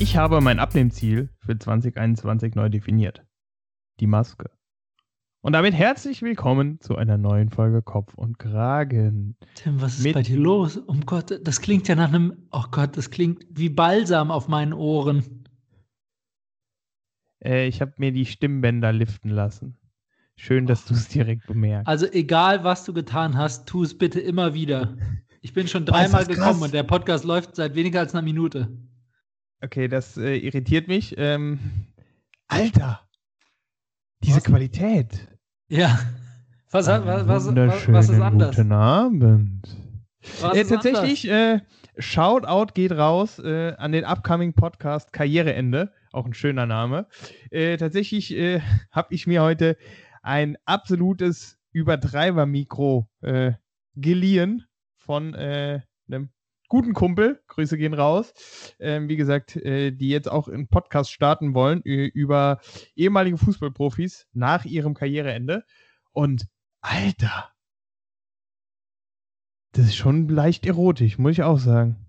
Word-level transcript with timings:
Ich 0.00 0.16
habe 0.16 0.40
mein 0.40 0.58
Abnehmziel 0.58 1.28
für 1.38 1.58
2021 1.58 2.54
neu 2.54 2.70
definiert. 2.70 3.24
Die 4.00 4.06
Maske. 4.06 4.57
Und 5.40 5.52
damit 5.52 5.72
herzlich 5.72 6.20
willkommen 6.22 6.80
zu 6.80 6.96
einer 6.96 7.16
neuen 7.16 7.50
Folge 7.50 7.80
Kopf 7.80 8.14
und 8.14 8.38
Kragen. 8.38 9.36
Tim, 9.54 9.80
was 9.80 9.98
ist 9.98 10.04
Mit- 10.04 10.14
bei 10.14 10.22
dir 10.22 10.36
los? 10.36 10.76
Um 10.76 11.06
Gott, 11.06 11.40
das 11.46 11.60
klingt 11.60 11.86
ja 11.86 11.94
nach 11.94 12.08
einem. 12.08 12.48
Oh 12.50 12.64
Gott, 12.70 12.96
das 12.96 13.10
klingt 13.10 13.44
wie 13.50 13.68
Balsam 13.68 14.30
auf 14.32 14.48
meinen 14.48 14.72
Ohren. 14.72 15.44
Äh, 17.44 17.68
ich 17.68 17.80
habe 17.80 17.92
mir 17.98 18.10
die 18.10 18.26
Stimmbänder 18.26 18.92
liften 18.92 19.30
lassen. 19.30 19.78
Schön, 20.36 20.66
dass 20.66 20.84
du 20.84 20.94
es 20.94 21.08
direkt 21.08 21.46
bemerkst. 21.46 21.86
Also, 21.88 22.06
egal 22.10 22.64
was 22.64 22.84
du 22.84 22.92
getan 22.92 23.36
hast, 23.36 23.68
tu 23.68 23.82
es 23.84 23.96
bitte 23.96 24.20
immer 24.20 24.54
wieder. 24.54 24.96
Ich 25.40 25.52
bin 25.52 25.68
schon 25.68 25.84
dreimal 25.86 26.26
gekommen 26.26 26.62
und 26.62 26.74
der 26.74 26.82
Podcast 26.82 27.24
läuft 27.24 27.54
seit 27.54 27.76
weniger 27.76 28.00
als 28.00 28.12
einer 28.12 28.22
Minute. 28.22 28.76
Okay, 29.60 29.86
das 29.86 30.16
äh, 30.16 30.36
irritiert 30.36 30.88
mich. 30.88 31.14
Ähm, 31.16 31.60
Alter! 32.48 33.07
Diese 34.22 34.36
Was? 34.38 34.44
Qualität. 34.44 35.28
Ja. 35.68 35.98
Was, 36.70 36.86
was, 36.86 37.04
was, 37.04 37.46
was, 37.54 37.88
was 37.88 38.08
ist 38.10 38.20
anders? 38.20 38.56
Guten 38.56 38.72
Abend. 38.72 39.76
Was 40.40 40.56
Äh, 40.56 40.60
ist 40.62 40.68
tatsächlich, 40.68 41.28
äh, 41.30 41.60
Shoutout 41.98 42.72
geht 42.74 42.92
raus 42.92 43.38
äh, 43.38 43.74
an 43.76 43.92
den 43.92 44.04
upcoming 44.04 44.54
Podcast 44.54 45.12
Karriereende. 45.12 45.92
Auch 46.12 46.26
ein 46.26 46.34
schöner 46.34 46.66
Name. 46.66 47.06
Äh, 47.50 47.76
tatsächlich 47.76 48.34
äh, 48.36 48.60
habe 48.90 49.14
ich 49.14 49.26
mir 49.26 49.42
heute 49.42 49.76
ein 50.22 50.56
absolutes 50.64 51.58
Übertreiber-Mikro 51.72 53.08
äh, 53.22 53.52
geliehen 53.94 54.64
von 54.96 55.34
äh, 55.34 55.80
einem 56.08 56.30
guten 56.68 56.92
Kumpel. 56.94 57.40
Grüße 57.48 57.76
gehen 57.76 57.94
raus. 57.94 58.32
Ähm, 58.78 59.08
wie 59.08 59.16
gesagt, 59.16 59.56
äh, 59.56 59.90
die 59.90 60.08
jetzt 60.08 60.30
auch 60.30 60.48
einen 60.48 60.68
Podcast 60.68 61.10
starten 61.12 61.54
wollen 61.54 61.80
über 61.82 62.60
ehemalige 62.94 63.38
Fußballprofis 63.38 64.26
nach 64.32 64.64
ihrem 64.64 64.94
Karriereende. 64.94 65.64
Und 66.12 66.46
Alter, 66.80 67.50
das 69.72 69.86
ist 69.86 69.96
schon 69.96 70.28
leicht 70.28 70.66
erotisch, 70.66 71.18
muss 71.18 71.32
ich 71.32 71.42
auch 71.42 71.58
sagen. 71.58 72.06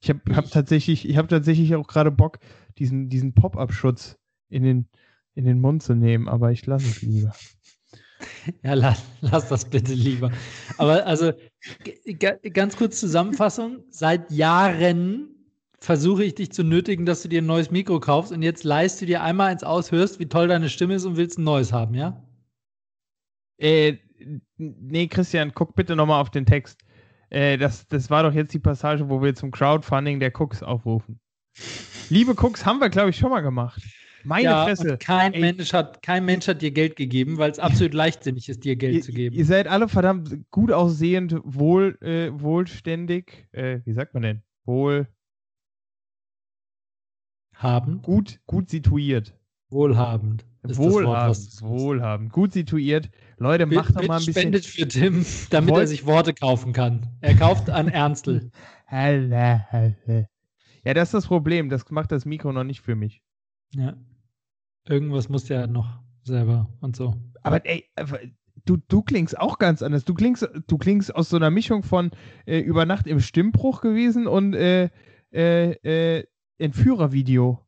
Ich 0.00 0.08
habe 0.08 0.20
hab 0.34 0.46
Ich- 0.46 0.50
tatsächlich, 0.50 1.08
ich 1.08 1.16
habe 1.16 1.28
tatsächlich 1.28 1.74
auch 1.74 1.86
gerade 1.86 2.10
Bock, 2.10 2.38
diesen, 2.78 3.08
diesen 3.08 3.34
Pop-up-Schutz 3.34 4.18
in 4.48 4.62
den, 4.62 4.88
in 5.34 5.44
den 5.44 5.60
Mund 5.60 5.82
zu 5.82 5.94
nehmen, 5.94 6.28
aber 6.28 6.52
ich 6.52 6.64
lasse 6.66 6.86
es 6.86 7.02
lieber. 7.02 7.32
Ja, 8.62 8.74
lass, 8.74 9.02
lass 9.20 9.48
das 9.48 9.64
bitte 9.64 9.92
lieber. 9.92 10.30
Aber 10.78 11.06
also, 11.06 11.32
ganz 12.52 12.76
kurz 12.76 13.00
Zusammenfassung. 13.00 13.84
Seit 13.90 14.30
Jahren 14.30 15.28
versuche 15.80 16.24
ich 16.24 16.34
dich 16.34 16.52
zu 16.52 16.62
nötigen, 16.62 17.06
dass 17.06 17.22
du 17.22 17.28
dir 17.28 17.42
ein 17.42 17.46
neues 17.46 17.70
Mikro 17.70 18.00
kaufst 18.00 18.32
und 18.32 18.42
jetzt 18.42 18.64
leist 18.64 19.00
du 19.00 19.06
dir 19.06 19.22
einmal 19.22 19.50
eins 19.50 19.64
aus, 19.64 19.90
hörst, 19.90 20.18
wie 20.18 20.26
toll 20.26 20.48
deine 20.48 20.68
Stimme 20.68 20.94
ist 20.94 21.04
und 21.04 21.16
willst 21.16 21.38
ein 21.38 21.44
neues 21.44 21.72
haben, 21.72 21.94
ja? 21.94 22.22
Äh, 23.58 23.96
nee, 24.56 25.06
Christian, 25.06 25.52
guck 25.54 25.74
bitte 25.74 25.96
nochmal 25.96 26.20
auf 26.20 26.30
den 26.30 26.46
Text. 26.46 26.80
Äh, 27.30 27.56
das, 27.56 27.86
das 27.88 28.10
war 28.10 28.22
doch 28.22 28.34
jetzt 28.34 28.52
die 28.52 28.58
Passage, 28.58 29.08
wo 29.08 29.22
wir 29.22 29.34
zum 29.34 29.50
Crowdfunding 29.50 30.20
der 30.20 30.32
Cooks 30.38 30.62
aufrufen. 30.62 31.20
Liebe 32.10 32.32
Cooks, 32.32 32.66
haben 32.66 32.80
wir, 32.80 32.90
glaube 32.90 33.10
ich, 33.10 33.16
schon 33.16 33.30
mal 33.30 33.40
gemacht. 33.40 33.82
Meine 34.24 34.44
ja, 34.44 34.64
Fresse. 34.64 34.98
kein 34.98 35.32
Ey. 35.34 35.40
Mensch, 35.40 35.72
hat, 35.72 36.02
kein 36.02 36.24
Mensch 36.24 36.46
hat 36.48 36.62
dir 36.62 36.70
Geld 36.70 36.96
gegeben, 36.96 37.38
weil 37.38 37.50
es 37.50 37.58
absolut 37.58 37.94
leichtsinnig 37.94 38.48
ist, 38.48 38.64
dir 38.64 38.76
Geld 38.76 38.94
Ihr, 38.96 39.02
zu 39.02 39.12
geben. 39.12 39.34
ihr 39.36 39.44
seid 39.44 39.66
alle 39.68 39.88
verdammt 39.88 40.50
gut 40.50 40.72
aussehend, 40.72 41.36
wohl, 41.44 41.96
äh, 42.02 42.30
wohlständig. 42.32 43.46
Äh, 43.52 43.80
wie 43.84 43.92
sagt 43.92 44.14
man 44.14 44.22
denn? 44.22 44.42
Wohl, 44.64 45.06
Haben, 47.54 48.00
gut, 48.02 48.40
gut 48.46 48.70
situiert. 48.70 49.36
wohlhabend. 49.70 50.46
das 50.62 50.76
Wort, 50.78 50.92
Wohlhabend, 51.04 51.62
wohlhabend, 51.62 52.32
gut 52.32 52.52
situiert. 52.52 53.10
Leute, 53.38 53.66
Bitte- 53.66 53.80
macht 53.82 53.96
doch 53.96 54.06
mal 54.06 54.14
ein 54.18 54.24
bisschen. 54.26 54.32
spendet 54.34 54.66
für 54.66 54.88
Tim, 54.88 55.24
damit 55.50 55.70
Woll- 55.70 55.80
er 55.82 55.86
sich 55.86 56.06
Worte 56.06 56.34
kaufen 56.34 56.72
kann. 56.72 57.06
Er 57.20 57.34
kauft 57.34 57.70
an 57.70 57.88
Ernstl. 57.88 58.50
Halle, 58.86 59.66
halle. 59.70 60.28
Ja, 60.84 60.94
das 60.94 61.08
ist 61.08 61.14
das 61.14 61.26
Problem. 61.28 61.68
Das 61.70 61.88
macht 61.90 62.10
das 62.10 62.24
Mikro 62.24 62.52
noch 62.52 62.64
nicht 62.64 62.80
für 62.80 62.96
mich. 62.96 63.22
Ja. 63.74 63.94
Irgendwas 64.88 65.28
muss 65.28 65.48
ja 65.48 65.66
noch 65.66 66.00
selber 66.22 66.68
und 66.80 66.96
so. 66.96 67.14
Aber 67.42 67.64
ey, 67.66 67.88
du, 68.64 68.76
du 68.76 69.02
klingst 69.02 69.38
auch 69.38 69.58
ganz 69.58 69.82
anders. 69.82 70.04
Du 70.04 70.14
klingst, 70.14 70.48
du 70.66 70.78
klingst 70.78 71.14
aus 71.14 71.28
so 71.28 71.36
einer 71.36 71.50
Mischung 71.50 71.82
von 71.82 72.10
äh, 72.46 72.58
über 72.58 72.86
Nacht 72.86 73.06
im 73.06 73.20
Stimmbruch 73.20 73.80
gewesen 73.80 74.26
und 74.26 74.54
äh, 74.54 74.90
äh, 75.32 75.70
äh, 76.18 76.24
Entführervideo. 76.58 77.60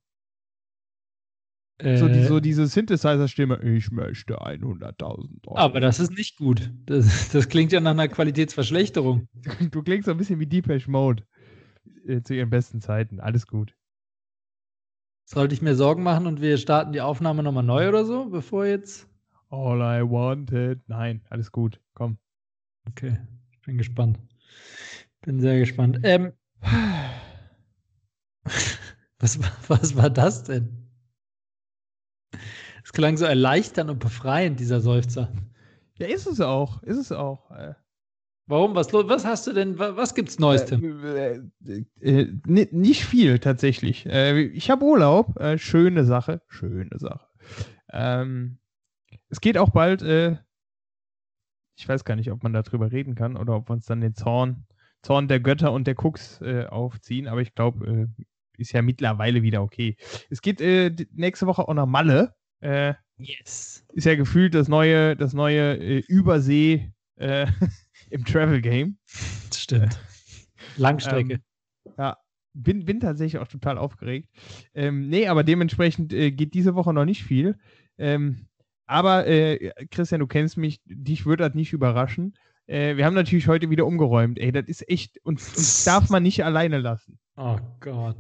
So, 1.83 2.07
die, 2.09 2.21
Äh, 2.21 2.27
so 2.29 2.39
diese 2.39 2.67
Synthesizer-Stimme. 2.67 3.61
Ich 3.63 3.91
möchte 3.91 4.41
100.000 4.41 5.49
Euro. 5.49 5.57
aber 5.59 5.81
das 5.81 5.99
ist 5.99 6.13
nicht 6.13 6.37
gut. 6.37 6.73
Das, 6.87 7.31
das 7.31 7.49
klingt 7.49 7.73
ja 7.73 7.81
nach 7.81 7.91
einer 7.93 8.09
Qualitätsverschlechterung. 8.09 9.29
Du 9.73 9.83
klingst 9.83 10.07
so 10.07 10.13
ein 10.13 10.17
bisschen 10.17 10.39
wie 10.39 10.47
Deepesh 10.47 10.87
Mode. 10.87 11.25
Äh, 12.07 12.23
zu 12.23 12.35
ihren 12.35 12.51
besten 12.51 12.81
Zeiten. 12.81 13.19
Alles 13.21 13.47
gut. 13.47 13.75
Sollte 15.25 15.55
ich 15.55 15.63
mir 15.63 15.75
Sorgen 15.75 16.03
machen 16.03 16.27
und 16.27 16.41
wir 16.41 16.59
starten 16.59 16.93
die 16.93 17.01
Aufnahme 17.01 17.43
nochmal 17.43 17.63
neu 17.65 17.89
oder 17.89 18.05
so, 18.05 18.27
bevor 18.27 18.67
jetzt. 18.67 19.09
All 19.51 19.79
I 19.81 20.03
wanted. 20.09 20.81
Nein, 20.89 21.23
alles 21.31 21.53
gut. 21.53 21.81
Komm. 21.95 22.19
Okay, 22.89 23.19
ich 23.53 23.61
bin 23.63 23.79
gespannt. 23.79 24.19
Bin 25.23 25.41
sehr 25.41 25.59
gespannt. 25.59 26.01
Ähm, 26.03 26.33
was, 29.19 29.41
war- 29.41 29.53
was 29.69 29.97
war 29.97 30.11
das 30.11 30.45
denn? 30.45 30.89
Es 32.85 32.93
klang 32.93 33.17
so 33.17 33.25
erleichternd 33.25 33.91
und 33.91 33.99
befreiend, 34.01 34.59
dieser 34.61 34.81
Seufzer. 34.81 35.33
Ja, 35.99 36.07
ist 36.09 36.27
es 36.27 36.41
auch. 36.41 36.83
Ist 36.83 36.99
es 36.99 37.13
auch. 37.13 37.51
Äh, 38.47 38.51
Warum? 38.51 38.75
Was, 38.75 38.93
was 38.93 39.25
hast 39.25 39.47
du 39.47 39.53
denn? 39.53 39.79
wa- 39.79 39.97
Was 39.97 40.15
gibt's 40.15 40.39
Neues, 40.39 40.65
Tim? 40.67 41.05
Äh, 41.05 41.41
äh, 41.67 41.85
äh, 42.01 42.33
ni- 42.47 42.69
nicht 42.71 43.05
viel 43.05 43.39
tatsächlich. 43.39 44.07
Äh, 44.07 44.41
ich 44.43 44.71
habe 44.71 44.85
Urlaub. 44.85 45.39
Äh, 45.41 45.59
schöne 45.59 46.05
Sache. 46.05 46.43
Schöne 46.49 46.99
Sache. 46.99 47.27
Ähm, 47.91 48.59
es 49.29 49.41
geht 49.41 49.59
auch 49.59 49.71
bald. 49.71 50.03
Äh, 50.03 50.37
ich 51.79 51.89
weiß 51.89 52.05
gar 52.05 52.17
nicht, 52.17 52.31
ob 52.31 52.43
man 52.43 52.53
darüber 52.53 52.93
reden 52.93 53.15
kann 53.15 53.37
oder 53.37 53.57
ob 53.57 53.69
wir 53.69 53.73
uns 53.75 53.87
dann 53.87 54.01
den 54.01 54.15
Zorn, 54.15 54.67
Zorn 55.03 55.27
der 55.29 55.41
Götter 55.41 55.73
und 55.73 55.87
der 55.87 55.97
Cooks 56.05 56.41
äh, 56.43 56.67
aufziehen. 56.67 57.27
Aber 57.29 57.41
ich 57.41 57.55
glaube, 57.55 58.09
äh, 58.19 58.25
ist 58.59 58.73
ja 58.73 58.83
mittlerweile 58.83 59.43
wieder 59.43 59.63
okay. 59.63 59.97
Es 60.31 60.43
geht 60.43 60.61
äh, 60.61 60.95
nächste 61.15 61.47
Woche 61.47 61.67
auch 61.67 61.75
nach 61.75 61.87
Malle. 61.87 62.35
Äh, 62.61 62.95
Yes. 63.19 63.85
ist 63.93 64.05
ja 64.07 64.17
gefühlt 64.17 64.55
das 64.55 64.67
neue, 64.69 65.17
das 65.17 65.33
neue 65.33 65.77
äh, 65.79 65.99
Übersee 66.09 66.93
äh, 67.17 67.47
im 68.13 68.25
Travel 68.25 68.61
Game. 68.61 68.99
Stimmt. 69.55 69.99
Langstrecke. 70.77 71.35
Ähm, 71.35 71.93
ja, 71.99 72.17
bin, 72.55 72.85
bin 72.85 73.01
tatsächlich 73.01 73.41
auch 73.41 73.49
total 73.49 73.79
aufgeregt. 73.79 74.29
Ähm, 74.75 75.09
nee, 75.09 75.27
aber 75.27 75.43
dementsprechend 75.45 76.13
äh, 76.13 76.31
geht 76.31 76.55
diese 76.55 76.75
Woche 76.75 76.93
noch 76.93 77.05
nicht 77.05 77.25
viel. 77.25 77.59
Ähm, 77.99 78.47
aber 78.87 79.27
äh, 79.27 79.73
Christian, 79.91 80.21
du 80.21 80.27
kennst 80.27 80.57
mich, 80.57 80.81
dich 80.85 81.25
würde 81.27 81.45
das 81.45 81.55
nicht 81.55 81.73
überraschen. 81.73 82.35
Äh, 82.67 82.97
wir 82.97 83.05
haben 83.07 83.15
natürlich 83.15 83.49
heute 83.49 83.71
wieder 83.71 83.87
umgeräumt. 83.87 84.39
Ey, 84.39 84.53
das 84.53 84.67
ist 84.67 84.89
echt, 84.89 85.19
uns, 85.25 85.49
uns 85.57 85.85
darf 85.85 86.11
man 86.11 86.23
nicht 86.23 86.45
alleine 86.45 86.79
lassen. 86.79 87.19
oh 87.37 87.59
Gott. 87.81 88.17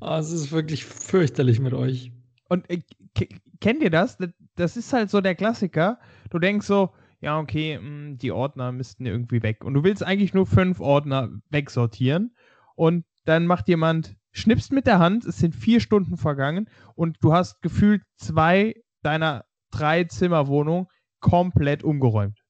Oh, 0.00 0.16
es 0.16 0.30
ist 0.32 0.50
wirklich 0.52 0.84
fürchterlich 0.84 1.60
mit 1.60 1.72
euch. 1.74 2.12
Und 2.48 2.68
äh, 2.68 2.82
ke- 3.14 3.28
kennt 3.60 3.82
ihr 3.82 3.90
das? 3.90 4.16
das? 4.18 4.30
Das 4.56 4.76
ist 4.76 4.92
halt 4.92 5.08
so 5.10 5.20
der 5.20 5.34
Klassiker. 5.34 5.98
Du 6.30 6.38
denkst 6.38 6.66
so, 6.66 6.90
ja, 7.22 7.38
okay, 7.38 7.78
mh, 7.78 8.16
die 8.16 8.32
Ordner 8.32 8.72
müssten 8.72 9.06
irgendwie 9.06 9.42
weg. 9.42 9.64
Und 9.64 9.74
du 9.74 9.84
willst 9.84 10.02
eigentlich 10.02 10.34
nur 10.34 10.44
fünf 10.44 10.80
Ordner 10.80 11.30
wegsortieren. 11.50 12.36
Und 12.74 13.04
dann 13.24 13.46
macht 13.46 13.68
jemand, 13.68 14.16
schnippst 14.32 14.72
mit 14.72 14.86
der 14.86 14.98
Hand, 14.98 15.24
es 15.24 15.38
sind 15.38 15.54
vier 15.54 15.80
Stunden 15.80 16.16
vergangen 16.16 16.68
und 16.94 17.18
du 17.20 17.32
hast 17.32 17.62
gefühlt 17.62 18.02
zwei 18.16 18.74
deiner 19.02 19.44
drei 19.70 20.04
Zimmerwohnung 20.04 20.88
komplett 21.20 21.84
umgeräumt. 21.84 22.42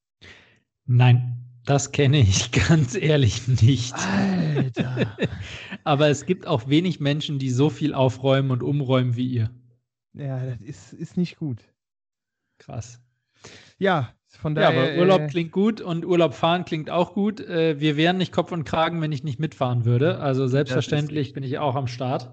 Nein, 0.87 1.45
das 1.65 1.93
kenne 1.93 2.21
ich 2.21 2.51
ganz 2.69 2.95
ehrlich 2.95 3.47
nicht. 3.49 3.95
Alter. 3.95 5.17
Aber 5.85 6.09
es 6.09 6.25
gibt 6.25 6.47
auch 6.47 6.69
wenig 6.69 6.99
Menschen, 6.99 7.39
die 7.39 7.51
so 7.51 7.69
viel 7.69 7.93
aufräumen 7.93 8.51
und 8.51 8.63
umräumen 8.63 9.17
wie 9.17 9.29
ihr. 9.29 9.51
ja, 10.15 10.47
das 10.47 10.63
ist, 10.63 10.93
ist 10.95 11.17
nicht 11.19 11.37
gut. 11.37 11.63
Krass. 12.59 13.03
Ja, 13.79 14.15
Von 14.41 14.57
ja, 14.57 14.63
daher, 14.63 14.93
aber 14.95 15.01
Urlaub 15.01 15.21
äh, 15.23 15.27
klingt 15.29 15.53
gut 15.53 15.81
und 15.81 16.05
Urlaub 16.05 16.35
fahren 16.35 16.65
klingt 16.65 16.91
auch 16.91 17.15
gut. 17.15 17.41
Äh, 17.41 17.81
wir 17.81 17.97
wären 17.97 18.17
nicht 18.17 18.33
Kopf 18.33 18.53
und 18.53 18.65
Kragen, 18.65 19.01
wenn 19.01 19.13
ich 19.13 19.25
nicht 19.25 19.39
mitfahren 19.39 19.85
würde. 19.85 20.19
Also 20.19 20.47
selbstverständlich 20.47 21.33
bin 21.33 21.45
ich 21.45 21.59
auch 21.59 21.77
am 21.77 21.87
Start. 21.87 22.31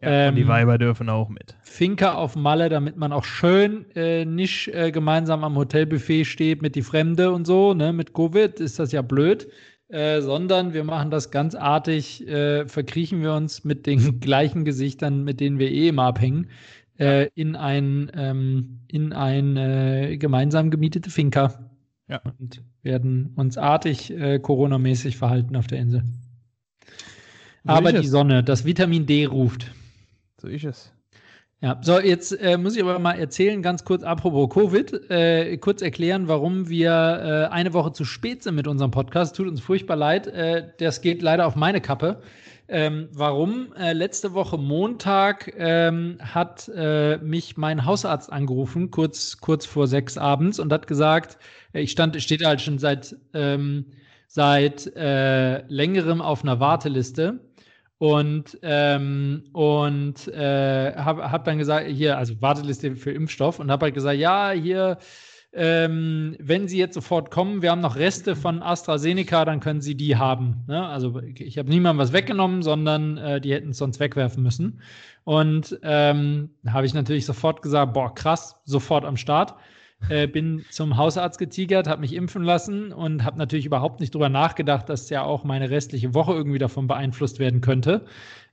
ja, 0.00 0.28
und 0.28 0.36
die 0.36 0.42
ähm, 0.42 0.48
Weiber 0.48 0.78
dürfen 0.78 1.08
auch 1.08 1.28
mit. 1.28 1.56
Finca 1.62 2.14
auf 2.14 2.36
Malle, 2.36 2.68
damit 2.68 2.96
man 2.96 3.12
auch 3.12 3.24
schön 3.24 3.86
äh, 3.96 4.24
nicht 4.24 4.68
äh, 4.68 4.92
gemeinsam 4.92 5.42
am 5.42 5.56
Hotelbuffet 5.56 6.24
steht 6.24 6.62
mit 6.62 6.74
die 6.74 6.82
Fremde 6.82 7.32
und 7.32 7.46
so, 7.46 7.74
ne? 7.74 7.92
Mit 7.92 8.14
Covid 8.14 8.60
ist 8.60 8.78
das 8.78 8.92
ja 8.92 9.02
blöd. 9.02 9.48
Äh, 9.90 10.20
sondern 10.20 10.74
wir 10.74 10.84
machen 10.84 11.10
das 11.10 11.30
ganz 11.30 11.54
artig, 11.54 12.28
äh, 12.28 12.68
verkriechen 12.68 13.22
wir 13.22 13.32
uns 13.32 13.64
mit 13.64 13.86
den 13.86 13.98
gleichen 14.20 14.66
Gesichtern, 14.66 15.24
mit 15.24 15.40
denen 15.40 15.58
wir 15.58 15.70
eh 15.70 15.88
immer 15.88 16.02
abhängen, 16.02 16.50
äh, 16.98 17.28
in 17.34 17.56
ein, 17.56 18.10
ähm, 18.14 18.80
in 18.88 19.12
ein 19.12 19.56
äh, 19.56 20.16
gemeinsam 20.18 20.70
gemietete 20.70 21.10
Finca. 21.10 21.70
Ja. 22.08 22.20
Und 22.38 22.62
werden 22.82 23.32
uns 23.36 23.58
artig 23.58 24.10
äh, 24.10 24.38
Corona-mäßig 24.38 25.16
verhalten 25.16 25.56
auf 25.56 25.66
der 25.66 25.78
Insel. 25.78 26.02
So 27.64 27.70
Aber 27.70 27.92
die 27.92 28.06
es. 28.06 28.10
Sonne, 28.10 28.42
das 28.42 28.64
Vitamin 28.64 29.04
D 29.06 29.26
ruft. 29.26 29.70
So 30.40 30.48
ist 30.48 30.64
es. 30.64 30.92
Ja, 31.60 31.76
so, 31.82 31.98
jetzt 31.98 32.32
äh, 32.40 32.56
muss 32.56 32.76
ich 32.76 32.82
aber 32.82 33.00
mal 33.00 33.18
erzählen, 33.18 33.62
ganz 33.62 33.84
kurz, 33.84 34.04
apropos 34.04 34.48
Covid, 34.48 35.10
äh, 35.10 35.56
kurz 35.58 35.82
erklären, 35.82 36.28
warum 36.28 36.68
wir 36.68 36.90
äh, 37.50 37.52
eine 37.52 37.72
Woche 37.72 37.92
zu 37.92 38.04
spät 38.04 38.44
sind 38.44 38.54
mit 38.54 38.68
unserem 38.68 38.92
Podcast. 38.92 39.34
Tut 39.34 39.48
uns 39.48 39.60
furchtbar 39.60 39.96
leid. 39.96 40.28
Äh, 40.28 40.68
das 40.78 41.00
geht 41.00 41.20
leider 41.20 41.46
auf 41.48 41.56
meine 41.56 41.80
Kappe. 41.80 42.22
Ähm, 42.70 43.08
warum? 43.12 43.72
Äh, 43.72 43.94
letzte 43.94 44.34
Woche 44.34 44.58
Montag 44.58 45.54
ähm, 45.56 46.18
hat 46.20 46.70
äh, 46.74 47.16
mich 47.16 47.56
mein 47.56 47.86
Hausarzt 47.86 48.30
angerufen, 48.30 48.90
kurz, 48.90 49.38
kurz 49.38 49.64
vor 49.64 49.86
sechs 49.86 50.18
abends, 50.18 50.58
und 50.58 50.70
hat 50.70 50.86
gesagt, 50.86 51.38
äh, 51.72 51.80
ich 51.80 51.92
stand, 51.92 52.20
steht 52.22 52.44
halt 52.44 52.60
schon 52.60 52.78
seit, 52.78 53.16
ähm, 53.32 53.86
seit 54.26 54.86
äh, 54.96 55.62
längerem 55.68 56.20
auf 56.20 56.42
einer 56.42 56.60
Warteliste 56.60 57.40
und, 57.96 58.58
ähm, 58.60 59.44
und 59.54 60.28
äh, 60.28 60.94
habe 60.94 61.32
hab 61.32 61.44
dann 61.44 61.56
gesagt, 61.56 61.88
hier, 61.88 62.18
also 62.18 62.40
Warteliste 62.42 62.96
für 62.96 63.12
Impfstoff 63.12 63.60
und 63.60 63.70
habe 63.70 63.86
halt 63.86 63.94
gesagt, 63.94 64.18
ja, 64.18 64.50
hier, 64.50 64.98
ähm, 65.58 66.36
wenn 66.38 66.68
Sie 66.68 66.78
jetzt 66.78 66.94
sofort 66.94 67.32
kommen, 67.32 67.62
wir 67.62 67.72
haben 67.72 67.80
noch 67.80 67.96
Reste 67.96 68.36
von 68.36 68.62
AstraZeneca, 68.62 69.44
dann 69.44 69.58
können 69.58 69.80
Sie 69.80 69.96
die 69.96 70.16
haben. 70.16 70.62
Ne? 70.68 70.86
Also 70.86 71.20
ich 71.20 71.58
habe 71.58 71.68
niemandem 71.68 71.98
was 71.98 72.12
weggenommen, 72.12 72.62
sondern 72.62 73.18
äh, 73.18 73.40
die 73.40 73.52
hätten 73.52 73.70
es 73.70 73.78
sonst 73.78 73.98
wegwerfen 73.98 74.42
müssen. 74.42 74.80
Und 75.24 75.78
ähm, 75.82 76.50
habe 76.66 76.86
ich 76.86 76.94
natürlich 76.94 77.26
sofort 77.26 77.60
gesagt, 77.60 77.92
boah, 77.92 78.14
krass, 78.14 78.56
sofort 78.64 79.04
am 79.04 79.16
Start. 79.16 79.56
Äh, 80.08 80.28
bin 80.28 80.64
zum 80.70 80.96
Hausarzt 80.96 81.40
getigert, 81.40 81.88
habe 81.88 82.02
mich 82.02 82.14
impfen 82.14 82.44
lassen 82.44 82.92
und 82.92 83.24
habe 83.24 83.36
natürlich 83.36 83.66
überhaupt 83.66 83.98
nicht 83.98 84.14
drüber 84.14 84.28
nachgedacht, 84.28 84.88
dass 84.88 85.10
ja 85.10 85.24
auch 85.24 85.42
meine 85.42 85.70
restliche 85.70 86.14
Woche 86.14 86.34
irgendwie 86.34 86.58
davon 86.58 86.86
beeinflusst 86.86 87.40
werden 87.40 87.60
könnte. 87.60 88.06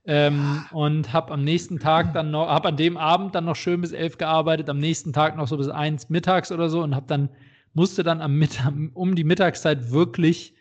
Ähm, 0.07 0.65
und 0.71 1.13
habe 1.13 1.33
am 1.33 1.43
nächsten 1.43 1.79
Tag 1.79 2.13
dann 2.13 2.29
noch, 2.29 2.47
habe 2.47 2.67
an 2.67 2.77
dem 2.77 2.95
Abend 2.95 3.33
dann 3.33 3.45
noch 3.45 3.55
schön 3.55 3.81
bis 3.81 3.91
elf 3.91 4.17
gearbeitet, 4.17 4.69
am 4.69 4.77
nächsten 4.77 5.13
Tag 5.13 5.35
noch 5.35 5.47
so 5.47 5.57
bis 5.57 5.67
eins 5.67 6.09
mittags 6.09 6.51
oder 6.51 6.69
so 6.69 6.83
und 6.83 6.95
habe 6.95 7.07
dann, 7.07 7.29
musste 7.73 8.03
dann 8.03 8.21
am 8.21 8.35
Mittag, 8.35 8.71
um 8.93 9.15
die 9.15 9.23
Mittagszeit 9.23 9.91
wirklich, 9.91 10.53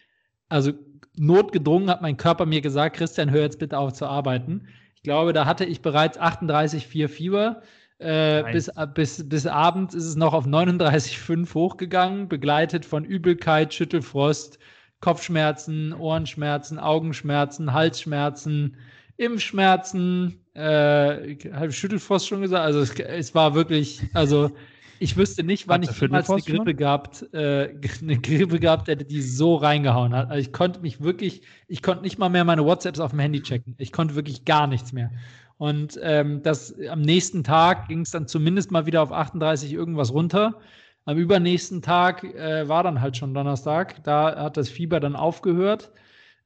also 0.49 0.73
notgedrungen 1.17 1.91
hat 1.91 2.02
mein 2.02 2.17
Körper 2.17 2.46
mir 2.46 2.61
gesagt, 2.61 2.96
Christian, 2.96 3.31
hör 3.31 3.43
jetzt 3.43 3.58
bitte 3.58 3.79
auf 3.79 3.93
zu 3.93 4.06
arbeiten. 4.06 4.67
Ich 4.96 5.02
glaube, 5.02 5.32
da 5.32 5.44
hatte 5.44 5.64
ich 5.64 5.82
bereits 5.82 6.19
38,4 6.19 7.08
Fieber. 7.08 7.62
Äh, 7.99 8.44
bis, 8.52 8.70
bis, 8.94 9.29
bis 9.29 9.46
abends 9.46 9.94
ist 9.94 10.06
es 10.06 10.17
noch 10.17 10.35
auf 10.35 10.46
39,5 10.46 11.55
hochgegangen, 11.55 12.29
begleitet 12.29 12.85
von 12.85 13.05
Übelkeit, 13.05 13.73
Schüttelfrost, 13.73 14.58
Kopfschmerzen, 15.00 15.93
Ohrenschmerzen, 15.93 16.79
Augenschmerzen, 16.79 17.73
Halsschmerzen, 17.73 18.76
Impfschmerzen, 19.16 20.40
äh, 20.55 21.37
habe 21.52 21.69
ich 21.69 21.78
Schüttelfrost 21.78 22.28
schon 22.28 22.43
gesagt? 22.43 22.64
Also 22.64 22.81
es, 22.81 22.99
es 22.99 23.34
war 23.34 23.55
wirklich, 23.55 24.02
also 24.12 24.50
ich 24.99 25.16
wüsste 25.16 25.44
nicht, 25.44 25.69
wann 25.69 25.82
ich 25.82 26.00
jemals 26.00 26.31
eine 26.31 26.40
schon? 26.40 26.56
Grippe 26.56 26.75
gehabt, 26.75 27.26
äh, 27.32 27.75
eine 28.02 28.19
Grippe 28.19 28.58
gehabt 28.58 28.88
hätte, 28.88 29.05
die 29.05 29.22
so 29.22 29.56
reingehauen 29.56 30.14
hat. 30.14 30.31
Also 30.31 30.40
ich 30.40 30.52
konnte 30.52 30.81
mich 30.81 31.00
wirklich, 31.02 31.43
ich 31.69 31.82
konnte 31.82 32.02
nicht 32.02 32.19
mal 32.19 32.28
mehr 32.28 32.44
meine 32.44 32.64
WhatsApps 32.64 33.00
auf 33.00 33.11
dem 33.11 33.20
Handy 33.20 33.43
checken. 33.43 33.75
Ich 33.78 33.93
konnte 33.93 34.14
wirklich 34.14 34.44
gar 34.44 34.66
nichts 34.66 34.93
mehr. 34.93 35.11
Und 35.56 35.99
ähm, 36.02 36.43
das 36.43 36.75
am 36.88 37.02
nächsten 37.02 37.44
Tag 37.44 37.88
ging 37.88 38.00
es 38.00 38.10
dann 38.10 38.26
zumindest 38.26 38.70
mal 38.70 38.87
wieder 38.87 39.02
auf 39.02 39.12
38 39.12 39.72
irgendwas 39.72 40.12
runter. 40.12 40.60
Am 41.05 41.19
übernächsten 41.19 41.82
Tag 41.82 42.25
äh, 42.25 42.69
war 42.69 42.82
dann 42.82 43.00
halt 43.00 43.17
schon 43.17 43.34
Donnerstag. 43.34 44.02
Da 44.05 44.34
hat 44.37 44.56
das 44.56 44.69
Fieber 44.69 45.00
dann 45.00 45.17
aufgehört 45.17 45.93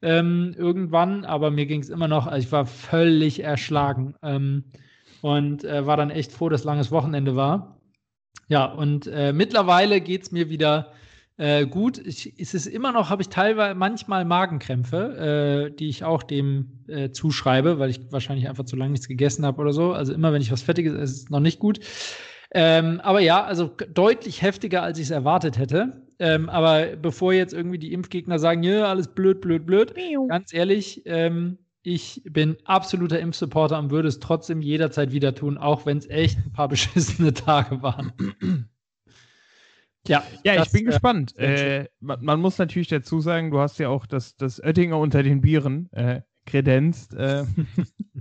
ähm, 0.03 0.55
irgendwann, 0.57 1.25
aber 1.25 1.51
mir 1.51 1.67
ging 1.67 1.81
es 1.81 1.89
immer 1.89 2.09
noch, 2.09 2.27
also 2.27 2.47
ich 2.47 2.53
war 2.53 2.67
völlig 2.67 3.43
erschlagen 3.43 4.15
ähm, 4.23 4.65
und 5.23 5.65
äh, 5.65 5.87
war 5.87 5.97
dann 5.97 6.11
echt 6.11 6.33
froh, 6.33 6.49
dass 6.49 6.65
langes 6.65 6.91
Wochenende 6.91 7.37
war. 7.37 7.81
Ja, 8.49 8.65
und 8.67 9.07
äh, 9.07 9.33
mittlerweile 9.33 10.01
geht 10.01 10.23
es 10.23 10.33
mir 10.33 10.49
wieder 10.49 10.93
äh, 11.37 11.67
gut. 11.67 11.99
Ich, 11.99 12.35
es 12.39 12.55
ist 12.55 12.67
immer 12.67 12.93
noch, 12.93 13.11
habe 13.11 13.23
ich 13.23 13.29
teilweise 13.29 13.75
manchmal 13.75 14.25
Magenkrämpfe, 14.25 15.69
äh, 15.71 15.77
die 15.77 15.89
ich 15.89 16.05
auch 16.05 16.23
dem 16.23 16.85
äh, 16.89 17.11
zuschreibe, 17.11 17.79
weil 17.79 17.91
ich 17.91 18.01
wahrscheinlich 18.11 18.49
einfach 18.49 18.65
zu 18.65 18.77
lange 18.77 18.93
nichts 18.93 19.09
gegessen 19.09 19.47
habe 19.47 19.61
oder 19.61 19.73
so. 19.73 19.93
Also 19.93 20.13
immer, 20.13 20.33
wenn 20.33 20.43
ich 20.43 20.51
was 20.51 20.63
Fettiges 20.63 20.95
esse, 20.95 21.03
ist 21.03 21.23
es 21.23 21.31
noch 21.31 21.41
nicht 21.41 21.59
gut. 21.59 21.81
Ähm, 22.53 23.01
aber 23.03 23.21
ja, 23.21 23.45
also 23.45 23.71
deutlich 23.93 24.43
heftiger, 24.43 24.83
als 24.83 24.99
ich 24.99 25.05
es 25.05 25.11
erwartet 25.11 25.59
hätte. 25.59 26.08
Ähm, 26.21 26.49
aber 26.49 26.97
bevor 26.97 27.33
jetzt 27.33 27.55
irgendwie 27.55 27.79
die 27.79 27.93
Impfgegner 27.93 28.39
sagen, 28.39 28.63
ja, 28.63 28.85
alles 28.87 29.09
blöd, 29.09 29.41
blöd, 29.41 29.67
blöd, 29.67 29.95
ganz 30.29 30.53
ehrlich, 30.53 31.03
ähm, 31.07 31.59
ich 31.83 32.23
bin 32.25 32.57
absoluter 32.65 33.21
Impfsupporter 33.21 33.79
und 33.79 33.91
würde 33.91 34.09
es 34.09 34.19
trotzdem 34.19 34.61
jederzeit 34.61 35.13
wieder 35.13 35.35
tun, 35.35 35.57
auch 35.57 35.87
wenn 35.87 35.99
es 35.99 36.09
echt 36.11 36.39
ein 36.39 36.53
paar 36.53 36.69
beschissene 36.69 37.33
Tage 37.33 37.83
waren. 37.83 38.13
ja, 40.07 40.25
Ja, 40.45 40.57
das, 40.57 40.67
ich 40.67 40.73
bin 40.73 40.83
äh, 40.83 40.91
gespannt. 40.91 41.37
Äh, 41.39 41.89
man, 42.01 42.25
man 42.25 42.41
muss 42.41 42.59
natürlich 42.59 42.89
dazu 42.89 43.21
sagen, 43.21 43.51
du 43.51 43.61
hast 43.61 43.79
ja 43.79 43.89
auch 43.89 44.07
das, 44.07 44.37
das 44.37 44.61
Oettinger 44.63 44.99
unter 44.99 45.23
den 45.23 45.41
Bieren 45.41 45.89
äh, 45.93 46.23
kredenzt. 46.47 47.15
Äh, 47.15 47.45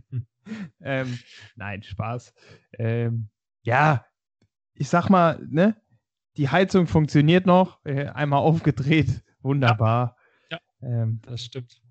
ähm, 0.81 1.17
nein, 1.55 1.81
Spaß. 1.83 2.33
Ähm, 2.77 3.29
ja, 3.63 4.05
ich 4.75 4.87
sag 4.87 5.09
mal, 5.09 5.45
ne? 5.49 5.75
Die 6.37 6.49
Heizung 6.49 6.87
funktioniert 6.87 7.45
noch. 7.45 7.83
Äh, 7.83 8.07
einmal 8.07 8.39
aufgedreht. 8.39 9.23
Wunderbar. 9.41 10.15
Ja. 10.51 10.59
Ähm, 10.81 11.19
Das 11.25 11.43
stimmt. 11.43 11.81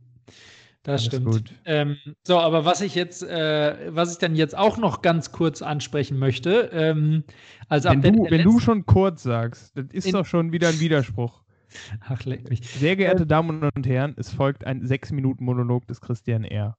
Das 0.83 1.05
stimmt. 1.05 1.27
gut. 1.27 1.55
Ähm, 1.65 1.97
so, 2.23 2.39
aber 2.39 2.65
was 2.65 2.81
ich 2.81 2.95
jetzt, 2.95 3.25
äh, 3.25 3.93
was 3.93 4.13
ich 4.13 4.19
dann 4.19 4.37
jetzt 4.37 4.57
auch 4.57 4.77
noch 4.79 5.03
ganz 5.03 5.33
kurz 5.33 5.61
ansprechen 5.61 6.17
möchte, 6.17 6.71
ähm, 6.73 7.25
als 7.69 7.87
wenn 7.87 8.03
du, 8.03 8.31
wenn 8.31 8.45
du 8.45 8.61
schon 8.61 8.87
kurz 8.87 9.25
sagst, 9.25 9.77
das 9.77 9.87
ist 9.91 10.15
doch 10.15 10.25
schon 10.25 10.53
wieder 10.53 10.69
ein 10.69 10.79
Widerspruch. 10.79 11.43
Ach, 12.09 12.25
leck 12.25 12.49
mich. 12.49 12.61
Sehr 12.69 12.95
geehrte 12.95 13.27
Damen 13.27 13.69
und 13.75 13.85
Herren, 13.85 14.15
es 14.17 14.31
folgt 14.31 14.65
ein 14.65 14.87
6-Minuten-Monolog 14.87 15.89
des 15.89 16.01
Christian 16.01 16.45
R. 16.45 16.77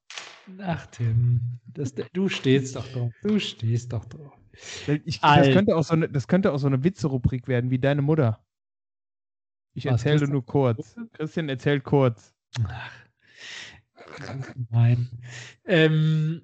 Ach, 0.61 0.85
Tim, 0.87 1.41
das, 1.65 1.93
du 2.13 2.29
stehst 2.29 2.77
doch 2.77 2.87
drauf. 2.87 3.11
Du 3.23 3.37
stehst 3.39 3.91
doch 3.91 4.05
drauf. 4.05 4.31
Ich, 5.05 5.21
das, 5.21 5.49
könnte 5.49 5.75
auch 5.75 5.83
so 5.83 5.93
eine, 5.93 6.09
das 6.09 6.27
könnte 6.27 6.51
auch 6.51 6.57
so 6.57 6.67
eine 6.67 6.83
Witze-Rubrik 6.83 7.47
werden, 7.47 7.69
wie 7.69 7.79
deine 7.79 8.01
Mutter. 8.01 8.43
Ich 9.73 9.85
erzähle 9.85 10.27
nur 10.27 10.45
kurz. 10.45 10.95
Christian 11.13 11.49
erzählt 11.49 11.83
kurz. 11.83 12.33
Nein. 14.71 15.09
Ähm, 15.65 16.41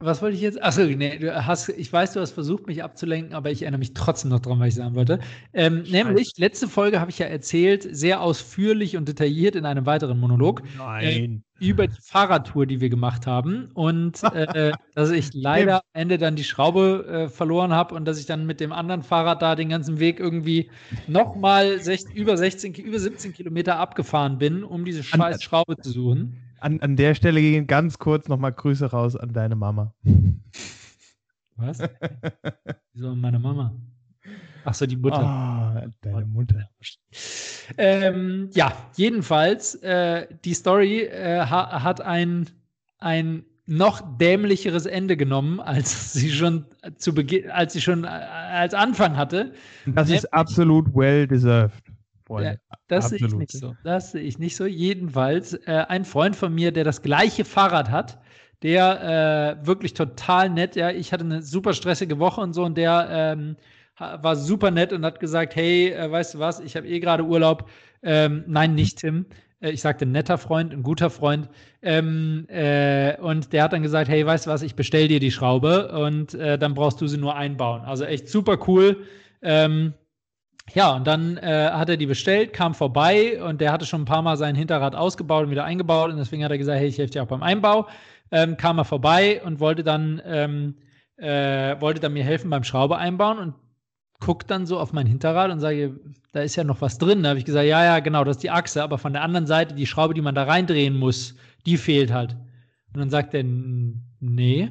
was 0.00 0.22
wollte 0.22 0.36
ich 0.36 0.42
jetzt? 0.42 0.62
Achso, 0.62 0.82
nee, 0.84 1.18
du 1.18 1.44
hast, 1.44 1.68
ich 1.70 1.92
weiß, 1.92 2.12
du 2.12 2.20
hast 2.20 2.30
versucht, 2.30 2.68
mich 2.68 2.84
abzulenken, 2.84 3.34
aber 3.34 3.50
ich 3.50 3.62
erinnere 3.62 3.80
mich 3.80 3.94
trotzdem 3.94 4.30
noch 4.30 4.38
dran, 4.38 4.60
was 4.60 4.68
ich 4.68 4.74
sagen 4.76 4.94
wollte. 4.94 5.18
Ähm, 5.52 5.82
nämlich, 5.90 6.32
letzte 6.36 6.68
Folge 6.68 7.00
habe 7.00 7.10
ich 7.10 7.18
ja 7.18 7.26
erzählt, 7.26 7.88
sehr 7.90 8.20
ausführlich 8.20 8.96
und 8.96 9.08
detailliert 9.08 9.56
in 9.56 9.66
einem 9.66 9.86
weiteren 9.86 10.20
Monolog 10.20 10.62
Nein. 10.76 11.42
über 11.58 11.88
die 11.88 12.00
Fahrradtour, 12.00 12.66
die 12.66 12.80
wir 12.80 12.90
gemacht 12.90 13.26
haben. 13.26 13.70
Und 13.74 14.22
äh, 14.34 14.70
dass 14.94 15.10
ich 15.10 15.30
leider 15.34 15.76
am 15.78 15.90
Ende 15.94 16.16
dann 16.16 16.36
die 16.36 16.44
Schraube 16.44 17.04
äh, 17.08 17.28
verloren 17.28 17.72
habe 17.72 17.96
und 17.96 18.04
dass 18.04 18.20
ich 18.20 18.26
dann 18.26 18.46
mit 18.46 18.60
dem 18.60 18.72
anderen 18.72 19.02
Fahrrad 19.02 19.42
da 19.42 19.56
den 19.56 19.68
ganzen 19.68 19.98
Weg 19.98 20.20
irgendwie 20.20 20.70
nochmal 21.08 21.80
über 22.14 22.36
16, 22.36 22.72
Ki- 22.72 22.82
über 22.82 23.00
17 23.00 23.32
Kilometer 23.32 23.80
abgefahren 23.80 24.38
bin, 24.38 24.62
um 24.62 24.84
diese 24.84 25.02
scheiß 25.02 25.42
Schraube 25.42 25.76
zu 25.78 25.90
suchen. 25.90 26.36
An, 26.60 26.80
an 26.80 26.96
der 26.96 27.14
Stelle 27.14 27.40
gehen 27.40 27.66
ganz 27.66 27.98
kurz 27.98 28.28
nochmal 28.28 28.52
Grüße 28.52 28.86
raus 28.86 29.16
an 29.16 29.32
deine 29.32 29.56
Mama. 29.56 29.94
Was? 31.56 31.78
Wieso 32.92 33.14
meine 33.14 33.38
Mama? 33.38 33.74
Ach 34.64 34.74
so, 34.74 34.86
die 34.86 34.96
Mutter. 34.96 35.20
Ah, 35.20 35.86
deine 36.02 36.26
Mutter. 36.26 36.68
Ähm, 37.76 38.50
ja, 38.52 38.72
jedenfalls, 38.96 39.74
äh, 39.76 40.26
die 40.44 40.54
Story 40.54 41.02
äh, 41.02 41.40
ha 41.40 41.82
hat 41.82 42.00
ein, 42.00 42.50
ein 42.98 43.44
noch 43.66 44.00
dämlicheres 44.18 44.86
Ende 44.86 45.16
genommen, 45.16 45.60
als 45.60 46.12
sie 46.12 46.30
schon 46.30 46.66
zu 46.96 47.14
Beginn, 47.14 47.50
als 47.50 47.74
sie 47.74 47.80
schon 47.80 48.04
äh, 48.04 48.08
als 48.08 48.74
Anfang 48.74 49.16
hatte. 49.16 49.52
Das 49.86 50.10
ist 50.10 50.32
absolut 50.32 50.94
well 50.94 51.26
deserved. 51.26 51.87
Freunde. 52.28 52.60
Ja, 52.70 52.76
das 52.86 53.08
sehe 53.08 53.18
ich 53.18 53.34
nicht 53.34 53.52
so. 53.52 53.74
Das 53.82 54.12
sehe 54.12 54.22
ich 54.22 54.38
nicht 54.38 54.54
so. 54.54 54.66
Jedenfalls 54.66 55.54
äh, 55.54 55.84
ein 55.88 56.04
Freund 56.04 56.36
von 56.36 56.54
mir, 56.54 56.70
der 56.70 56.84
das 56.84 57.02
gleiche 57.02 57.44
Fahrrad 57.44 57.90
hat, 57.90 58.18
der 58.62 59.58
äh, 59.62 59.66
wirklich 59.66 59.94
total 59.94 60.50
nett. 60.50 60.76
Ja, 60.76 60.90
ich 60.90 61.12
hatte 61.12 61.24
eine 61.24 61.42
super 61.42 61.72
stressige 61.72 62.18
Woche 62.18 62.40
und 62.40 62.52
so 62.52 62.64
und 62.64 62.76
der 62.76 63.08
ähm, 63.10 63.56
war 63.98 64.36
super 64.36 64.70
nett 64.70 64.92
und 64.92 65.04
hat 65.04 65.18
gesagt, 65.18 65.56
hey, 65.56 65.90
äh, 65.90 66.10
weißt 66.10 66.34
du 66.34 66.38
was, 66.38 66.60
ich 66.60 66.76
habe 66.76 66.86
eh 66.86 67.00
gerade 67.00 67.24
Urlaub. 67.24 67.68
Ähm, 68.02 68.44
nein, 68.46 68.74
nicht 68.74 68.98
Tim. 68.98 69.26
Äh, 69.60 69.70
ich 69.70 69.80
sagte 69.80 70.06
netter 70.06 70.38
Freund, 70.38 70.72
ein 70.72 70.82
guter 70.82 71.10
Freund. 71.10 71.48
Ähm, 71.82 72.46
äh, 72.48 73.16
und 73.20 73.52
der 73.52 73.64
hat 73.64 73.72
dann 73.72 73.82
gesagt, 73.82 74.08
hey, 74.08 74.24
weißt 74.24 74.46
du 74.46 74.50
was, 74.50 74.62
ich 74.62 74.74
bestell 74.74 75.08
dir 75.08 75.18
die 75.18 75.30
Schraube 75.30 75.90
und 75.92 76.34
äh, 76.34 76.58
dann 76.58 76.74
brauchst 76.74 77.00
du 77.00 77.06
sie 77.06 77.18
nur 77.18 77.34
einbauen. 77.34 77.82
Also 77.82 78.04
echt 78.04 78.28
super 78.28 78.58
cool. 78.68 79.04
Ähm, 79.42 79.94
ja, 80.74 80.94
und 80.94 81.06
dann 81.06 81.36
äh, 81.38 81.70
hat 81.72 81.88
er 81.88 81.96
die 81.96 82.06
bestellt, 82.06 82.52
kam 82.52 82.74
vorbei 82.74 83.42
und 83.42 83.60
der 83.60 83.72
hatte 83.72 83.86
schon 83.86 84.02
ein 84.02 84.06
paar 84.06 84.22
Mal 84.22 84.36
sein 84.36 84.54
Hinterrad 84.54 84.94
ausgebaut 84.94 85.44
und 85.44 85.50
wieder 85.50 85.64
eingebaut 85.64 86.10
und 86.10 86.18
deswegen 86.18 86.44
hat 86.44 86.50
er 86.50 86.58
gesagt, 86.58 86.78
hey, 86.78 86.88
ich 86.88 86.98
helfe 86.98 87.12
dir 87.12 87.22
auch 87.22 87.28
beim 87.28 87.42
Einbau. 87.42 87.88
Ähm, 88.30 88.56
kam 88.56 88.78
er 88.78 88.84
vorbei 88.84 89.40
und 89.42 89.58
wollte 89.60 89.82
dann, 89.82 90.20
ähm, 90.26 90.74
äh, 91.16 91.80
wollte 91.80 92.00
dann 92.00 92.12
mir 92.12 92.24
helfen 92.24 92.50
beim 92.50 92.64
Schraube 92.64 92.98
einbauen 92.98 93.38
und 93.38 93.54
guckt 94.20 94.50
dann 94.50 94.66
so 94.66 94.78
auf 94.78 94.92
mein 94.92 95.06
Hinterrad 95.06 95.50
und 95.50 95.60
sage, 95.60 95.98
da 96.32 96.40
ist 96.40 96.56
ja 96.56 96.64
noch 96.64 96.80
was 96.80 96.98
drin. 96.98 97.22
Da 97.22 97.30
habe 97.30 97.38
ich 97.38 97.44
gesagt, 97.44 97.66
ja, 97.66 97.84
ja, 97.84 98.00
genau, 98.00 98.24
das 98.24 98.36
ist 98.36 98.42
die 98.42 98.50
Achse, 98.50 98.82
aber 98.82 98.98
von 98.98 99.12
der 99.12 99.22
anderen 99.22 99.46
Seite 99.46 99.74
die 99.74 99.86
Schraube, 99.86 100.14
die 100.14 100.20
man 100.20 100.34
da 100.34 100.44
reindrehen 100.44 100.98
muss, 100.98 101.34
die 101.66 101.76
fehlt 101.76 102.12
halt. 102.12 102.36
Und 102.92 103.00
dann 103.00 103.10
sagt 103.10 103.34
er, 103.34 103.44
nee, 103.44 104.70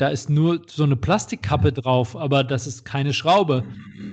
da 0.00 0.08
ist 0.08 0.30
nur 0.30 0.62
so 0.66 0.84
eine 0.84 0.96
Plastikkappe 0.96 1.74
drauf, 1.74 2.16
aber 2.16 2.42
das 2.42 2.66
ist 2.66 2.84
keine 2.84 3.12
Schraube. 3.12 3.64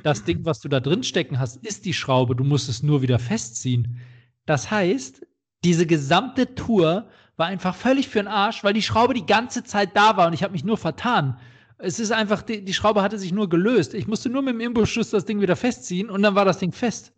Das 0.03 0.25
Ding, 0.25 0.43
was 0.43 0.59
du 0.59 0.67
da 0.67 0.81
drin 0.81 1.03
stecken 1.03 1.39
hast, 1.39 1.65
ist 1.65 1.85
die 1.85 1.93
Schraube. 1.93 2.35
Du 2.35 2.43
musst 2.43 2.67
es 2.67 2.83
nur 2.83 3.01
wieder 3.01 3.19
festziehen. 3.19 3.97
Das 4.45 4.69
heißt, 4.69 5.25
diese 5.63 5.85
gesamte 5.85 6.55
Tour 6.55 7.07
war 7.37 7.47
einfach 7.47 7.73
völlig 7.73 8.09
für 8.09 8.19
den 8.19 8.27
Arsch, 8.27 8.65
weil 8.65 8.73
die 8.73 8.81
Schraube 8.81 9.13
die 9.13 9.25
ganze 9.25 9.63
Zeit 9.63 9.95
da 9.95 10.17
war 10.17 10.27
und 10.27 10.33
ich 10.33 10.43
habe 10.43 10.51
mich 10.51 10.65
nur 10.65 10.77
vertan. 10.77 11.39
Es 11.77 11.99
ist 11.99 12.11
einfach, 12.11 12.41
die, 12.41 12.65
die, 12.65 12.73
Schraube 12.73 13.01
hatte 13.01 13.17
sich 13.17 13.31
nur 13.31 13.47
gelöst. 13.47 13.93
Ich 13.93 14.07
musste 14.07 14.29
nur 14.29 14.41
mit 14.41 14.55
dem 14.55 14.61
Imbusschluss 14.61 15.11
das 15.11 15.23
Ding 15.23 15.39
wieder 15.39 15.55
festziehen 15.55 16.09
und 16.09 16.21
dann 16.21 16.35
war 16.35 16.43
das 16.43 16.57
Ding 16.57 16.73
fest. 16.73 17.13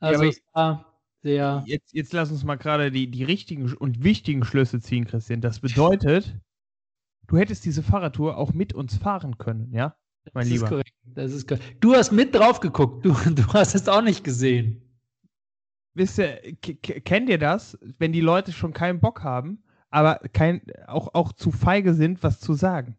Also 0.00 0.24
ja, 0.24 0.30
es 0.30 0.42
war 0.54 0.92
sehr. 1.22 1.62
Jetzt, 1.66 1.94
jetzt 1.94 2.12
lass 2.12 2.32
uns 2.32 2.42
mal 2.42 2.56
gerade 2.56 2.90
die, 2.90 3.08
die 3.08 3.22
richtigen 3.22 3.72
und 3.74 4.02
wichtigen 4.02 4.44
Schlüsse 4.44 4.80
ziehen, 4.80 5.06
Christian. 5.06 5.40
Das 5.40 5.60
bedeutet, 5.60 6.34
du 7.32 7.38
hättest 7.38 7.64
diese 7.64 7.82
Fahrradtour 7.82 8.36
auch 8.36 8.52
mit 8.52 8.74
uns 8.74 8.96
fahren 8.96 9.38
können, 9.38 9.72
ja? 9.72 9.96
Mein 10.34 10.44
das 10.44 10.50
Lieber. 10.50 10.64
Ist 10.64 10.70
korrekt. 10.70 10.92
Das 11.04 11.32
ist 11.32 11.48
korrekt. 11.48 11.76
Du 11.80 11.94
hast 11.94 12.12
mit 12.12 12.34
drauf 12.34 12.60
geguckt. 12.60 13.04
Du, 13.04 13.12
du 13.34 13.46
hast 13.54 13.74
es 13.74 13.88
auch 13.88 14.02
nicht 14.02 14.22
gesehen. 14.22 14.82
Wisst 15.94 16.18
ihr, 16.18 16.40
kennt 16.60 17.28
ihr 17.28 17.38
das, 17.38 17.78
wenn 17.98 18.12
die 18.12 18.20
Leute 18.20 18.52
schon 18.52 18.72
keinen 18.72 19.00
Bock 19.00 19.22
haben, 19.24 19.62
aber 19.90 20.20
kein, 20.32 20.62
auch, 20.86 21.14
auch 21.14 21.32
zu 21.32 21.50
feige 21.50 21.94
sind, 21.94 22.22
was 22.22 22.38
zu 22.38 22.54
sagen? 22.54 22.96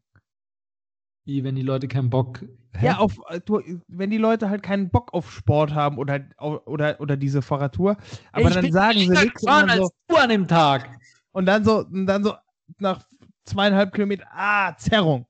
Wie, 1.26 1.44
wenn 1.44 1.56
die 1.56 1.62
Leute 1.62 1.88
keinen 1.88 2.10
Bock 2.10 2.44
Hä? 2.76 2.88
Ja, 2.88 2.98
auf, 2.98 3.20
äh, 3.30 3.40
du, 3.40 3.62
wenn 3.88 4.10
die 4.10 4.18
Leute 4.18 4.50
halt 4.50 4.64
keinen 4.64 4.90
Bock 4.90 5.14
auf 5.14 5.32
Sport 5.32 5.74
haben 5.74 6.00
oder, 6.00 6.22
oder, 6.40 7.00
oder 7.00 7.18
diese 7.18 7.44
Fahrradtour, 7.44 7.98
aber 8.32 8.48
Ey, 8.48 8.54
dann 8.54 8.72
sagen 8.72 9.00
sie 9.00 9.10
nichts. 9.10 9.42
So, 9.42 9.48
als 9.48 9.90
du 10.08 10.16
an 10.16 10.30
dem 10.30 10.48
Tag. 10.48 10.90
Und 11.32 11.46
dann 11.46 11.64
so, 11.64 11.86
und 11.86 12.08
dann 12.08 12.24
so 12.24 12.34
nach 12.80 13.06
zweieinhalb 13.46 13.94
Kilometer, 13.94 14.26
ah, 14.32 14.76
Zerrung. 14.78 15.26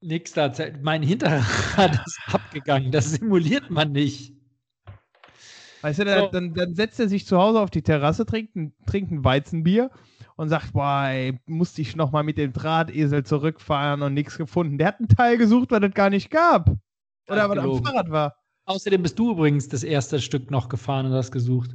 Nix 0.00 0.32
da, 0.32 0.52
mein 0.82 1.02
Hinterrad 1.02 2.00
ist 2.06 2.20
abgegangen. 2.26 2.92
Das 2.92 3.10
simuliert 3.10 3.68
man 3.70 3.92
nicht. 3.92 4.32
Weißt 5.82 6.00
du, 6.00 6.04
so. 6.04 6.28
dann, 6.28 6.54
dann, 6.54 6.74
setzt 6.74 6.98
er 6.98 7.08
sich 7.08 7.26
zu 7.26 7.38
Hause 7.38 7.60
auf 7.60 7.70
die 7.70 7.82
Terrasse, 7.82 8.26
trinkt 8.26 8.56
ein, 8.56 8.74
trinkt 8.86 9.12
ein 9.12 9.24
Weizenbier 9.24 9.90
und 10.36 10.48
sagt, 10.48 10.72
boah, 10.72 11.06
ey, 11.08 11.38
musste 11.46 11.82
ich 11.82 11.96
nochmal 11.96 12.24
mit 12.24 12.38
dem 12.38 12.52
Drahtesel 12.52 13.24
zurückfahren 13.24 14.02
und 14.02 14.14
nichts 14.14 14.38
gefunden. 14.38 14.78
Der 14.78 14.88
hat 14.88 14.98
einen 14.98 15.08
Teil 15.08 15.36
gesucht, 15.36 15.70
was 15.70 15.82
es 15.82 15.94
gar 15.94 16.10
nicht 16.10 16.30
gab. 16.30 16.70
Oder 17.28 17.48
was 17.48 17.58
am 17.58 17.84
Fahrrad 17.84 18.10
war. 18.10 18.36
Außerdem 18.66 19.02
bist 19.02 19.18
du 19.18 19.32
übrigens 19.32 19.68
das 19.68 19.82
erste 19.82 20.20
Stück 20.20 20.50
noch 20.50 20.68
gefahren 20.68 21.06
und 21.06 21.12
hast 21.12 21.32
gesucht. 21.32 21.70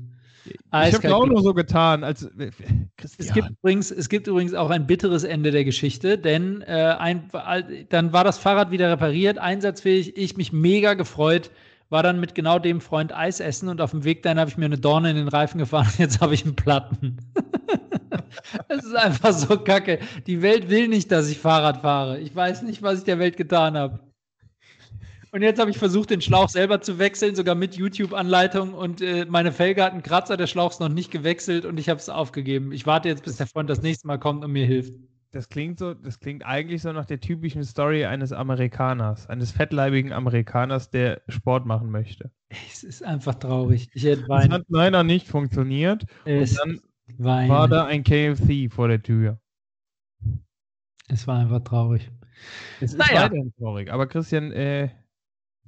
Ich 0.45 0.93
habe 0.95 1.15
auch 1.15 1.25
nur 1.25 1.41
so 1.41 1.53
getan, 1.53 2.03
als 2.03 2.23
es 2.23 3.33
gibt, 3.33 3.49
übrigens, 3.49 3.91
es 3.91 4.09
gibt 4.09 4.27
übrigens 4.27 4.53
auch 4.53 4.69
ein 4.69 4.87
bitteres 4.87 5.23
Ende 5.23 5.51
der 5.51 5.63
Geschichte, 5.63 6.17
denn 6.17 6.61
äh, 6.61 6.95
ein, 6.97 7.29
dann 7.89 8.13
war 8.13 8.23
das 8.23 8.37
Fahrrad 8.37 8.71
wieder 8.71 8.91
repariert, 8.91 9.37
einsatzfähig, 9.37 10.17
ich 10.17 10.37
mich 10.37 10.51
mega 10.51 10.95
gefreut, 10.95 11.51
war 11.89 12.03
dann 12.03 12.19
mit 12.19 12.35
genau 12.35 12.59
dem 12.59 12.81
Freund 12.81 13.15
Eis 13.15 13.39
essen 13.39 13.69
und 13.69 13.79
auf 13.79 13.91
dem 13.91 14.03
Weg 14.03 14.23
dahin 14.23 14.39
habe 14.39 14.49
ich 14.49 14.57
mir 14.57 14.65
eine 14.65 14.79
Dorne 14.79 15.11
in 15.11 15.15
den 15.15 15.27
Reifen 15.27 15.59
gefahren 15.59 15.87
und 15.87 15.99
jetzt 15.99 16.21
habe 16.21 16.33
ich 16.33 16.43
einen 16.43 16.55
Platten. 16.55 17.17
Es 18.67 18.83
ist 18.83 18.95
einfach 18.95 19.33
so 19.33 19.57
kacke. 19.57 19.99
Die 20.27 20.41
Welt 20.41 20.69
will 20.69 20.87
nicht, 20.87 21.11
dass 21.11 21.29
ich 21.29 21.39
Fahrrad 21.39 21.81
fahre. 21.81 22.19
Ich 22.19 22.35
weiß 22.35 22.63
nicht, 22.63 22.81
was 22.81 22.99
ich 22.99 23.05
der 23.05 23.19
Welt 23.19 23.37
getan 23.37 23.77
habe. 23.77 23.99
Und 25.33 25.41
jetzt 25.41 25.59
habe 25.59 25.71
ich 25.71 25.79
versucht, 25.79 26.11
den 26.11 26.21
Schlauch 26.21 26.47
selber 26.47 26.79
zu 26.79 26.99
wechseln, 26.99 27.33
sogar 27.33 27.55
mit 27.55 27.75
YouTube-Anleitung. 27.75 28.75
Und 28.75 29.01
äh, 29.01 29.25
meine 29.27 29.51
Felge 29.51 29.83
hat 29.83 29.91
einen 29.91 30.03
Kratzer, 30.03 30.37
der 30.37 30.45
Schlauch 30.45 30.69
ist 30.69 30.79
noch 30.79 30.89
nicht 30.89 31.09
gewechselt 31.09 31.65
und 31.65 31.79
ich 31.79 31.89
habe 31.89 31.99
es 31.99 32.07
aufgegeben. 32.07 32.71
Ich 32.71 32.85
warte 32.85 33.09
jetzt, 33.09 33.23
bis 33.23 33.37
der 33.37 33.47
Freund 33.47 33.67
das 33.67 33.81
nächste 33.81 34.05
Mal 34.05 34.19
kommt 34.19 34.45
und 34.45 34.51
mir 34.51 34.67
hilft. 34.67 34.93
Das 35.31 35.49
klingt 35.49 35.79
so, 35.79 35.95
das 35.95 36.19
klingt 36.19 36.45
eigentlich 36.45 36.83
so 36.83 36.91
nach 36.91 37.07
der 37.07 37.19
typischen 37.19 37.63
Story 37.63 38.05
eines 38.05 38.31
Amerikaners, 38.31 39.27
eines 39.27 39.51
fettleibigen 39.51 40.13
Amerikaners, 40.13 40.91
der 40.91 41.23
Sport 41.27 41.65
machen 41.65 41.89
möchte. 41.89 42.29
Es 42.49 42.83
ist 42.83 43.03
einfach 43.03 43.33
traurig. 43.33 43.89
Ich 43.95 44.03
hätte 44.03 44.25
Es 44.29 44.49
hat 44.49 44.65
leider 44.67 45.03
nicht 45.03 45.27
funktioniert. 45.27 46.05
Es 46.25 46.59
und 46.59 46.59
dann 46.59 46.81
Weine. 47.17 47.49
war 47.49 47.67
da 47.67 47.85
ein 47.85 48.03
KFC 48.03 48.71
vor 48.71 48.87
der 48.87 49.01
Tür. 49.01 49.39
Es 51.07 51.25
war 51.25 51.39
einfach 51.39 51.63
traurig. 51.63 52.11
Es 52.81 52.93
ist 52.93 52.99
naja. 52.99 53.23
weiterhin 53.23 53.51
traurig. 53.57 53.91
Aber 53.91 54.05
Christian, 54.05 54.51
äh, 54.51 54.89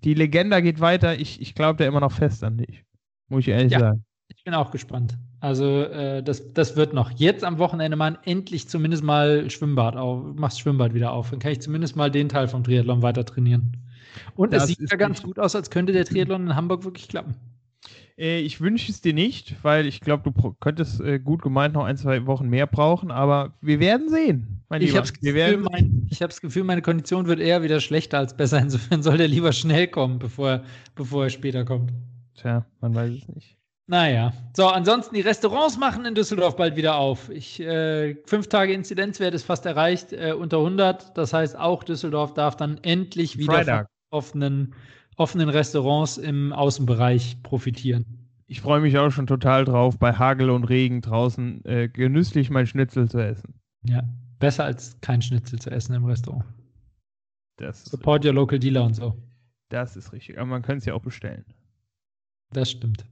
die 0.06 0.14
Legende 0.14 0.62
geht 0.62 0.80
weiter. 0.80 1.20
Ich, 1.20 1.42
ich 1.42 1.56
glaube 1.56 1.78
da 1.78 1.86
immer 1.86 2.00
noch 2.00 2.12
fest 2.12 2.44
an 2.44 2.58
dich. 2.58 2.86
Muss 3.28 3.42
ich 3.42 3.50
ehrlich 3.50 3.72
ja, 3.72 3.80
sagen. 3.80 4.06
Ich 4.28 4.44
bin 4.44 4.54
auch 4.54 4.72
gespannt. 4.72 5.18
Also, 5.40 5.82
äh, 5.84 6.24
das, 6.24 6.54
das 6.54 6.76
wird 6.76 6.94
noch. 6.94 7.12
Jetzt 7.12 7.44
am 7.44 7.58
Wochenende 7.58 7.98
mal 7.98 8.18
endlich 8.24 8.70
zumindest 8.70 9.04
mal 9.04 9.50
Schwimmbad 9.50 9.96
auf. 9.96 10.24
Machst 10.36 10.60
Schwimmbad 10.60 10.94
wieder 10.94 11.12
auf. 11.12 11.32
Dann 11.32 11.40
kann 11.40 11.52
ich 11.52 11.62
zumindest 11.62 11.96
mal 11.96 12.12
den 12.12 12.30
Teil 12.30 12.48
vom 12.48 12.64
Triathlon 12.64 13.02
weiter 13.02 13.26
trainieren. 13.26 13.78
Und 14.36 14.54
das 14.54 14.64
es 14.64 14.70
sieht 14.70 14.92
ja 14.92 14.98
ganz 14.98 15.22
gut 15.22 15.40
aus, 15.40 15.56
als 15.56 15.70
könnte 15.70 15.92
der 15.92 16.06
Triathlon 16.06 16.48
in 16.48 16.56
Hamburg 16.56 16.84
wirklich 16.86 17.08
klappen. 17.08 17.36
Äh, 18.18 18.40
ich 18.40 18.62
wünsche 18.62 18.92
es 18.92 19.02
dir 19.02 19.14
nicht, 19.14 19.56
weil 19.64 19.86
ich 19.86 20.00
glaube, 20.00 20.32
du 20.32 20.56
könntest 20.60 21.02
äh, 21.02 21.20
gut 21.20 21.42
gemeint 21.42 21.74
noch 21.74 21.86
ein, 21.86 21.98
zwei 21.98 22.26
Wochen 22.26 22.48
mehr 22.48 22.68
brauchen, 22.68 23.12
aber 23.12 23.54
wir 23.62 23.80
werden 23.80 24.10
sehen. 24.10 24.64
ich 24.80 24.96
habe 24.96 25.08
das, 25.08 25.72
mein, 25.72 26.10
das 26.20 26.42
Gefühl, 26.42 26.64
meine 26.64 26.82
Kondition 26.82 27.28
wird 27.28 27.40
eher 27.40 27.62
wieder 27.62 27.80
schlechter 27.82 28.18
als 28.20 28.36
besser. 28.36 28.60
Insofern 28.60 29.04
soll 29.04 29.18
der 29.18 29.28
lieber 29.28 29.52
schnell 29.52 29.88
kommen, 29.88 30.20
bevor, 30.20 30.64
bevor 30.96 31.26
er 31.26 31.30
später 31.30 31.66
kommt. 31.66 31.92
Tja, 32.36 32.66
man 32.82 32.96
weiß 32.96 33.12
es 33.12 33.28
nicht. 33.28 33.58
Naja, 33.88 34.34
so, 34.56 34.66
ansonsten 34.68 35.14
die 35.14 35.22
Restaurants 35.22 35.78
machen 35.78 36.06
in 36.06 36.16
Düsseldorf 36.16 36.56
bald 36.56 36.76
wieder 36.76 36.96
auf. 36.96 37.30
Ich, 37.30 37.60
äh, 37.60 38.16
fünf 38.26 38.48
Tage 38.48 38.74
Inzidenzwert 38.74 39.36
ist 39.36 39.44
fast 39.44 39.66
erreicht, 39.68 40.12
äh, 40.12 40.34
unter 40.34 40.58
100. 40.58 41.16
Das 41.16 41.34
heißt, 41.34 41.56
auch 41.56 41.84
Düsseldorf 41.84 42.34
darf 42.34 42.56
dann 42.58 42.80
endlich 42.82 43.38
wieder 43.38 43.54
Freitag. 43.54 43.88
offenen 44.10 44.74
offenen 45.18 45.50
Restaurants 45.50 46.18
im 46.18 46.54
Außenbereich 46.54 47.42
profitieren. 47.44 48.06
Ich 48.48 48.62
freue 48.62 48.80
mich 48.80 48.98
auch 48.98 49.10
schon 49.10 49.28
total 49.28 49.66
drauf, 49.66 49.98
bei 49.98 50.14
Hagel 50.14 50.50
und 50.52 50.66
Regen 50.66 51.02
draußen 51.02 51.66
äh, 51.66 51.90
genüsslich 51.90 52.50
mein 52.50 52.68
Schnitzel 52.68 53.10
zu 53.10 53.18
essen. 53.18 53.56
Ja, 53.84 54.04
besser 54.40 54.66
als 54.66 55.00
kein 55.02 55.22
Schnitzel 55.22 55.60
zu 55.60 55.72
essen 55.72 55.96
im 55.96 56.06
Restaurant. 56.06 56.46
Das 57.58 57.86
Support 57.86 58.26
your 58.26 58.34
local 58.34 58.60
dealer 58.60 58.84
und 58.84 58.94
so. 58.94 59.16
Das 59.70 59.96
ist 59.96 60.14
richtig. 60.14 60.38
Aber 60.38 60.48
man 60.48 60.62
könnte 60.62 60.80
es 60.80 60.86
ja 60.86 60.94
auch 60.94 61.02
bestellen. 61.02 61.46
Das 62.52 62.70
stimmt. 62.70 63.06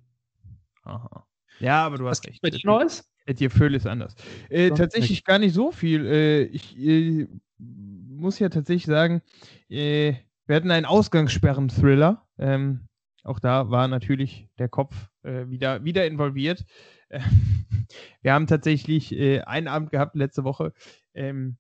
Aha. 0.84 1.26
Ja, 1.60 1.86
aber 1.86 1.98
du 1.98 2.08
hast 2.08 2.24
Was 2.26 2.30
recht. 2.30 2.42
Bei 2.42 2.50
dir 2.50 2.60
Neues? 2.64 3.10
Dir 3.28 3.50
Föhl 3.50 3.74
ist 3.74 3.88
anders. 3.88 4.16
Äh, 4.50 4.70
tatsächlich 4.72 5.12
nicht. 5.12 5.26
gar 5.26 5.40
nicht 5.40 5.54
so 5.54 5.72
viel. 5.72 6.06
Äh, 6.06 6.44
ich 6.44 6.78
äh, 6.78 7.28
muss 7.58 8.38
ja 8.40 8.50
tatsächlich 8.50 8.86
sagen, 8.86 9.22
äh, 9.70 10.16
wir 10.46 10.56
hatten 10.56 10.72
einen 10.72 10.86
Ausgangssperren-Thriller. 10.86 12.26
Ähm, 12.38 12.88
auch 13.24 13.40
da 13.40 13.70
war 13.70 13.88
natürlich 13.88 14.50
der 14.60 14.70
Kopf 14.70 14.96
äh, 15.24 15.48
wieder, 15.48 15.84
wieder 15.84 16.06
involviert. 16.06 16.66
Äh, 17.10 17.22
wir 18.22 18.34
haben 18.34 18.48
tatsächlich 18.48 19.14
äh, 19.14 19.42
einen 19.42 19.68
Abend 19.68 19.92
gehabt 19.92 20.16
letzte 20.16 20.44
Woche, 20.44 20.74
ähm, 21.14 21.58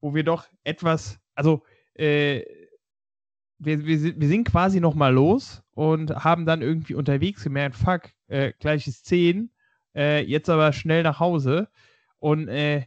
wo 0.00 0.14
wir 0.14 0.24
doch 0.24 0.46
etwas, 0.64 1.20
also 1.34 1.62
äh, 1.94 2.42
wir, 3.58 3.86
wir, 3.86 4.20
wir 4.20 4.28
sind 4.28 4.48
quasi 4.48 4.80
nochmal 4.80 5.14
los 5.14 5.62
und 5.72 6.10
haben 6.24 6.46
dann 6.46 6.62
irgendwie 6.62 6.94
unterwegs 6.94 7.44
gemerkt, 7.44 7.76
fuck, 7.76 8.10
äh, 8.28 8.52
gleich 8.58 8.86
ist 8.86 9.06
10, 9.06 9.50
äh, 9.94 10.22
jetzt 10.24 10.50
aber 10.50 10.72
schnell 10.72 11.02
nach 11.02 11.20
Hause. 11.20 11.68
Und 12.18 12.48
äh, 12.48 12.86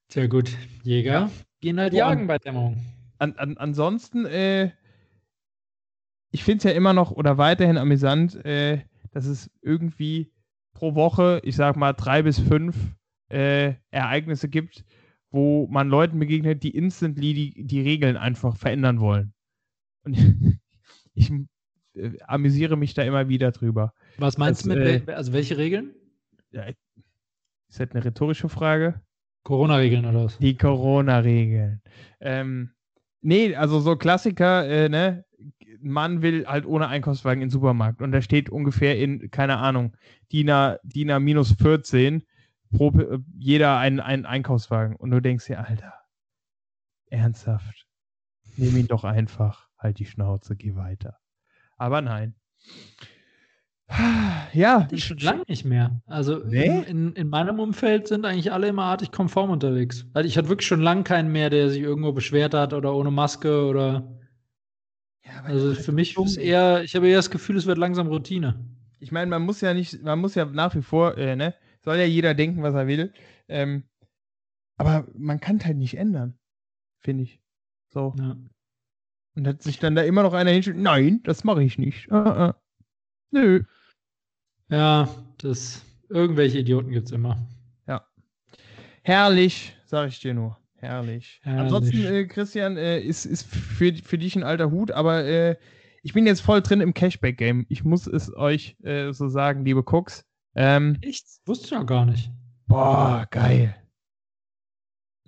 Sehr 0.08 0.28
gut. 0.28 0.56
Jäger 0.82 1.12
Ja. 1.12 1.30
gehen 1.60 1.78
halt 1.78 1.92
Ja, 1.92 2.08
jagen 2.08 2.22
und- 2.22 2.26
bei 2.28 2.38
Dämmerung. 2.38 2.84
An, 3.18 3.34
an, 3.36 3.56
ansonsten, 3.56 4.26
äh, 4.26 4.72
ich 6.32 6.42
finde 6.44 6.58
es 6.58 6.64
ja 6.64 6.70
immer 6.72 6.92
noch 6.92 7.12
oder 7.12 7.38
weiterhin 7.38 7.76
amüsant, 7.78 8.34
äh, 8.44 8.80
dass 9.12 9.26
es 9.26 9.50
irgendwie 9.60 10.32
pro 10.72 10.94
Woche, 10.94 11.40
ich 11.44 11.54
sag 11.54 11.76
mal, 11.76 11.92
drei 11.92 12.22
bis 12.22 12.40
fünf 12.40 12.76
äh, 13.28 13.74
Ereignisse 13.90 14.48
gibt, 14.48 14.84
wo 15.30 15.66
man 15.68 15.88
Leuten 15.88 16.18
begegnet, 16.18 16.62
die 16.64 16.74
instantly 16.74 17.32
die, 17.34 17.64
die 17.64 17.80
Regeln 17.80 18.16
einfach 18.16 18.56
verändern 18.56 18.98
wollen. 19.00 19.34
Und 20.04 20.14
ich 21.14 21.30
äh, 21.94 22.18
amüsiere 22.26 22.76
mich 22.76 22.94
da 22.94 23.02
immer 23.02 23.28
wieder 23.28 23.52
drüber. 23.52 23.94
Was 24.18 24.38
meinst 24.38 24.66
Das, 24.66 24.72
du 24.72 24.78
mit, 24.78 25.08
äh, 25.08 25.12
also 25.12 25.32
welche 25.32 25.56
Regeln? 25.56 25.94
Ja, 26.50 26.64
ist 26.64 27.80
das 27.80 27.90
eine 27.92 28.04
rhetorische 28.04 28.48
Frage? 28.48 29.00
Corona-Regeln 29.44 30.04
oder 30.04 30.24
was? 30.24 30.38
Die 30.38 30.56
Corona-Regeln. 30.56 31.82
Ähm, 32.20 32.74
nee, 33.22 33.54
also 33.56 33.80
so 33.80 33.96
Klassiker, 33.96 34.68
äh, 34.68 34.88
ne? 34.88 35.24
Man 35.80 36.22
will 36.22 36.46
halt 36.46 36.64
ohne 36.66 36.86
Einkaufswagen 36.88 37.42
in 37.42 37.48
den 37.48 37.52
Supermarkt 37.52 38.02
und 38.02 38.12
da 38.12 38.22
steht 38.22 38.50
ungefähr 38.50 38.98
in, 38.98 39.30
keine 39.30 39.58
Ahnung, 39.58 39.96
DIN 40.30 40.50
A, 40.50 40.78
DIN 40.84 41.10
A 41.10 41.18
minus 41.18 41.52
14 41.54 42.22
pro 42.72 42.90
äh, 42.90 43.18
jeder 43.36 43.78
einen, 43.78 44.00
einen 44.00 44.26
Einkaufswagen. 44.26 44.94
Und 44.94 45.10
du 45.10 45.20
denkst 45.20 45.46
dir, 45.46 45.66
Alter, 45.66 45.94
ernsthaft, 47.06 47.86
nimm 48.56 48.76
ihn 48.76 48.86
doch 48.86 49.04
einfach, 49.04 49.68
halt 49.78 49.98
die 49.98 50.06
Schnauze, 50.06 50.56
geh 50.56 50.76
weiter. 50.76 51.18
Aber 51.82 52.00
nein. 52.00 52.36
Ja, 54.54 54.86
Ich 54.92 55.04
schon 55.04 55.18
lange 55.18 55.42
nicht 55.48 55.64
mehr. 55.64 56.00
Also 56.06 56.38
Nee? 56.44 56.66
in, 56.66 56.82
in, 56.84 57.12
in 57.14 57.28
meinem 57.28 57.58
Umfeld 57.58 58.06
sind 58.06 58.24
eigentlich 58.24 58.52
alle 58.52 58.68
immer 58.68 58.84
artig 58.84 59.10
konform 59.10 59.50
unterwegs. 59.50 60.06
Also 60.12 60.28
ich 60.28 60.36
hatte 60.38 60.48
wirklich 60.48 60.68
schon 60.68 60.80
lange 60.82 61.02
keinen 61.04 61.32
mehr, 61.32 61.50
der 61.50 61.70
sich 61.70 61.80
irgendwo 61.80 62.12
beschwert 62.12 62.54
hat 62.54 62.72
oder 62.72 62.94
ohne 62.94 63.10
Maske 63.10 63.64
oder. 63.66 64.18
Ja, 65.24 65.42
Also 65.44 65.74
für 65.74 65.90
mich 65.92 66.16
ist 66.18 66.36
eher, 66.36 66.82
ich 66.84 66.94
habe 66.94 67.08
eher 67.08 67.16
das 67.16 67.30
Gefühl, 67.30 67.56
es 67.56 67.66
wird 67.66 67.78
langsam 67.78 68.06
Routine. 68.08 68.64
ich 69.00 69.10
meine, 69.10 69.28
man 69.30 69.42
muss 69.42 69.60
ja 69.60 69.74
nicht, 69.74 70.02
man 70.02 70.18
muss 70.20 70.34
ja 70.34 70.44
nach 70.44 70.74
wie 70.76 70.82
vor, 70.82 71.16
äh, 71.18 71.34
ne, 71.34 71.54
soll 71.80 71.96
ja 71.96 72.04
jeder 72.04 72.34
denken, 72.34 72.62
was 72.62 72.74
er 72.74 72.86
will. 72.86 73.12
Ähm, 73.48 73.84
aber 74.76 75.08
man 75.14 75.40
kann 75.40 75.56
es 75.56 75.64
halt 75.64 75.78
nicht 75.78 75.96
ändern, 75.96 76.38
finde 77.00 77.24
ich. 77.24 77.40
So. 77.88 78.14
Ja. 78.18 78.36
Und 79.34 79.46
hat 79.46 79.62
sich 79.62 79.78
dann 79.78 79.94
da 79.94 80.02
immer 80.02 80.22
noch 80.22 80.34
einer 80.34 80.50
hinstellt, 80.50 80.78
nein, 80.78 81.20
das 81.24 81.44
mache 81.44 81.62
ich 81.62 81.78
nicht. 81.78 82.10
Ah, 82.12 82.48
ah. 82.48 82.62
Nö. 83.30 83.62
Ja, 84.68 85.08
das. 85.38 85.84
Irgendwelche 86.08 86.58
Idioten 86.58 86.90
gibt 86.90 87.06
es 87.06 87.12
immer. 87.12 87.38
Herrlich, 89.04 89.76
sag 89.84 90.08
ich 90.08 90.20
dir 90.20 90.32
nur. 90.32 90.56
Herrlich. 90.76 91.40
Herrlich. 91.42 91.62
Ansonsten, 91.62 92.04
äh, 92.04 92.24
Christian, 92.26 92.76
äh, 92.76 93.00
ist, 93.00 93.24
ist 93.24 93.44
für, 93.44 93.92
für 93.94 94.18
dich 94.18 94.36
ein 94.36 94.44
alter 94.44 94.70
Hut, 94.70 94.92
aber 94.92 95.24
äh, 95.24 95.56
ich 96.02 96.12
bin 96.12 96.26
jetzt 96.26 96.40
voll 96.40 96.62
drin 96.62 96.80
im 96.80 96.94
Cashback-Game. 96.94 97.66
Ich 97.68 97.84
muss 97.84 98.06
es 98.06 98.34
euch 98.34 98.76
äh, 98.84 99.12
so 99.12 99.28
sagen, 99.28 99.64
liebe 99.64 99.82
Cooks. 99.82 100.24
Ähm, 100.54 100.98
Echt? 101.00 101.26
Wusste 101.46 101.66
ich 101.66 101.70
ja 101.72 101.82
gar 101.82 102.06
nicht. 102.06 102.30
boah, 102.66 103.26
geil. 103.30 103.74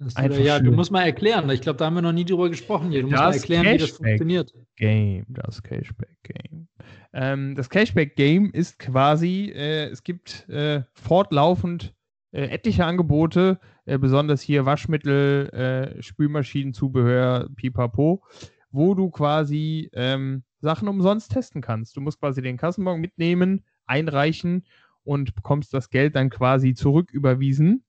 Das 0.05 0.17
Einfach 0.17 0.39
ja, 0.39 0.59
du 0.59 0.67
schön. 0.67 0.75
musst 0.75 0.91
mal 0.91 1.03
erklären. 1.03 1.49
Ich 1.51 1.61
glaube, 1.63 1.79
da 1.79 1.87
haben 1.87 1.95
wir 1.95 2.03
noch 2.03 2.13
nie 2.13 2.25
drüber 2.25 2.49
gesprochen 2.51 2.91
hier. 2.91 3.03
Du 3.03 3.09
musst 3.09 3.21
Das 3.21 3.27
mal 3.31 3.35
erklären, 3.37 3.65
wie 3.75 3.79
das 3.79 3.91
Cashback. 3.91 4.07
funktioniert. 4.09 4.55
Game, 4.77 5.25
das 5.29 5.63
Cashback-Game. 5.63 6.69
Ähm, 7.13 7.55
das 7.55 7.71
Cashback-Game 7.71 8.51
ist 8.53 8.79
quasi, 8.79 9.53
äh, 9.55 9.87
es 9.87 10.03
gibt 10.03 10.49
äh, 10.49 10.83
fortlaufend 10.93 11.95
äh, 12.33 12.47
etliche 12.49 12.85
Angebote, 12.85 13.59
äh, 13.87 13.99
besonders 13.99 14.41
hier 14.43 14.67
Waschmittel, 14.67 15.49
äh, 15.51 16.03
Spülmaschinen, 16.03 16.75
Zubehör, 16.75 17.49
pipapo, 17.55 18.23
wo 18.71 18.95
du 18.95 19.11
quasi 19.11 19.91
ähm, 19.93 20.43
Sachen 20.61 20.89
umsonst 20.89 21.31
testen 21.33 21.63
kannst. 21.63 21.97
Du 21.97 22.01
musst 22.01 22.19
quasi 22.21 22.43
den 22.43 22.57
Kassenbon 22.57 23.01
mitnehmen, 23.01 23.65
einreichen 23.87 24.67
und 25.05 25.35
bekommst 25.35 25.73
das 25.73 25.91
Geld 25.91 26.17
dann 26.17 26.31
quasi 26.31 26.75
zurück 26.75 27.11
überwiesen. 27.13 27.85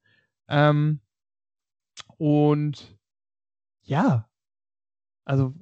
Ähm, 0.48 1.00
und 2.18 2.98
ja, 3.84 4.30
also 5.26 5.54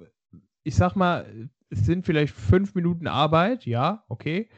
ich 0.63 0.75
sag 0.75 0.95
mal, 0.95 1.49
es 1.69 1.85
sind 1.85 2.05
vielleicht 2.05 2.33
fünf 2.33 2.75
Minuten 2.75 3.07
Arbeit, 3.07 3.65
ja, 3.65 4.03
okay. 4.07 4.49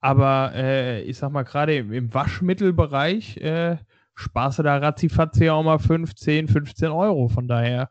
Aber 0.00 0.52
äh, 0.54 1.02
ich 1.02 1.18
sag 1.18 1.30
mal, 1.30 1.44
gerade 1.44 1.76
im, 1.76 1.92
im 1.92 2.12
Waschmittelbereich 2.12 3.36
äh, 3.38 3.76
sparst 4.14 4.58
du 4.58 4.62
da 4.64 4.78
ratzifatzi 4.78 5.48
auch 5.50 5.62
mal 5.62 5.78
15, 5.78 6.48
15 6.48 6.90
Euro. 6.90 7.28
Von 7.28 7.46
daher 7.46 7.90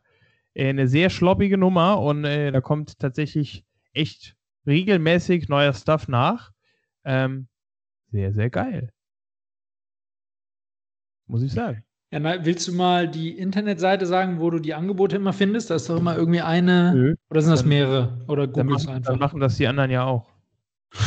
äh, 0.54 0.68
eine 0.68 0.88
sehr 0.88 1.10
schloppige 1.10 1.58
Nummer 1.58 2.00
und 2.00 2.24
äh, 2.24 2.52
da 2.52 2.60
kommt 2.60 2.98
tatsächlich 2.98 3.64
echt 3.94 4.36
regelmäßig 4.66 5.48
neuer 5.48 5.72
Stuff 5.72 6.08
nach. 6.08 6.52
Ähm, 7.04 7.48
sehr, 8.10 8.32
sehr 8.32 8.50
geil. 8.50 8.92
Muss 11.26 11.42
ich 11.42 11.52
sagen. 11.52 11.84
Ja, 12.12 12.44
willst 12.44 12.68
du 12.68 12.72
mal 12.74 13.08
die 13.08 13.30
Internetseite 13.30 14.04
sagen, 14.04 14.38
wo 14.38 14.50
du 14.50 14.58
die 14.58 14.74
Angebote 14.74 15.16
immer 15.16 15.32
findest? 15.32 15.70
Da 15.70 15.76
ist 15.76 15.88
doch 15.88 15.96
immer 15.98 16.14
irgendwie 16.14 16.42
eine. 16.42 16.92
Nö. 16.94 17.14
Oder 17.30 17.40
sind 17.40 17.52
das 17.52 17.64
mehrere? 17.64 18.18
Oder 18.28 18.46
machen, 18.64 18.88
einfach? 18.90 19.12
dann 19.12 19.18
machen 19.18 19.40
das 19.40 19.56
die 19.56 19.66
anderen 19.66 19.90
ja 19.90 20.04
auch. 20.04 20.28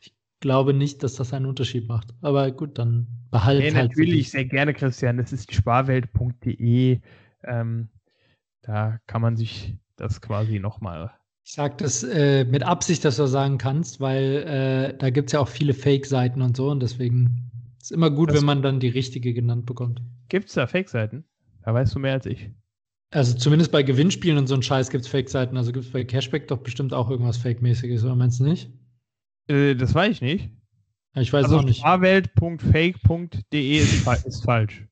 Ich 0.00 0.42
glaube 0.48 0.72
nicht, 0.72 1.02
dass 1.02 1.16
das 1.16 1.34
einen 1.34 1.44
Unterschied 1.44 1.86
macht. 1.86 2.14
Aber 2.22 2.50
gut, 2.50 2.78
dann 2.78 3.06
behalt 3.30 3.58
Nee, 3.58 3.74
halt. 3.74 3.90
natürlich, 3.90 4.30
sehr 4.30 4.46
gerne, 4.46 4.72
Christian. 4.72 5.18
Das 5.18 5.34
ist 5.34 5.52
sparwelt.de. 5.52 6.98
Ähm, 7.44 7.88
da 8.62 8.98
kann 9.06 9.20
man 9.20 9.36
sich 9.36 9.76
das 9.96 10.22
quasi 10.22 10.58
nochmal. 10.58 11.10
Ich 11.44 11.52
sage 11.52 11.74
das 11.76 12.04
äh, 12.04 12.46
mit 12.46 12.62
Absicht, 12.62 13.04
dass 13.04 13.16
du 13.16 13.22
das 13.22 13.32
sagen 13.32 13.58
kannst, 13.58 14.00
weil 14.00 14.92
äh, 14.94 14.96
da 14.96 15.10
gibt 15.10 15.28
es 15.28 15.34
ja 15.34 15.40
auch 15.40 15.48
viele 15.48 15.74
Fake-Seiten 15.74 16.40
und 16.40 16.56
so 16.56 16.70
und 16.70 16.80
deswegen 16.80 17.49
ist 17.82 17.92
immer 17.92 18.10
gut, 18.10 18.30
Das- 18.30 18.38
wenn 18.38 18.46
man 18.46 18.62
dann 18.62 18.80
die 18.80 18.88
richtige 18.88 19.34
genannt 19.34 19.66
bekommt. 19.66 20.00
Gibt 20.28 20.48
es 20.48 20.54
da 20.54 20.66
Fake-Seiten? 20.66 21.24
Da 21.64 21.74
weißt 21.74 21.94
du 21.94 21.98
mehr 21.98 22.12
als 22.14 22.24
ich. 22.26 22.50
Also 23.12 23.36
zumindest 23.36 23.72
bei 23.72 23.82
Gewinnspielen 23.82 24.38
und 24.38 24.46
so 24.46 24.54
ein 24.54 24.62
Scheiß 24.62 24.88
gibt 24.90 25.04
es 25.04 25.10
Fake-Seiten. 25.10 25.56
Also 25.56 25.72
gibt 25.72 25.84
es 25.86 25.90
bei 25.90 26.04
Cashback 26.04 26.46
doch 26.48 26.58
bestimmt 26.58 26.94
auch 26.94 27.10
irgendwas 27.10 27.38
Fake-mäßiges, 27.38 28.04
oder 28.04 28.14
meinst 28.14 28.38
du 28.40 28.44
nicht? 28.44 28.70
Äh, 29.48 29.74
das 29.74 29.92
weiß 29.94 30.12
ich 30.12 30.20
nicht. 30.22 30.50
Ja, 31.16 31.22
ich 31.22 31.32
weiß 31.32 31.44
also 31.46 31.58
auch 31.58 31.64
nicht. 31.64 31.78
sparwelt.fake.de 31.80 33.76
ist, 33.78 34.04
fa 34.04 34.12
ist 34.26 34.44
falsch. 34.44 34.86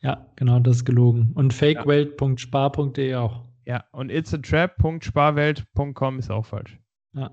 Ja, 0.00 0.26
genau, 0.36 0.58
das 0.58 0.76
ist 0.78 0.84
gelogen. 0.84 1.30
Und 1.34 1.54
fakewelt.spar.de 1.54 3.14
auch. 3.14 3.44
Ja, 3.66 3.84
und 3.92 4.10
it'satrap.sparwelt.com 4.10 6.18
ist 6.18 6.30
auch 6.30 6.44
falsch. 6.44 6.78
Ja. 7.14 7.30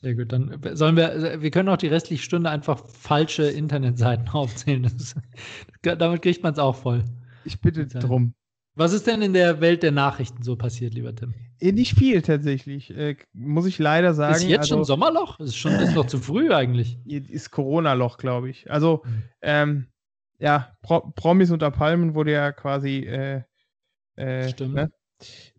Sehr 0.00 0.14
gut, 0.14 0.32
dann 0.32 0.60
sollen 0.74 0.96
wir, 0.96 1.42
wir 1.42 1.50
können 1.50 1.68
auch 1.68 1.76
die 1.76 1.88
restliche 1.88 2.22
Stunde 2.22 2.50
einfach 2.50 2.86
falsche 2.86 3.44
Internetseiten 3.44 4.28
aufzählen. 4.32 4.84
Das, 4.84 5.16
damit 5.82 6.22
kriegt 6.22 6.42
man 6.42 6.52
es 6.52 6.58
auch 6.58 6.76
voll. 6.76 7.04
Ich 7.44 7.60
bitte 7.60 7.86
drum. 7.86 8.34
Was 8.78 8.92
ist 8.92 9.08
denn 9.08 9.22
in 9.22 9.32
der 9.32 9.60
Welt 9.60 9.82
der 9.82 9.90
Nachrichten 9.90 10.44
so 10.44 10.54
passiert, 10.54 10.94
lieber 10.94 11.12
Tim? 11.12 11.34
Äh, 11.58 11.72
nicht 11.72 11.98
viel 11.98 12.22
tatsächlich, 12.22 12.96
äh, 12.96 13.16
muss 13.32 13.66
ich 13.66 13.80
leider 13.80 14.14
sagen. 14.14 14.36
Ist 14.36 14.44
jetzt 14.44 14.60
also, 14.60 14.76
schon 14.76 14.84
Sommerloch? 14.84 15.40
Ist 15.40 15.56
schon 15.56 15.72
ist 15.72 15.96
noch 15.96 16.06
zu 16.06 16.18
früh 16.18 16.52
eigentlich. 16.52 16.98
Ist 17.04 17.50
Corona-Loch, 17.50 18.18
glaube 18.18 18.50
ich. 18.50 18.70
Also, 18.70 19.02
mhm. 19.04 19.22
ähm, 19.42 19.86
ja, 20.38 20.76
Pro 20.82 21.00
Promis 21.16 21.50
unter 21.50 21.72
Palmen 21.72 22.14
wurde 22.14 22.30
ja 22.30 22.52
quasi 22.52 22.98
äh, 22.98 23.42
äh, 24.14 24.52
ne? 24.60 24.92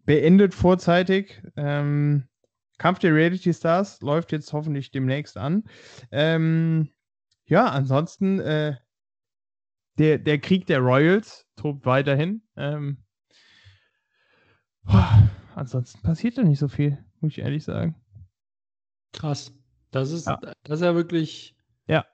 beendet 0.05 0.53
vorzeitig. 0.53 1.41
Ähm, 1.57 2.23
Kampf 2.79 2.99
der 2.99 3.13
Reality 3.13 3.53
Stars 3.53 4.01
läuft 4.01 4.31
jetzt 4.31 4.51
hoffentlich 4.53 4.89
demnächst 4.89 5.37
an. 5.37 5.65
Ähm, 6.11 6.89
ja, 7.45 7.67
ansonsten 7.67 8.39
äh, 8.39 8.77
der, 9.99 10.17
der 10.17 10.39
Krieg 10.39 10.65
der 10.65 10.79
Royals 10.79 11.45
tobt 11.55 11.85
weiterhin. 11.85 12.41
Ähm, 12.55 13.03
boah, 14.83 15.29
ansonsten 15.55 16.01
passiert 16.01 16.37
da 16.37 16.43
nicht 16.43 16.59
so 16.59 16.69
viel, 16.69 16.97
muss 17.19 17.33
ich 17.33 17.39
ehrlich 17.39 17.63
sagen. 17.63 17.95
Krass. 19.11 19.53
Das 19.91 20.11
ist, 20.11 20.27
ja. 20.27 20.39
das 20.63 20.79
ist 20.79 20.85
ja 20.85 20.95
wirklich. 20.95 21.55
Ja. 21.87 22.05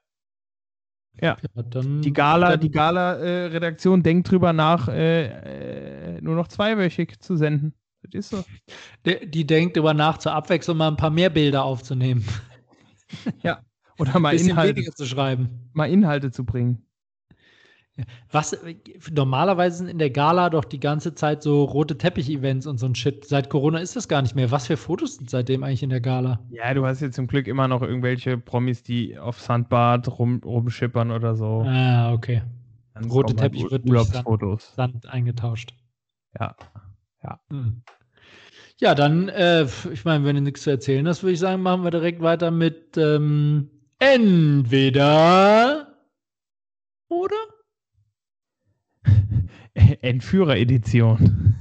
Ja. 1.21 1.37
ja 1.41 1.63
dann, 1.63 2.01
die 2.01 2.13
Gala, 2.13 2.51
dann, 2.51 2.59
die 2.59 2.71
Gala-Redaktion 2.71 3.99
äh, 3.99 4.03
denkt 4.03 4.31
drüber 4.31 4.51
nach, 4.51 4.87
äh, 4.87 6.15
äh, 6.15 6.21
nur 6.21 6.35
noch 6.35 6.47
zweiwöchig 6.47 7.19
zu 7.19 7.35
senden. 7.35 7.75
Das 8.11 8.25
ist 8.25 8.29
so. 8.29 8.43
Die, 9.05 9.29
die 9.29 9.45
denkt 9.45 9.77
drüber 9.77 9.93
nach, 9.93 10.17
zur 10.17 10.33
Abwechslung 10.33 10.77
mal 10.77 10.87
ein 10.87 10.97
paar 10.97 11.09
mehr 11.09 11.29
Bilder 11.29 11.63
aufzunehmen. 11.63 12.25
ja. 13.43 13.59
Oder 13.97 14.19
mal 14.19 14.35
Inhalte 14.35 14.83
zu 14.93 15.05
schreiben. 15.05 15.69
Mal 15.73 15.85
Inhalte 15.85 16.31
zu 16.31 16.45
bringen. 16.45 16.85
Was 18.29 18.57
normalerweise 19.09 19.77
sind 19.77 19.87
in 19.87 19.99
der 19.99 20.09
Gala 20.09 20.49
doch 20.49 20.65
die 20.65 20.81
ganze 20.81 21.13
Zeit 21.13 21.41
so 21.41 21.63
rote 21.63 21.97
Teppich-Events 21.97 22.67
und 22.67 22.77
so 22.77 22.87
ein 22.87 22.95
Shit. 22.95 23.25
Seit 23.25 23.49
Corona 23.49 23.79
ist 23.79 23.95
das 23.95 24.09
gar 24.09 24.21
nicht 24.21 24.35
mehr. 24.35 24.51
Was 24.51 24.67
für 24.67 24.75
Fotos 24.75 25.15
sind 25.15 25.29
seitdem 25.29 25.63
eigentlich 25.63 25.83
in 25.83 25.91
der 25.91 26.01
Gala? 26.01 26.41
Ja, 26.49 26.73
du 26.73 26.85
hast 26.85 26.99
jetzt 26.99 27.15
zum 27.15 27.27
Glück 27.27 27.47
immer 27.47 27.69
noch 27.69 27.81
irgendwelche 27.81 28.37
Promis, 28.37 28.83
die 28.83 29.17
auf 29.17 29.39
Sandbad 29.39 30.19
rum, 30.19 30.41
rumschippern 30.43 31.11
oder 31.11 31.35
so. 31.35 31.63
Ah, 31.65 32.11
okay. 32.11 32.41
Dann 32.95 33.05
rote 33.05 33.33
halt 33.41 33.53
Teppich 33.53 33.71
wird 33.71 33.87
durch 33.87 34.07
Sand, 34.07 34.61
Sand, 34.75 35.05
eingetauscht. 35.07 35.73
Ja. 36.37 36.55
Ja. 37.25 37.39
Hm. 37.49 37.81
Ja, 38.79 38.93
dann, 38.93 39.29
äh, 39.29 39.65
ich 39.91 40.03
meine, 40.05 40.25
wenn 40.25 40.35
du 40.35 40.41
nichts 40.41 40.63
zu 40.63 40.69
erzählen 40.69 41.07
hast, 41.07 41.23
würde 41.23 41.33
ich 41.33 41.39
sagen, 41.39 41.61
machen 41.61 41.83
wir 41.83 41.91
direkt 41.91 42.21
weiter 42.21 42.51
mit 42.51 42.97
ähm, 42.97 43.69
entweder 43.99 45.87
oder? 47.07 47.35
Entführer-Edition. 50.01 51.55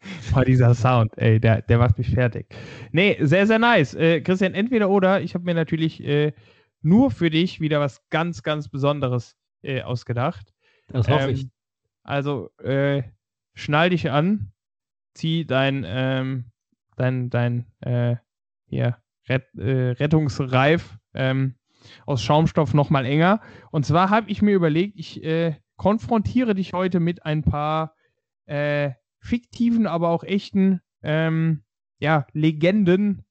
War 0.32 0.44
dieser 0.44 0.74
Sound, 0.74 1.16
ey, 1.18 1.40
der, 1.40 1.62
der 1.62 1.78
macht 1.78 1.98
mich 1.98 2.10
fertig. 2.10 2.46
Nee, 2.92 3.16
sehr, 3.20 3.46
sehr 3.46 3.58
nice. 3.58 3.94
Äh, 3.94 4.20
Christian, 4.20 4.54
entweder 4.54 4.88
oder, 4.88 5.20
ich 5.20 5.34
habe 5.34 5.44
mir 5.44 5.54
natürlich 5.54 6.02
äh, 6.02 6.32
nur 6.80 7.10
für 7.10 7.28
dich 7.28 7.60
wieder 7.60 7.80
was 7.80 8.08
ganz, 8.08 8.42
ganz 8.42 8.68
Besonderes 8.68 9.36
äh, 9.62 9.82
ausgedacht. 9.82 10.54
Das 10.88 11.08
hoffe 11.08 11.30
ähm, 11.30 11.34
ich. 11.34 11.48
Also, 12.04 12.50
äh, 12.58 13.02
schnall 13.54 13.90
dich 13.90 14.10
an, 14.10 14.52
zieh 15.16 15.44
dein, 15.44 15.84
ähm, 15.86 16.46
dein, 16.96 17.30
dein, 17.30 17.66
äh, 17.80 18.16
hier, 18.66 18.98
Ret, 19.28 19.44
äh, 19.56 19.90
Rettungsreif 19.90 20.98
ähm, 21.14 21.56
aus 22.04 22.22
Schaumstoff 22.22 22.74
nochmal 22.74 23.04
enger. 23.06 23.40
Und 23.70 23.86
zwar 23.86 24.10
habe 24.10 24.30
ich 24.30 24.42
mir 24.42 24.54
überlegt, 24.54 24.98
ich 24.98 25.22
konfrontiere 25.76 26.54
dich 26.54 26.72
heute 26.72 27.00
mit 27.00 27.24
ein 27.24 27.42
paar 27.42 27.94
äh, 28.46 28.92
fiktiven, 29.20 29.86
aber 29.86 30.08
auch 30.10 30.24
echten 30.24 30.80
ähm, 31.02 31.62
ja, 31.98 32.26
Legenden 32.32 33.24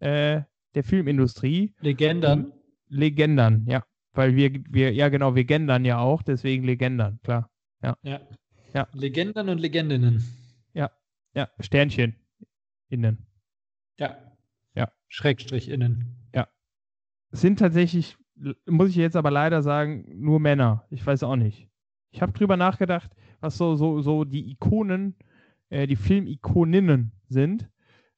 äh, 0.00 0.42
der 0.74 0.84
Filmindustrie. 0.84 1.74
Legendern? 1.80 2.52
Legendern, 2.88 3.64
ja. 3.66 3.84
Weil 4.14 4.36
wir, 4.36 4.52
wir, 4.68 4.92
ja 4.92 5.08
genau, 5.08 5.34
wir 5.34 5.44
gendern 5.44 5.84
ja 5.84 5.98
auch, 5.98 6.22
deswegen 6.22 6.64
Legendern, 6.64 7.18
klar. 7.22 7.50
Ja. 7.82 7.96
ja. 8.02 8.20
ja. 8.74 8.86
Legendern 8.92 9.48
und 9.48 9.58
Legendinnen. 9.58 10.22
Ja, 11.34 11.48
Sternchen 11.60 12.16
innen. 12.88 13.26
Ja. 13.98 14.16
Ja. 14.74 14.92
Schrägstrich 15.08 15.68
innen. 15.68 16.16
Ja. 16.34 16.48
Sind 17.30 17.58
tatsächlich, 17.58 18.16
muss 18.66 18.90
ich 18.90 18.96
jetzt 18.96 19.16
aber 19.16 19.30
leider 19.30 19.62
sagen, 19.62 20.04
nur 20.14 20.40
Männer. 20.40 20.86
Ich 20.90 21.04
weiß 21.04 21.22
auch 21.22 21.36
nicht. 21.36 21.68
Ich 22.10 22.20
habe 22.20 22.32
drüber 22.32 22.56
nachgedacht, 22.56 23.10
was 23.40 23.56
so, 23.56 23.74
so, 23.76 24.02
so 24.02 24.24
die 24.24 24.50
Ikonen, 24.50 25.16
äh, 25.70 25.86
die 25.86 25.96
Filmikoninnen 25.96 27.12
sind. 27.28 27.68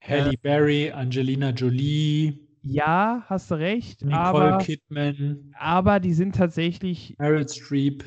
Halle 0.01 0.33
äh, 0.33 0.37
Berry, 0.37 0.91
Angelina 0.91 1.51
Jolie. 1.51 2.41
Ja, 2.63 3.25
hast 3.27 3.51
du 3.51 3.57
recht. 3.57 4.03
Nicole 4.03 4.19
aber, 4.19 4.59
Kidman. 4.59 5.55
Aber 5.59 6.01
die 6.01 6.15
sind 6.15 6.35
tatsächlich. 6.35 7.15
Meryl 7.19 7.49
Streep. 7.49 8.05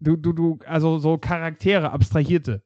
Du, 0.00 0.16
du, 0.16 0.32
du, 0.32 0.58
also 0.66 0.98
so 0.98 1.18
Charaktere, 1.18 1.92
abstrahierte. 1.92 2.62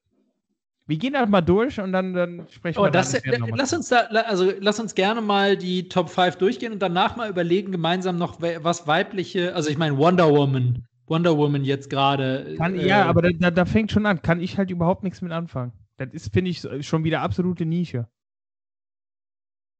Wir 0.86 0.98
gehen 0.98 1.16
halt 1.16 1.30
mal 1.30 1.42
durch 1.42 1.80
und 1.80 1.92
dann, 1.92 2.12
dann 2.12 2.46
sprechen 2.50 2.80
oh, 2.80 2.84
wir 2.84 2.90
das, 2.90 3.14
äh, 3.14 3.38
lass 3.54 3.72
uns 3.72 3.88
da, 3.88 3.98
also 4.00 4.52
lass 4.58 4.80
uns 4.80 4.94
gerne 4.94 5.20
mal 5.20 5.56
die 5.56 5.88
Top 5.88 6.10
5 6.10 6.36
durchgehen 6.36 6.72
und 6.72 6.80
danach 6.80 7.16
mal 7.16 7.30
überlegen, 7.30 7.70
gemeinsam 7.70 8.16
noch 8.18 8.40
was 8.40 8.86
weibliche, 8.86 9.54
also 9.54 9.70
ich 9.70 9.78
meine 9.78 9.96
Wonder 9.96 10.28
Woman 10.28 10.84
Wonder 11.12 11.36
Woman 11.36 11.64
jetzt 11.64 11.90
gerade. 11.90 12.56
Äh, 12.58 12.86
ja, 12.86 13.04
aber 13.04 13.22
da, 13.22 13.50
da, 13.50 13.64
fängt 13.64 13.92
schon 13.92 14.06
an. 14.06 14.22
Kann 14.22 14.40
ich 14.40 14.56
halt 14.56 14.70
überhaupt 14.70 15.02
nichts 15.02 15.20
mit 15.20 15.30
anfangen. 15.30 15.72
Das 15.98 16.08
ist, 16.12 16.32
finde 16.32 16.50
ich, 16.50 16.66
schon 16.86 17.04
wieder 17.04 17.20
absolute 17.20 17.66
Nische. 17.66 18.08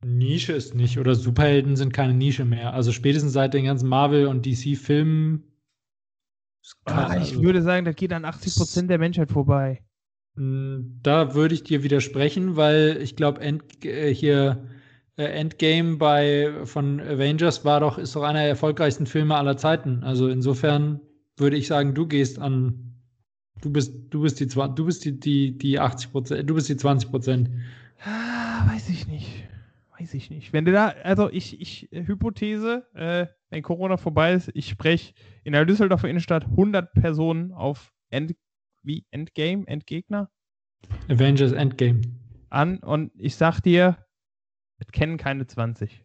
Nische 0.04 0.52
ist 0.52 0.74
nicht, 0.74 0.98
oder 0.98 1.14
Superhelden 1.14 1.76
sind 1.76 1.92
keine 1.92 2.12
Nische 2.12 2.44
mehr. 2.44 2.74
Also 2.74 2.92
spätestens 2.92 3.32
seit 3.32 3.54
den 3.54 3.64
ganzen 3.64 3.88
Marvel- 3.88 4.26
und 4.26 4.44
DC-Filmen. 4.44 5.44
Ah, 6.84 7.16
ich 7.16 7.30
also, 7.30 7.42
würde 7.42 7.62
sagen, 7.62 7.84
das 7.84 7.96
geht 7.96 8.12
an 8.12 8.24
80% 8.24 8.88
der 8.88 8.98
Menschheit 8.98 9.30
vorbei. 9.30 9.82
Hm, 10.36 10.98
da 11.02 11.34
würde 11.34 11.54
ich 11.54 11.62
dir 11.62 11.82
widersprechen, 11.82 12.56
weil 12.56 12.98
ich 13.02 13.16
glaube, 13.16 13.40
End, 13.40 13.84
äh, 13.84 14.12
hier 14.14 14.64
äh, 15.16 15.24
Endgame 15.24 15.96
bei 15.96 16.52
von 16.64 17.00
Avengers 17.00 17.64
war 17.64 17.80
doch, 17.80 17.98
ist 17.98 18.16
doch 18.16 18.22
einer 18.22 18.40
der 18.40 18.48
erfolgreichsten 18.48 19.06
Filme 19.06 19.36
aller 19.36 19.56
Zeiten. 19.56 20.02
Also 20.04 20.28
insofern 20.28 21.00
würde 21.36 21.56
ich 21.56 21.66
sagen, 21.66 21.94
du 21.94 22.06
gehst 22.06 22.38
an, 22.38 22.94
du 23.60 23.70
bist, 23.70 23.94
du 24.10 24.22
bist 24.22 24.40
die, 24.40 24.46
du 24.46 24.84
bist 24.84 25.04
die, 25.04 25.18
die, 25.18 25.58
die 25.58 25.78
80 25.78 26.12
Prozent, 26.12 26.50
du 26.50 26.54
bist 26.54 26.68
die 26.68 26.76
20 26.76 27.10
Prozent. 27.10 27.50
Ah, 28.04 28.66
weiß 28.72 28.88
ich 28.88 29.06
nicht. 29.06 29.44
Weiß 29.98 30.14
ich 30.14 30.30
nicht. 30.30 30.52
Wenn 30.52 30.64
du 30.64 30.72
da, 30.72 30.88
also 31.04 31.30
ich, 31.30 31.60
ich, 31.60 31.92
äh, 31.92 32.06
Hypothese, 32.06 32.86
äh, 32.94 33.26
wenn 33.50 33.62
Corona 33.62 33.98
vorbei 33.98 34.32
ist, 34.32 34.50
ich 34.54 34.68
spreche 34.68 35.12
in 35.44 35.52
der 35.52 35.66
Düsseldorfer 35.66 36.08
Innenstadt 36.08 36.46
100 36.46 36.92
Personen 36.94 37.52
auf 37.52 37.92
End, 38.10 38.34
wie 38.82 39.04
Endgame, 39.10 39.66
Endgegner? 39.66 40.30
Avengers 41.08 41.52
Endgame. 41.52 42.00
An 42.50 42.78
und 42.78 43.12
ich 43.16 43.36
sag 43.36 43.60
dir, 43.60 43.96
es 44.78 44.88
kennen 44.88 45.16
keine 45.16 45.46
20. 45.46 46.04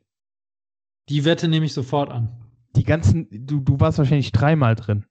Die 1.09 1.25
Wette 1.25 1.47
nehme 1.47 1.65
ich 1.65 1.73
sofort 1.73 2.11
an. 2.11 2.29
Die 2.75 2.83
ganzen, 2.83 3.27
du, 3.31 3.59
du 3.59 3.79
warst 3.79 3.97
wahrscheinlich 3.97 4.31
dreimal 4.31 4.75
drin. 4.75 5.05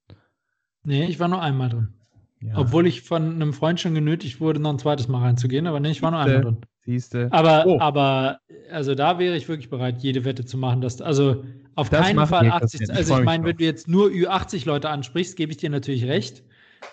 Nee, 0.84 1.06
ich 1.06 1.18
war 1.18 1.28
nur 1.28 1.42
einmal 1.42 1.68
drin. 1.68 1.94
Ja. 2.40 2.58
Obwohl 2.58 2.86
ich 2.86 3.02
von 3.02 3.34
einem 3.34 3.52
Freund 3.52 3.80
schon 3.80 3.94
genötigt 3.94 4.40
wurde, 4.40 4.60
noch 4.60 4.70
ein 4.70 4.78
zweites 4.78 5.08
Mal 5.08 5.20
reinzugehen, 5.20 5.66
aber 5.66 5.80
nee, 5.80 5.90
ich 5.90 6.02
war 6.02 6.10
nur 6.10 6.20
einmal 6.20 6.42
drin. 6.42 6.58
Siehste. 6.84 7.28
Aber, 7.32 7.66
oh. 7.66 7.80
aber, 7.80 8.38
also 8.70 8.94
da 8.94 9.18
wäre 9.18 9.36
ich 9.36 9.48
wirklich 9.48 9.68
bereit, 9.68 10.02
jede 10.02 10.24
Wette 10.24 10.44
zu 10.44 10.56
machen. 10.56 10.80
Dass, 10.80 11.00
also 11.00 11.44
auf 11.74 11.90
das 11.90 12.06
keinen 12.06 12.26
Fall 12.26 12.48
80. 12.48 12.90
Also 12.90 13.18
ich 13.18 13.24
meine, 13.24 13.44
wenn 13.44 13.56
du 13.56 13.64
jetzt 13.64 13.88
nur 13.88 14.08
Ü80 14.08 14.66
Leute 14.66 14.88
ansprichst, 14.88 15.36
gebe 15.36 15.50
ich 15.50 15.58
dir 15.58 15.70
natürlich 15.70 16.04
recht. 16.04 16.44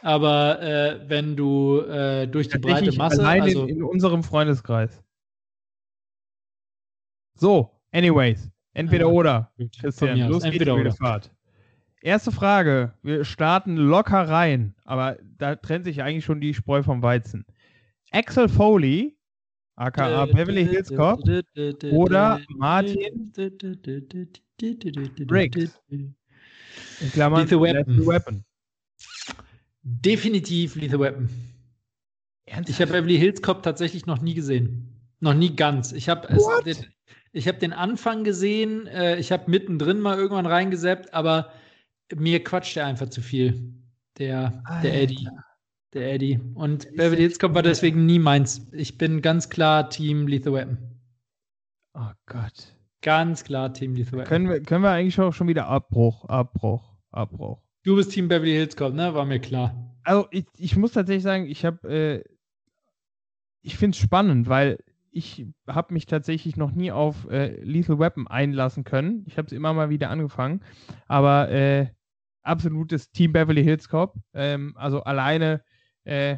Aber 0.02 0.62
äh, 0.62 1.10
wenn 1.10 1.36
du 1.36 1.80
äh, 1.82 2.28
durch 2.28 2.50
die 2.50 2.58
breite 2.58 2.91
Masse. 2.98 3.19
Allein 3.19 3.43
also, 3.43 3.63
in, 3.63 3.78
in 3.78 3.84
unserem 3.84 4.24
Freundeskreis. 4.24 5.02
So, 7.36 7.72
anyways. 7.91 8.50
Entweder 8.74 9.06
ah, 9.06 9.10
oder. 9.10 9.52
Christian, 9.80 10.19
los 10.30 10.43
entweder 10.43 10.76
geht's, 10.76 10.96
oder. 11.00 11.08
Fahrt. 11.08 11.32
Erste 12.02 12.32
Frage. 12.32 12.93
Wir 13.02 13.24
starten 13.24 13.78
locker 13.78 14.28
rein, 14.28 14.76
aber 14.84 15.17
da 15.38 15.56
trennt 15.56 15.86
sich 15.86 16.04
eigentlich 16.04 16.26
schon 16.26 16.41
die 16.41 16.54
Spreu 16.54 16.84
vom 16.84 17.02
Weizen. 17.02 17.46
Axel 18.12 18.50
Foley, 18.50 19.17
aka 19.76 20.26
Beverly 20.26 20.65
Hills 20.65 20.93
Cop, 20.93 21.22
oder 21.91 22.41
Martin 22.50 23.32
Briggs. 25.28 25.80
In 25.88 26.15
Klammern 27.13 27.41
Lethal 27.41 27.62
Weapon. 27.62 28.06
Weapon. 28.06 28.46
Definitiv 29.84 30.76
Lethal 30.76 31.00
Weapon. 31.00 31.30
Ernsthaft? 32.46 32.69
Ich 32.69 32.82
habe 32.82 32.91
Beverly 32.91 33.17
Hills 33.17 33.41
Cop 33.41 33.63
tatsächlich 33.63 34.06
noch 34.06 34.22
nie 34.22 34.34
gesehen. 34.34 34.89
Noch 35.19 35.34
nie 35.34 35.56
ganz. 35.56 35.91
Ich 35.91 36.10
habe 36.10 36.28
Ich 37.34 37.48
habe 37.48 37.58
den 37.58 37.74
Anfang 37.74 38.24
gesehen, 38.24 38.88
äh, 38.88 39.17
ich 39.17 39.32
habe 39.32 39.50
mittendrin 39.50 40.00
mal 40.00 40.17
irgendwann 40.17 40.46
reingeseppt, 40.46 41.13
aber 41.13 41.52
mir 42.13 42.43
quatscht 42.43 42.76
der 42.76 42.86
einfach 42.86 43.10
zu 43.10 43.22
viel. 43.22 43.74
Der, 44.19 44.63
der 44.84 45.02
Eddie. 45.02 45.28
Der 45.93 46.13
Eddie. 46.13 46.39
Und 46.54 46.89
Beverly 46.91 47.17
Hills 47.17 47.39
Cop 47.39 47.56
war 47.56 47.63
deswegen 47.63 48.06
nie 48.06 48.19
meins. 48.19 48.67
Ich 48.72 48.98
bin 48.98 49.22
ganz 49.22 49.50
klar 49.50 49.89
Team 49.89 50.28
Lethal 50.28 50.54
Weapon. 50.54 50.78
Oh 51.96 52.12
Gott. 52.28 52.76
Ganz 53.02 53.43
klar 53.43 53.74
Team 53.74 53.96
Lethal 53.96 54.19
Weapon. 54.19 54.30
Können 54.30 54.50
wir, 54.50 54.62
können 54.62 54.84
wir 54.84 54.91
eigentlich 54.91 55.19
auch 55.19 55.34
schon 55.34 55.48
wieder 55.48 55.67
Abbruch, 55.67 56.26
Abbruch, 56.26 56.96
Abbruch. 57.12 57.62
Du 57.84 57.96
bist 57.98 58.12
Team 58.12 58.30
Beverly 58.30 58.54
Hills 58.54 58.76
Cop, 58.76 58.93
ne? 58.93 59.13
War 59.13 59.26
mir 59.26 59.39
klar. 59.39 59.76
Also 60.04 60.28
ich, 60.32 60.46
ich 60.58 60.76
muss 60.78 60.93
tatsächlich 60.93 61.24
sagen, 61.24 61.46
ich 61.46 61.65
habe, 61.65 61.88
äh, 61.89 62.24
ich 63.62 63.78
finde 63.78 63.96
es 63.96 64.02
spannend, 64.02 64.48
weil 64.48 64.80
ich 65.12 65.46
habe 65.67 65.93
mich 65.93 66.06
tatsächlich 66.06 66.58
noch 66.58 66.72
nie 66.72 66.91
auf 66.91 67.30
äh, 67.30 67.62
Lethal 67.62 68.00
Weapon 68.00 68.28
einlassen 68.28 68.84
können. 68.84 69.24
Ich 69.28 69.38
habe 69.38 69.46
es 69.46 69.52
immer 69.52 69.74
mal 69.74 69.89
wieder 69.89 70.10
angefangen, 70.10 70.62
aber 71.08 71.50
äh, 71.52 71.88
absolutes 72.41 73.12
Team 73.12 73.34
Beverly 73.34 73.63
Hills 73.63 73.89
Cop. 73.89 74.15
Ähm, 74.34 74.74
also 74.76 75.04
alleine, 75.04 75.62
äh, 76.04 76.38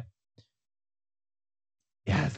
ja, 2.06 2.28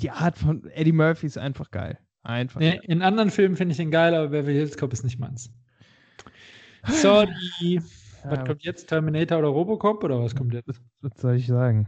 die 0.00 0.10
Art 0.10 0.36
von 0.36 0.68
Eddie 0.70 0.92
Murphy 0.92 1.26
ist 1.26 1.38
einfach 1.38 1.70
geil. 1.70 1.98
Einfach. 2.22 2.60
Nee, 2.60 2.80
in 2.84 3.02
anderen 3.02 3.30
Filmen 3.30 3.56
finde 3.56 3.72
ich 3.72 3.78
den 3.78 3.90
geil, 3.90 4.14
aber 4.14 4.28
Beverly 4.28 4.54
Hills 4.54 4.76
Cop 4.76 4.92
ist 4.92 5.04
nicht 5.04 5.18
meins. 5.18 5.52
Sorry. 6.86 7.80
Was 8.24 8.44
kommt 8.44 8.64
jetzt? 8.64 8.88
Terminator 8.88 9.38
oder 9.38 9.48
Robocop 9.48 10.02
oder 10.04 10.22
was 10.22 10.34
kommt 10.34 10.54
jetzt? 10.54 10.68
Was 11.00 11.20
soll 11.20 11.36
ich 11.36 11.46
sagen? 11.46 11.86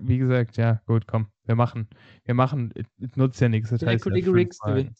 Wie 0.00 0.18
gesagt, 0.18 0.56
ja, 0.56 0.80
gut, 0.86 1.06
komm, 1.06 1.28
wir 1.44 1.54
machen. 1.54 1.88
Wir 2.24 2.34
machen, 2.34 2.72
es 2.74 3.16
nutzt 3.16 3.40
ja 3.40 3.48
nichts. 3.48 3.70
Das 3.70 3.80
Der 3.80 3.90
heißt 3.90 4.02
Kollege 4.02 4.32
Riggs 4.32 4.58
gewinnt. 4.58 4.96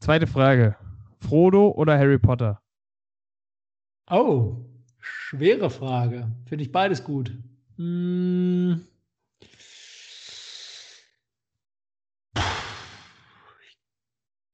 Zweite 0.00 0.26
Frage. 0.26 0.76
Frodo 1.20 1.70
oder 1.70 1.98
Harry 1.98 2.18
Potter? 2.18 2.60
Oh, 4.10 4.56
schwere 5.00 5.70
Frage. 5.70 6.30
Finde 6.46 6.64
ich 6.64 6.70
beides 6.72 7.02
gut. 7.02 7.36
Hm. 7.76 8.86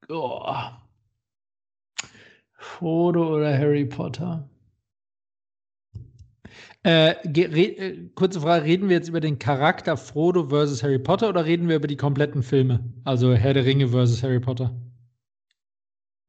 Oh. 0.08 0.70
Frodo 2.80 3.36
oder 3.36 3.52
Harry 3.58 3.84
Potter? 3.84 4.48
Äh, 6.82 7.10
äh, 7.10 8.08
kurze 8.14 8.40
Frage, 8.40 8.64
reden 8.64 8.88
wir 8.88 8.96
jetzt 8.96 9.10
über 9.10 9.20
den 9.20 9.38
Charakter 9.38 9.98
Frodo 9.98 10.48
versus 10.48 10.82
Harry 10.82 10.98
Potter 10.98 11.28
oder 11.28 11.44
reden 11.44 11.68
wir 11.68 11.76
über 11.76 11.88
die 11.88 11.98
kompletten 11.98 12.42
Filme? 12.42 12.82
Also 13.04 13.34
Herr 13.34 13.52
der 13.52 13.66
Ringe 13.66 13.88
versus 13.88 14.22
Harry 14.22 14.40
Potter. 14.40 14.74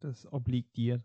Das 0.01 0.29
obliegt 0.33 0.75
dir. 0.75 1.01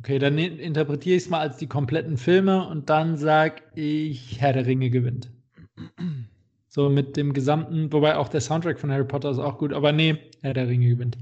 Okay, 0.00 0.18
dann 0.18 0.36
in- 0.36 0.58
interpretiere 0.58 1.16
ich 1.16 1.22
es 1.22 1.30
mal 1.30 1.40
als 1.40 1.56
die 1.56 1.66
kompletten 1.66 2.18
Filme 2.18 2.68
und 2.68 2.90
dann 2.90 3.16
sag 3.16 3.62
ich, 3.76 4.38
Herr 4.42 4.52
der 4.52 4.66
Ringe 4.66 4.90
gewinnt. 4.90 5.30
So 6.70 6.90
mit 6.90 7.16
dem 7.16 7.32
gesamten, 7.32 7.90
wobei 7.94 8.16
auch 8.18 8.28
der 8.28 8.42
Soundtrack 8.42 8.78
von 8.78 8.92
Harry 8.92 9.06
Potter 9.06 9.30
ist 9.30 9.38
auch 9.38 9.56
gut, 9.56 9.72
aber 9.72 9.90
nee, 9.90 10.18
Herr 10.42 10.52
der 10.52 10.68
Ringe 10.68 10.86
gewinnt. 10.90 11.16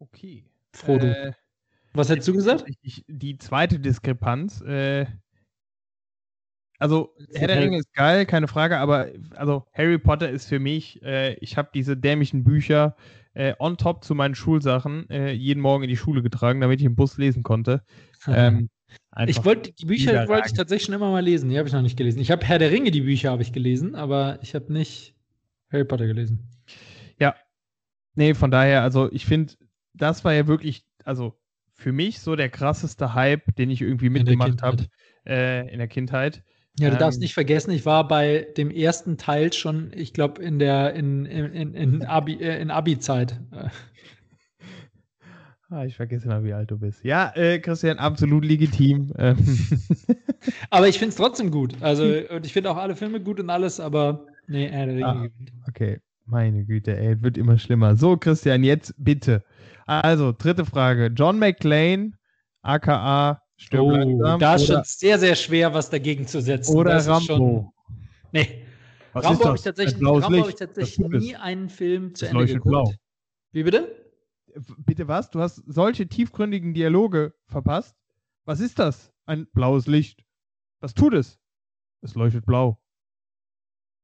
Okay. 0.00 0.49
Frodo. 0.72 1.06
Äh, 1.06 1.32
Was 1.92 2.08
hättest 2.08 2.28
du 2.28 2.34
gesagt? 2.34 2.60
tatsächlich 2.60 3.04
die 3.08 3.38
zweite 3.38 3.78
Diskrepanz. 3.78 4.60
Äh, 4.62 5.06
also, 6.78 7.14
Herr 7.34 7.48
der 7.48 7.60
Ringe 7.60 7.78
ist 7.78 7.92
geil, 7.92 8.24
keine 8.24 8.48
Frage, 8.48 8.78
aber 8.78 9.08
also 9.36 9.66
Harry 9.74 9.98
Potter 9.98 10.30
ist 10.30 10.48
für 10.48 10.58
mich, 10.58 11.02
äh, 11.02 11.34
ich 11.34 11.58
habe 11.58 11.68
diese 11.74 11.94
dämlichen 11.94 12.42
Bücher 12.42 12.96
äh, 13.34 13.54
on 13.58 13.76
top 13.76 14.02
zu 14.02 14.14
meinen 14.14 14.34
Schulsachen 14.34 15.08
äh, 15.10 15.32
jeden 15.32 15.60
Morgen 15.60 15.84
in 15.84 15.90
die 15.90 15.96
Schule 15.96 16.22
getragen, 16.22 16.60
damit 16.60 16.80
ich 16.80 16.86
im 16.86 16.96
Bus 16.96 17.18
lesen 17.18 17.42
konnte. 17.42 17.82
Ähm, 18.28 18.68
ich 19.26 19.44
wollte, 19.44 19.72
die 19.72 19.86
Bücher 19.86 20.28
wollte 20.28 20.48
ich 20.48 20.52
tatsächlich 20.52 20.86
schon 20.86 20.94
immer 20.94 21.10
mal 21.10 21.24
lesen. 21.24 21.48
Die 21.48 21.56
habe 21.56 21.66
ich 21.66 21.72
noch 21.72 21.80
nicht 21.80 21.96
gelesen. 21.96 22.18
Ich 22.18 22.30
habe 22.30 22.44
Herr 22.44 22.58
der 22.58 22.70
Ringe, 22.70 22.90
die 22.90 23.00
Bücher 23.00 23.30
habe 23.30 23.40
ich 23.40 23.52
gelesen, 23.52 23.94
aber 23.94 24.38
ich 24.42 24.54
habe 24.54 24.70
nicht 24.72 25.14
Harry 25.72 25.84
Potter 25.84 26.06
gelesen. 26.06 26.50
Nee, 28.14 28.34
von 28.34 28.50
daher, 28.50 28.82
also 28.82 29.10
ich 29.12 29.24
finde, 29.24 29.54
das 29.94 30.24
war 30.24 30.32
ja 30.34 30.46
wirklich, 30.46 30.84
also 31.04 31.38
für 31.74 31.92
mich 31.92 32.20
so 32.20 32.36
der 32.36 32.50
krasseste 32.50 33.14
Hype, 33.14 33.54
den 33.56 33.70
ich 33.70 33.80
irgendwie 33.80 34.10
mitgemacht 34.10 34.62
habe 34.62 34.86
äh, 35.26 35.70
in 35.72 35.78
der 35.78 35.88
Kindheit. 35.88 36.42
Ja, 36.78 36.90
du 36.90 36.96
darfst 36.96 37.18
Ähm, 37.18 37.22
nicht 37.22 37.34
vergessen, 37.34 37.72
ich 37.72 37.84
war 37.84 38.06
bei 38.06 38.46
dem 38.56 38.70
ersten 38.70 39.18
Teil 39.18 39.52
schon, 39.52 39.92
ich 39.94 40.12
glaube, 40.12 40.42
in 40.42 40.58
der 40.58 40.94
in, 40.94 41.26
in, 41.26 41.74
in, 41.74 42.04
Abi, 42.04 42.34
äh, 42.34 42.60
in 42.60 42.70
Abi-Zeit. 42.70 43.40
Äh, 43.52 43.68
Ah, 45.72 45.84
ich 45.84 45.94
vergesse 45.94 46.24
immer, 46.24 46.42
wie 46.42 46.52
alt 46.52 46.68
du 46.72 46.78
bist. 46.78 47.04
Ja, 47.04 47.30
äh, 47.36 47.60
Christian, 47.60 47.98
absolut 47.98 48.44
legitim. 48.44 49.12
Ähm, 49.16 49.36
Aber 50.70 50.88
ich 50.88 50.98
finde 50.98 51.10
es 51.10 51.16
trotzdem 51.16 51.52
gut. 51.52 51.76
Also, 51.80 52.04
und 52.30 52.44
ich 52.44 52.52
finde 52.52 52.70
auch 52.72 52.76
alle 52.76 52.96
Filme 52.96 53.20
gut 53.20 53.38
und 53.38 53.50
alles, 53.50 53.78
aber 53.78 54.26
nee, 54.48 54.66
Ringe 54.66 55.06
Ah. 55.06 55.28
okay, 55.68 56.00
meine 56.24 56.64
Güte, 56.64 56.96
ey, 56.96 57.22
wird 57.22 57.38
immer 57.38 57.58
schlimmer. 57.58 57.94
So, 57.96 58.16
Christian, 58.16 58.64
jetzt 58.64 58.94
bitte. 58.98 59.44
Also, 59.90 60.30
dritte 60.30 60.64
Frage. 60.64 61.06
John 61.06 61.40
McClane, 61.40 62.12
aka 62.62 63.42
Stirb 63.56 63.82
Oh, 63.82 63.90
langsam, 63.90 64.38
da 64.38 64.54
ist 64.54 64.66
schon 64.66 64.82
sehr, 64.84 65.18
sehr 65.18 65.34
schwer, 65.34 65.74
was 65.74 65.90
dagegen 65.90 66.28
zu 66.28 66.40
setzen. 66.40 66.76
oder 66.76 66.92
Das 66.92 67.02
ist 67.02 67.08
Rambo. 67.10 67.26
Schon, 67.26 67.72
nee, 68.30 68.64
Was 69.12 69.24
Rambo 69.24 69.46
habe 69.46 69.56
ich 69.56 69.62
tatsächlich, 69.62 70.00
Rambo 70.00 70.22
hab 70.22 70.48
ich 70.48 70.54
tatsächlich 70.54 70.98
nie 71.08 71.34
einen 71.34 71.68
Film 71.68 72.14
zu 72.14 72.24
Das 72.24 72.30
Ende 72.30 72.40
leuchtet 72.40 72.62
geguckt. 72.62 72.70
blau. 72.70 72.92
Wie 73.50 73.64
bitte? 73.64 74.12
Bitte 74.78 75.08
was? 75.08 75.28
Du 75.30 75.40
hast 75.40 75.56
solche 75.66 76.06
tiefgründigen 76.06 76.72
Dialoge 76.72 77.34
verpasst? 77.46 77.96
Was 78.44 78.60
ist 78.60 78.78
das? 78.78 79.12
Ein 79.26 79.48
blaues 79.52 79.88
Licht. 79.88 80.24
Was 80.78 80.94
tut 80.94 81.14
es? 81.14 81.40
Es 82.00 82.14
leuchtet 82.14 82.46
blau. 82.46 82.80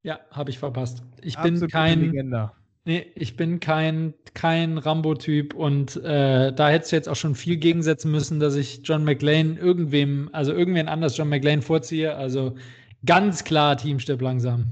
Ja, 0.02 0.18
habe 0.32 0.50
ich 0.50 0.58
verpasst. 0.58 1.04
Ich 1.22 1.36
bin 1.36 1.54
Absolute 1.54 1.68
kein, 1.68 2.00
Legende. 2.00 2.50
Nee, 2.86 3.06
ich 3.14 3.36
bin 3.36 3.60
kein, 3.60 4.14
kein 4.32 4.78
Rambo-Typ 4.78 5.54
und 5.54 5.96
äh, 5.96 6.52
da 6.52 6.68
hättest 6.70 6.92
du 6.92 6.96
jetzt 6.96 7.08
auch 7.08 7.16
schon 7.16 7.34
viel 7.34 7.56
gegensetzen 7.56 8.10
müssen, 8.10 8.40
dass 8.40 8.54
ich 8.54 8.80
John 8.84 9.04
McLean 9.04 9.58
irgendwem, 9.58 10.30
also 10.32 10.52
irgendwen 10.52 10.88
anders 10.88 11.16
John 11.16 11.28
McLean 11.28 11.60
vorziehe. 11.60 12.16
Also 12.16 12.54
ganz 13.04 13.44
klar 13.44 13.76
Team 13.76 13.98
stirbt 13.98 14.22
langsam. 14.22 14.66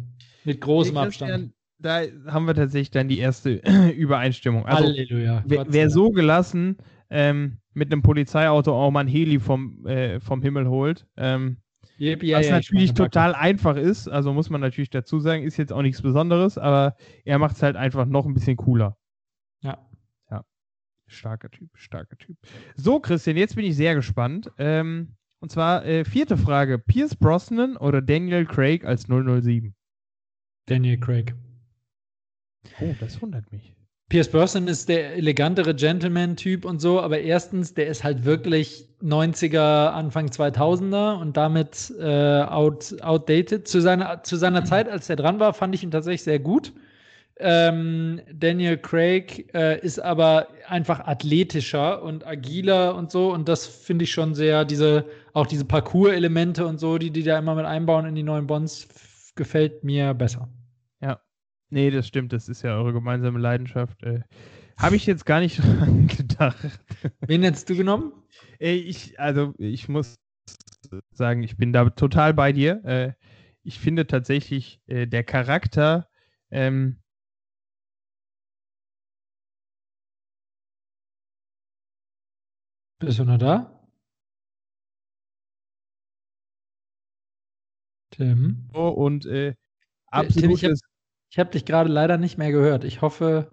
Mit 0.44 0.60
großem 0.60 0.96
Abstand. 0.96 1.52
Da 1.78 2.02
haben 2.26 2.46
wir 2.46 2.54
tatsächlich 2.54 2.92
dann 2.92 3.08
die 3.08 3.18
erste 3.18 3.60
Übereinstimmung. 3.96 4.64
Also, 4.64 4.84
Halleluja. 4.84 5.44
wer, 5.46 5.90
so 5.90 6.10
gelassen 6.10 6.78
ähm, 7.10 7.58
mit 7.74 7.92
einem 7.92 8.02
Polizeiauto 8.02 8.72
auch 8.72 8.90
mal 8.90 9.00
ein 9.00 9.08
Heli 9.08 9.40
vom, 9.40 9.84
äh, 9.86 10.20
vom 10.20 10.40
Himmel 10.40 10.68
holt, 10.68 11.06
ähm, 11.16 11.58
Yippie, 11.96 12.28
ja, 12.28 12.38
was 12.38 12.48
ja, 12.48 12.58
ich 12.58 12.70
natürlich 12.70 12.94
total 12.94 13.34
einfach 13.34 13.76
ist, 13.76 14.08
also 14.08 14.32
muss 14.32 14.50
man 14.50 14.60
natürlich 14.60 14.90
dazu 14.90 15.20
sagen, 15.20 15.44
ist 15.44 15.56
jetzt 15.56 15.72
auch 15.72 15.82
nichts 15.82 16.02
Besonderes, 16.02 16.58
aber 16.58 16.96
er 17.24 17.38
macht 17.38 17.56
es 17.56 17.62
halt 17.62 17.76
einfach 17.76 18.06
noch 18.06 18.26
ein 18.26 18.34
bisschen 18.34 18.56
cooler. 18.56 18.96
Ja. 19.60 19.78
Starker 21.06 21.50
Typ, 21.50 21.70
starker 21.74 22.16
Typ. 22.16 22.36
So, 22.76 23.00
Christian, 23.00 23.36
jetzt 23.36 23.56
bin 23.56 23.64
ich 23.64 23.76
sehr 23.76 23.94
gespannt. 23.94 24.50
Ähm, 24.58 25.16
und 25.40 25.50
zwar 25.50 25.84
äh, 25.84 26.04
vierte 26.04 26.36
Frage: 26.36 26.78
Pierce 26.78 27.14
Brosnan 27.14 27.76
oder 27.76 28.00
Daniel 28.00 28.46
Craig 28.46 28.84
als 28.84 29.06
007? 29.06 29.74
Daniel 30.66 30.98
Craig. 30.98 31.34
Oh, 32.80 32.94
das 32.98 33.20
wundert 33.20 33.50
mich. 33.52 33.74
Pierce 34.14 34.30
Brosnan 34.30 34.68
ist 34.68 34.88
der 34.88 35.16
elegantere 35.16 35.74
Gentleman-Typ 35.74 36.64
und 36.64 36.80
so, 36.80 37.00
aber 37.00 37.18
erstens, 37.18 37.74
der 37.74 37.88
ist 37.88 38.04
halt 38.04 38.24
wirklich 38.24 38.86
90er, 39.02 39.88
Anfang 39.88 40.28
2000er 40.28 41.20
und 41.20 41.36
damit 41.36 41.92
äh, 41.98 42.42
out, 42.42 42.94
outdated. 43.02 43.66
Zu 43.66 43.80
seiner, 43.80 44.22
zu 44.22 44.36
seiner 44.36 44.64
Zeit, 44.64 44.88
als 44.88 45.10
er 45.10 45.16
dran 45.16 45.40
war, 45.40 45.52
fand 45.52 45.74
ich 45.74 45.82
ihn 45.82 45.90
tatsächlich 45.90 46.22
sehr 46.22 46.38
gut. 46.38 46.72
Ähm, 47.38 48.20
Daniel 48.32 48.78
Craig 48.78 49.52
äh, 49.52 49.80
ist 49.80 49.98
aber 49.98 50.46
einfach 50.68 51.00
athletischer 51.00 52.00
und 52.00 52.24
agiler 52.24 52.94
und 52.94 53.10
so 53.10 53.32
und 53.32 53.48
das 53.48 53.66
finde 53.66 54.04
ich 54.04 54.12
schon 54.12 54.36
sehr, 54.36 54.64
diese, 54.64 55.06
auch 55.32 55.48
diese 55.48 55.64
Parcours-Elemente 55.64 56.64
und 56.68 56.78
so, 56.78 56.98
die 56.98 57.10
die 57.10 57.24
da 57.24 57.36
immer 57.36 57.56
mit 57.56 57.66
einbauen 57.66 58.06
in 58.06 58.14
die 58.14 58.22
neuen 58.22 58.46
Bonds, 58.46 58.86
gefällt 59.34 59.82
mir 59.82 60.14
besser. 60.14 60.48
Nee, 61.74 61.90
das 61.90 62.06
stimmt, 62.06 62.32
das 62.32 62.48
ist 62.48 62.62
ja 62.62 62.76
eure 62.76 62.92
gemeinsame 62.92 63.40
Leidenschaft. 63.40 64.00
Äh, 64.04 64.20
Habe 64.76 64.94
ich 64.94 65.06
jetzt 65.06 65.26
gar 65.26 65.40
nicht 65.40 65.58
dran 65.58 66.06
gedacht. 66.06 66.78
Wen 67.26 67.42
hättest 67.42 67.68
du 67.68 67.74
genommen? 67.74 68.12
Ich, 68.60 69.18
also, 69.18 69.54
ich 69.58 69.88
muss 69.88 70.14
sagen, 71.10 71.42
ich 71.42 71.56
bin 71.56 71.72
da 71.72 71.90
total 71.90 72.32
bei 72.32 72.52
dir. 72.52 72.84
Äh, 72.84 73.12
ich 73.64 73.80
finde 73.80 74.06
tatsächlich, 74.06 74.82
äh, 74.86 75.08
der 75.08 75.24
Charakter, 75.24 76.08
ähm, 76.52 77.00
Bist 83.00 83.18
du 83.18 83.24
noch 83.24 83.38
da? 83.38 83.88
Tim? 88.12 88.68
so 88.72 88.88
und 88.90 89.26
äh, 89.26 89.56
absolutes 90.12 90.80
Ich 91.34 91.38
habe 91.40 91.50
dich 91.50 91.64
gerade 91.64 91.90
leider 91.90 92.16
nicht 92.16 92.38
mehr 92.38 92.52
gehört. 92.52 92.84
Ich 92.84 93.02
hoffe, 93.02 93.50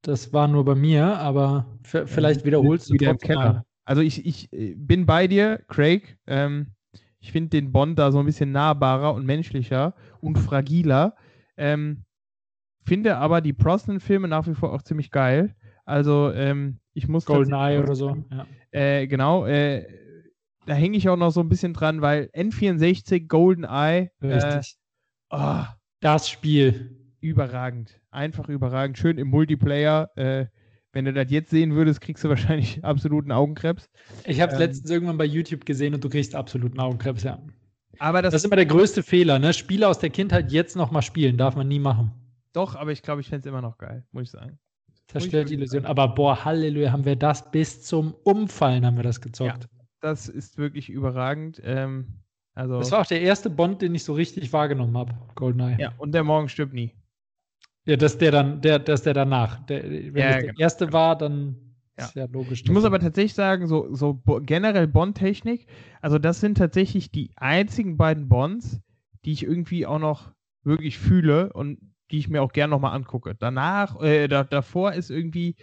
Das 0.00 0.32
war 0.32 0.48
nur 0.48 0.64
bei 0.64 0.74
mir, 0.74 1.18
aber 1.18 1.66
vielleicht 1.82 2.46
wiederholst 2.46 2.88
du 2.88 2.94
wieder 2.94 3.10
im 3.10 3.18
Keller. 3.18 3.66
Also 3.84 4.00
ich, 4.00 4.24
ich 4.24 4.50
äh, 4.54 4.74
bin 4.74 5.04
bei 5.04 5.26
dir, 5.26 5.62
Craig. 5.68 6.16
Ähm, 6.26 6.68
ich 7.20 7.32
finde 7.32 7.50
den 7.50 7.70
Bond 7.70 7.98
da 7.98 8.10
so 8.12 8.18
ein 8.20 8.24
bisschen 8.24 8.50
nahbarer 8.50 9.12
und 9.12 9.26
menschlicher 9.26 9.94
und 10.22 10.38
fragiler. 10.38 11.16
Ähm, 11.58 12.06
finde 12.82 13.18
aber 13.18 13.42
die 13.42 13.52
Brosnan-Filme 13.52 14.26
nach 14.26 14.46
wie 14.46 14.54
vor 14.54 14.72
auch 14.72 14.80
ziemlich 14.80 15.10
geil. 15.10 15.54
Also 15.84 16.32
ähm, 16.32 16.80
ich 16.94 17.08
muss 17.08 17.26
GoldenEye 17.26 17.78
oder 17.82 17.94
so. 17.94 18.16
Ja. 18.30 18.46
Äh, 18.70 19.06
genau. 19.06 19.44
Äh, 19.44 19.86
da 20.64 20.72
hänge 20.72 20.96
ich 20.96 21.10
auch 21.10 21.18
noch 21.18 21.30
so 21.30 21.40
ein 21.40 21.50
bisschen 21.50 21.74
dran, 21.74 22.00
weil 22.00 22.30
N64, 22.34 23.26
GoldenEye, 23.26 24.10
äh, 24.22 24.26
Richtig. 24.26 24.78
oh, 25.28 25.64
das 26.06 26.28
Spiel. 26.28 26.90
überragend. 27.20 28.00
Einfach 28.12 28.48
überragend. 28.48 28.96
Schön 28.98 29.18
im 29.18 29.28
Multiplayer. 29.28 30.10
Äh, 30.16 30.46
wenn 30.92 31.04
du 31.04 31.12
das 31.12 31.30
jetzt 31.30 31.50
sehen 31.50 31.74
würdest, 31.74 32.00
kriegst 32.00 32.22
du 32.22 32.28
wahrscheinlich 32.28 32.84
absoluten 32.84 33.32
Augenkrebs. 33.32 33.90
Ich 34.24 34.40
habe 34.40 34.52
es 34.52 34.58
Ähm. 34.58 34.66
letztens 34.66 34.90
irgendwann 34.90 35.18
bei 35.18 35.24
YouTube 35.24 35.66
gesehen 35.66 35.94
und 35.94 36.04
du 36.04 36.08
kriegst 36.08 36.34
absoluten 36.36 36.78
Augenkrebs, 36.78 37.24
ja. 37.24 37.38
Aber 37.98 38.22
das, 38.22 38.32
Das 38.32 38.42
ist 38.42 38.46
immer 38.46 38.56
der 38.56 38.66
größte 38.66 39.02
Fehler, 39.02 39.38
ne? 39.38 39.52
Spiele 39.52 39.88
aus 39.88 39.98
der 39.98 40.10
Kindheit 40.10 40.52
jetzt 40.52 40.76
nochmal 40.76 41.02
spielen, 41.02 41.36
darf 41.38 41.56
man 41.56 41.66
nie 41.68 41.78
machen. 41.80 42.12
doch, 42.52 42.76
aber 42.76 42.92
ich 42.92 43.02
glaube, 43.02 43.20
ich 43.22 43.28
fände 43.28 43.40
es 43.40 43.46
immer 43.46 43.62
noch 43.62 43.76
geil, 43.78 44.04
muss 44.12 44.24
ich 44.24 44.30
sagen. 44.30 44.58
Zerstört 45.08 45.50
die 45.50 45.54
Illusion. 45.54 45.84
Aber 45.86 46.08
boah, 46.08 46.44
Halleluja, 46.44 46.92
haben 46.92 47.04
wir 47.04 47.16
das 47.16 47.50
bis 47.50 47.82
zum 47.82 48.14
Umfallen 48.24 48.84
haben 48.86 48.96
wir 48.96 49.02
das 49.04 49.20
gezockt. 49.20 49.68
Das 50.00 50.28
ist 50.28 50.56
wirklich 50.58 50.88
überragend. 50.88 51.60
Ähm, 51.64 52.20
also, 52.56 52.78
Das 52.80 52.90
war 52.90 53.02
auch 53.02 53.06
der 53.06 53.20
erste 53.20 53.48
Bond, 53.50 53.82
den 53.82 53.94
ich 53.94 54.02
so 54.02 54.14
richtig 54.14 54.52
wahrgenommen 54.52 54.96
habe, 54.96 55.14
GoldenEye. 55.36 55.76
ja, 55.78 55.92
und 55.98 56.12
der 56.12 56.24
Morgen 56.24 56.48
stirbt 56.48 56.72
nie. 56.74 56.92
Ja, 57.84 57.96
das 57.96 58.14
ist 58.14 58.20
der 58.20 58.32
dann, 58.32 58.60
der, 58.60 58.80
das 58.80 59.00
ist 59.00 59.06
der 59.06 59.14
danach. 59.14 59.64
Der, 59.66 59.84
wenn 59.84 60.16
Ja, 60.16 60.26
das 60.28 60.36
der 60.36 60.40
genau. 60.46 60.58
erste 60.58 60.92
war, 60.92 61.16
dann 61.16 61.54
Ja. 61.96 62.04
ist 62.06 62.14
ja 62.16 62.24
logisch. 62.26 62.62
Ich 62.64 62.70
muss 62.70 62.82
dass- 62.82 62.86
aber 62.86 62.98
tatsächlich 62.98 63.34
sagen, 63.34 63.68
so, 63.68 63.94
so 63.94 64.20
generell 64.40 64.88
Bond-Technik, 64.88 65.66
also 66.00 66.18
das 66.18 66.40
sind 66.40 66.58
tatsächlich 66.58 67.12
die 67.12 67.30
einzigen 67.36 67.96
beiden 67.96 68.28
Bonds, 68.28 68.80
die 69.24 69.32
ich 69.32 69.44
irgendwie 69.44 69.86
auch 69.86 69.98
noch 70.00 70.32
wirklich 70.64 70.98
fühle 70.98 71.52
und 71.52 71.78
die 72.10 72.18
ich 72.18 72.28
mir 72.28 72.42
auch 72.42 72.52
gerne 72.52 72.70
nochmal 72.72 72.94
angucke. 72.94 73.34
Danach, 73.38 74.00
äh, 74.00 74.26
da, 74.28 74.42
davor 74.44 74.92
ist 74.94 75.10
irgendwie, 75.10 75.54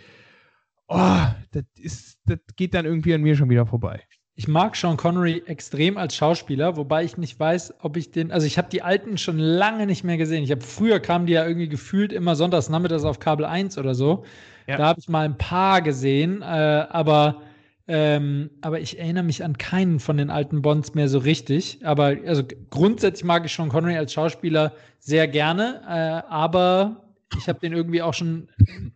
oh, 0.87 1.25
das 1.51 1.63
ist, 1.77 2.19
das 2.25 2.39
geht 2.55 2.73
dann 2.73 2.85
irgendwie 2.85 3.13
an 3.13 3.21
mir 3.21 3.35
schon 3.35 3.49
wieder 3.49 3.65
vorbei. 3.65 4.01
Ich 4.35 4.47
mag 4.47 4.75
Sean 4.75 4.97
Connery 4.97 5.43
extrem 5.45 5.95
als 5.97 6.15
Schauspieler, 6.15 6.75
wobei 6.75 7.03
ich 7.03 7.17
nicht 7.17 7.39
weiß, 7.39 7.75
ob 7.81 7.97
ich 7.97 8.09
den. 8.11 8.31
Also 8.31 8.47
ich 8.47 8.57
habe 8.57 8.67
die 8.69 8.81
alten 8.81 9.17
schon 9.19 9.37
lange 9.37 9.85
nicht 9.85 10.03
mehr 10.03 10.17
gesehen. 10.17 10.43
Ich 10.43 10.49
habe 10.49 10.61
früher 10.61 10.99
kamen 10.99 11.27
die 11.27 11.33
ja 11.33 11.45
irgendwie 11.45 11.69
gefühlt 11.69 12.11
immer 12.11 12.35
sonntags 12.35 12.67
nachmittags 12.69 13.03
auf 13.03 13.19
Kabel 13.19 13.45
1 13.45 13.77
oder 13.77 13.93
so. 13.93 14.25
Ja. 14.67 14.77
Da 14.77 14.87
habe 14.87 14.99
ich 14.99 15.07
mal 15.07 15.25
ein 15.25 15.37
paar 15.37 15.83
gesehen, 15.83 16.41
äh, 16.41 16.45
aber, 16.45 17.43
ähm, 17.87 18.49
aber 18.61 18.79
ich 18.79 18.97
erinnere 18.97 19.23
mich 19.23 19.43
an 19.43 19.57
keinen 19.57 19.99
von 19.99 20.17
den 20.17 20.31
alten 20.31 20.63
Bonds 20.63 20.95
mehr 20.95 21.09
so 21.09 21.19
richtig. 21.19 21.79
Aber 21.83 22.15
also 22.25 22.41
grundsätzlich 22.71 23.25
mag 23.25 23.45
ich 23.45 23.53
Sean 23.53 23.69
Connery 23.69 23.97
als 23.97 24.13
Schauspieler 24.13 24.73
sehr 24.97 25.27
gerne, 25.27 25.81
äh, 25.87 26.27
aber 26.27 27.03
ich 27.37 27.47
habe 27.47 27.59
den 27.59 27.73
irgendwie 27.73 28.01
auch 28.01 28.15
schon 28.15 28.47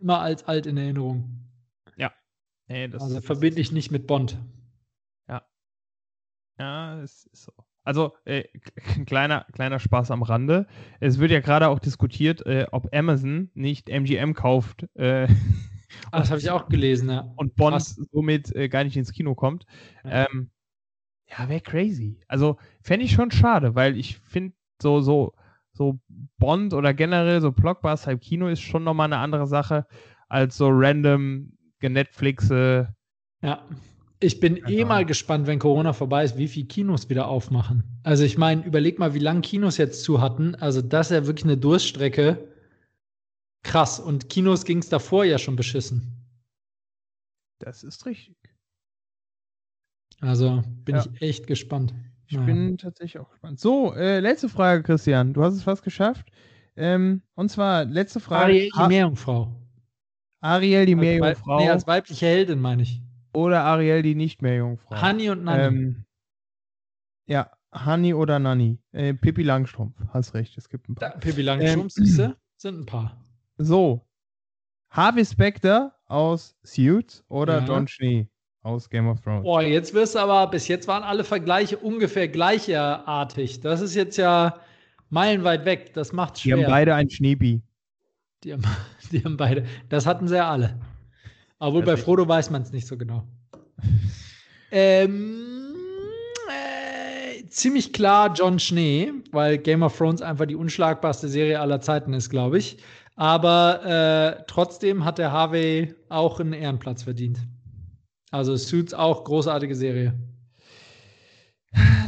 immer 0.02 0.19
als 0.19 0.47
alt 0.47 0.65
in 0.65 0.78
Erinnerung. 0.78 1.47
Nee, 2.67 2.88
das, 2.88 3.04
Also 3.04 3.21
verbinde 3.21 3.62
ich 3.62 3.71
nicht 3.71 3.91
mit 3.91 4.08
Bond. 4.08 4.38
Ja, 6.60 7.00
es 7.02 7.26
ist 7.28 7.46
so. 7.46 7.54
Also, 7.84 8.13
äh, 8.26 8.43
kleiner, 9.06 9.46
kleiner 9.54 9.80
Spaß 9.80 10.12
am 10.12 10.24
Rande. 10.24 10.67
Es 11.00 11.20
wird 11.20 11.32
ja 11.32 11.39
gerade 11.39 11.70
auch 11.70 11.80
diskutiert, 11.80 12.46
äh, 12.46 12.67
ob 12.72 12.93
Amazon 12.93 13.50
nicht 13.54 13.89
MGM 13.89 14.34
kauft 14.34 14.88
äh, 14.96 15.28
Ah, 16.12 16.20
das 16.20 16.30
habe 16.30 16.39
ich 16.39 16.50
auch 16.50 16.67
gelesen, 16.67 17.10
ja. 17.10 17.32
und 17.36 17.56
Bond 17.56 17.74
Krass. 17.74 17.96
somit 18.12 18.54
äh, 18.56 18.70
gar 18.70 18.84
nicht 18.84 18.98
ins 18.98 19.12
Kino 19.12 19.36
kommt. 19.36 19.65
Ja. 20.04 20.26
Ähm, 20.26 20.52
ja, 21.30 21.50
wäre 21.50 21.62
crazy. 21.62 22.20
Also, 22.28 22.58
fände 22.82 23.06
ich 23.06 23.12
schon 23.12 23.32
schade, 23.32 23.76
weil 23.76 23.98
ich 23.98 24.17
finde, 24.20 24.56
so, 24.82 25.02
so, 25.02 25.34
so 25.74 26.00
Bond 26.38 26.74
oder 26.74 26.93
generell 26.93 27.41
so 27.41 27.52
Blockbuster 27.52 28.12
im 28.12 28.20
Kino 28.20 28.48
ist 28.48 28.62
schon 28.62 28.84
nochmal 28.84 29.06
eine 29.06 29.17
andere 29.17 29.48
Sache 29.48 29.86
als 30.30 30.58
so 30.58 30.70
random 30.72 31.54
Genetflixe. 31.80 32.93
Ja. 33.41 33.63
Ich 34.19 34.39
bin 34.39 34.58
eh 34.58 34.62
Genau. 34.77 34.88
mal 34.88 35.06
gespannt, 35.06 35.45
wenn 35.45 35.60
Corona 35.60 35.93
vorbei 35.93 36.23
ist, 36.23 36.38
wie 36.38 36.47
viele 36.47 36.65
Kinos 36.65 37.08
wieder 37.10 37.27
aufmachen. 37.27 37.84
Also 38.03 38.23
ich 38.23 38.38
meine, 38.38 38.65
überleg 38.65 38.97
mal, 38.97 39.13
wie 39.13 39.19
lange 39.19 39.41
Kinos 39.41 39.77
jetzt 39.77 40.03
zu 40.03 40.21
hatten. 40.21 40.56
Also 40.56 40.82
das 40.82 41.12
ist 41.12 41.15
ja 41.15 41.27
wirklich 41.27 41.45
eine 41.45 41.58
Durststrecke. 41.58 42.51
Krass. 43.63 43.99
Und 43.99 44.30
Kinos 44.30 44.65
ging 44.65 44.80
es 44.80 44.89
davor 44.89 45.23
ja 45.23 45.38
schon 45.38 45.56
beschissen. 45.56 46.13
Das 47.60 47.84
ist 47.84 48.06
richtig. 48.06 48.36
Also 50.19 50.63
bin 50.84 50.95
Ja. 50.95 51.06
ich 51.13 51.21
echt 51.21 51.47
gespannt. 51.47 51.93
Ich 52.27 52.34
Naja. 52.36 52.45
bin 52.47 52.77
tatsächlich 52.77 53.19
auch 53.19 53.30
gespannt. 53.30 53.60
So, 53.60 53.93
äh, 53.93 54.19
letzte 54.19 54.49
Frage, 54.49 54.84
Christian. 54.84 55.34
Du 55.34 55.43
hast 55.43 55.53
es 55.53 55.63
fast 55.63 55.84
geschafft. 55.84 56.27
Ähm, 56.75 57.21
und 57.36 57.49
zwar, 57.49 57.86
letzte 57.86 58.19
Frage. 58.19 58.45
Ariel, 58.45 58.69
die 58.75 58.88
Meerjungfrau. 58.88 59.56
Ariel, 60.41 60.86
die 60.88 60.95
Meerjungfrau. 60.95 61.58
Nee, 61.60 61.69
als 61.69 61.86
weibliche 61.88 62.25
Heldin 62.25 62.60
meine 62.60 62.82
ich. 62.84 63.01
Oder 63.34 63.63
Ariel, 63.63 64.02
die 64.02 64.16
Nicht-Meerjungfrau. 64.16 65.02
Honey 65.02 65.30
und 65.30 65.44
Nanny. 65.44 65.63
Ähm, 65.63 66.06
ja, 67.26 67.52
Honey 67.74 68.13
oder 68.13 68.40
Nanny. 68.40 68.80
Äh, 68.92 69.13
Pippi 69.13 69.44
Langstrumpf. 69.44 69.96
Hast 70.13 70.34
recht, 70.34 70.58
es 70.58 70.70
gibt 70.70 70.90
ein 70.90 70.96
da, 70.96 71.10
paar. 71.10 71.20
Pippi 71.20 71.42
Langstrumpf, 71.42 71.94
ähm, 71.98 72.06
siehste, 72.06 72.38
sind 72.58 72.80
ein 72.82 72.86
paar. 72.86 73.18
So. 73.60 74.08
Harvey 74.92 75.26
Specter 75.26 75.96
aus 76.06 76.56
Suits 76.63 77.24
oder 77.28 77.60
Ja. 77.60 77.66
Don 77.66 77.88
Schnee 77.88 78.30
aus 78.62 78.88
Game 78.90 79.08
of 79.08 79.20
Thrones. 79.22 79.44
Boah, 79.44 79.63
jetzt 79.63 79.94
wirst 79.96 80.13
du 80.13 80.20
aber, 80.20 80.48
bis 80.52 80.68
jetzt 80.68 80.88
waren 80.88 81.02
alle 81.04 81.24
Vergleiche 81.24 81.78
ungefähr 81.78 82.28
gleichartig. 82.28 83.62
Das 83.62 83.82
ist 83.82 83.96
jetzt 83.96 84.18
ja 84.18 84.60
meilenweit 85.10 85.66
weg. 85.66 85.94
Das 85.94 86.13
macht's 86.13 86.42
Die 86.42 86.50
schwer. 86.52 86.63
haben 86.66 86.72
beide 86.72 86.94
ein 86.96 87.10
Schneebi. 87.10 87.63
Die 88.44 88.54
haben, 88.54 88.63
die 89.12 89.24
haben 89.24 89.38
beide. 89.38 89.66
Das 89.90 90.06
hatten 90.06 90.28
sie 90.28 90.36
ja 90.36 90.50
alle. 90.52 90.80
Obwohl 91.60 91.84
bei. 91.84 91.98
Frodo 91.98 92.28
weiß 92.28 92.50
man 92.50 92.62
es 92.62 92.72
nicht 92.72 92.88
so 92.88 92.98
genau. 92.98 93.28
ähm, 94.72 95.74
äh, 96.50 97.46
ziemlich 97.48 97.93
klar 97.93 98.34
John 98.34 98.60
Schnee, 98.60 99.12
weil 99.32 99.58
Game 99.58 99.84
of 99.84 99.98
Thrones 99.98 100.22
einfach 100.22 100.46
die 100.46 100.56
unschlagbarste 100.56 101.28
Serie 101.28 101.60
aller 101.60 101.82
Zeiten 101.82 102.13
ist, 102.13 102.30
glaube 102.30 102.58
ich. 102.58 102.78
Aber 103.15 104.38
äh, 104.38 104.43
trotzdem 104.48 105.04
hat 105.04 105.17
der 105.17 105.32
Harvey 105.32 105.96
auch 106.10 106.39
einen 106.39 106.54
Ehrenplatz 106.54 107.04
verdient. 107.04 107.39
Also 108.30 108.56
Suits 108.56 108.93
auch 108.93 109.24
großartige 109.24 109.76
Serie. 109.76 110.13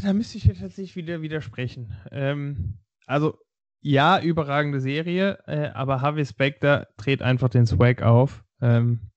Da 0.04 0.14
müsste 0.14 0.38
ich 0.38 0.44
dir 0.44 0.54
tatsächlich 0.54 0.96
wieder 0.96 1.22
widersprechen. 1.22 1.96
Ähm, 2.12 2.78
also, 3.06 3.38
ja, 3.82 4.22
überragende 4.22 4.80
Serie, 4.80 5.40
äh, 5.48 5.70
aber 5.70 6.02
Harvey 6.02 6.26
Specter 6.26 6.88
dreht 6.98 7.22
einfach 7.22 7.50
den 7.50 7.66
Swag 7.66 8.02
auf. 8.02 8.44
Ähm, 8.62 9.12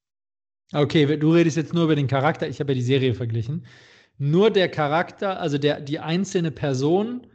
Okay, 0.72 1.16
du 1.18 1.32
redest 1.32 1.56
jetzt 1.56 1.74
nur 1.74 1.85
über 1.85 1.96
den 1.96 2.06
Charakter. 2.06 2.48
Ich 2.48 2.61
habe 2.61 2.72
ja 2.72 2.76
die 2.76 2.82
Serie 2.82 3.14
verglichen. 3.14 3.64
Nur 4.18 4.50
der 4.50 4.68
Charakter, 4.68 5.40
also 5.40 5.58
der, 5.58 5.80
die 5.80 5.98
einzelne 5.98 6.50
Person, 6.50 7.26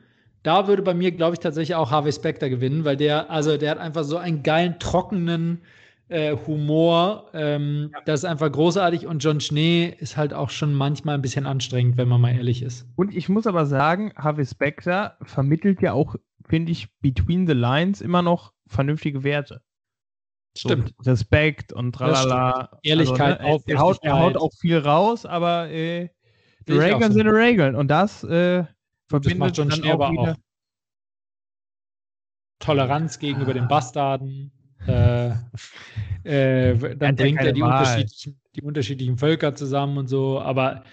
da 0.44 0.68
würde 0.68 0.82
bei 0.82 0.94
mir, 0.94 1.12
glaube 1.12 1.34
ich, 1.34 1.40
tatsächlich 1.40 1.76
auch 1.76 1.92
Harvey 1.92 2.12
Specter 2.12 2.50
gewinnen, 2.50 2.86
weil 2.86 2.98
der, 2.98 3.30
also 3.30 3.58
der 3.58 3.72
hat 3.72 3.78
einfach 3.80 4.04
so 4.04 4.18
einen 4.18 4.44
geilen, 4.44 4.80
trockenen 4.80 5.62
äh, 6.08 6.36
Humor. 6.48 7.30
Ähm, 7.34 7.92
Das 8.06 8.22
ist 8.22 8.26
einfach 8.26 8.52
großartig 8.52 9.06
und 9.08 9.24
John 9.24 9.42
Schnee 9.42 9.94
ist 10.00 10.16
halt 10.16 10.34
auch 10.34 10.50
schon 10.50 10.74
manchmal 10.74 11.16
ein 11.16 11.22
bisschen 11.22 11.46
anstrengend, 11.46 11.98
wenn 11.98 12.08
man 12.08 12.22
mal 12.22 12.34
ehrlich 12.34 12.62
ist. 12.64 12.88
und 12.96 13.14
ich 13.14 13.28
muss 13.28 13.46
aber 13.46 13.66
sagen, 13.66 14.14
Harvey 14.16 14.46
Specter 14.46 15.18
vermittelt 15.22 15.82
ja 15.82 15.94
auch, 15.94 16.16
finde 16.48 16.72
ich, 16.72 16.88
between 17.02 17.46
the 17.46 17.54
lines 17.54 18.00
immer 18.02 18.22
noch 18.22 18.54
vernünftige 18.68 19.24
Werte. 19.24 19.62
So 20.58 20.70
Stimmt. 20.70 20.94
Respekt 21.06 21.72
und 21.74 21.94
tralala. 21.94 22.80
Ehrlichkeit, 22.84 23.40
also, 23.40 23.64
ne, 23.68 23.74
er, 23.74 23.80
haut, 23.80 24.00
er 24.02 24.20
haut 24.20 24.38
auch 24.38 24.52
viel 24.60 24.78
raus, 24.78 25.26
aber 25.26 25.70
äh, 25.70 26.10
die 26.68 26.74
auch 26.74 26.80
Regeln 26.80 27.12
so. 27.12 27.18
sind 27.18 27.26
die 27.26 27.30
Regeln. 27.32 27.76
Und 27.76 27.90
das 27.90 28.24
äh, 28.24 28.60
Das 28.64 28.68
verbindet 29.10 29.40
macht 29.40 29.58
John 29.58 29.70
dann 29.70 29.84
aber 29.90 30.12
wieder- 30.12 30.32
auch. 30.34 30.36
Toleranz 32.60 33.20
gegenüber 33.20 33.54
den 33.54 33.68
Bastarden. 33.68 34.52
Äh, 34.88 35.30
äh, 36.24 36.96
dann 36.98 37.16
bringt 37.16 37.40
er 37.42 37.54
die 37.54 37.62
unterschiedlichen, 37.62 38.40
die 38.56 38.62
unterschiedlichen 38.62 39.18
Völker 39.18 39.54
zusammen 39.56 39.98
und 39.98 40.08
so. 40.08 40.40
Aber 40.42 40.84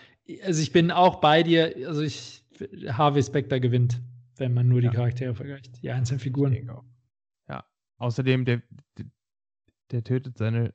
also 0.45 0.61
ich 0.63 0.73
bin 0.73 0.91
auch 0.91 1.17
bei 1.21 1.43
dir. 1.43 1.75
Also 1.87 2.03
ich 2.03 2.45
Harvey 2.89 3.23
Specter 3.23 3.61
gewinnt, 3.61 4.01
wenn 4.37 4.53
man 4.55 4.69
nur 4.69 4.81
die 4.81 4.87
Ja. 4.89 4.93
Charaktere 4.93 5.35
vergleicht, 5.35 5.83
die 5.83 5.91
einzelnen 5.91 6.21
Figuren. 6.21 6.53
Ja. 7.49 7.65
Außerdem, 7.99 8.45
der, 8.45 8.63
der, 9.91 10.05
tötet 10.05 10.39
seine. 10.39 10.73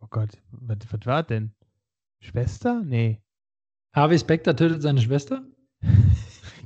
Oh 0.00 0.06
Gott, 0.10 0.30
was, 0.50 0.78
was 0.90 1.06
war 1.06 1.22
denn? 1.22 1.52
Schwester? 2.20 2.82
Nee. 2.84 3.20
Harvey 3.94 4.18
Specter 4.18 4.54
tötet 4.56 4.82
seine 4.82 5.00
Schwester. 5.00 5.44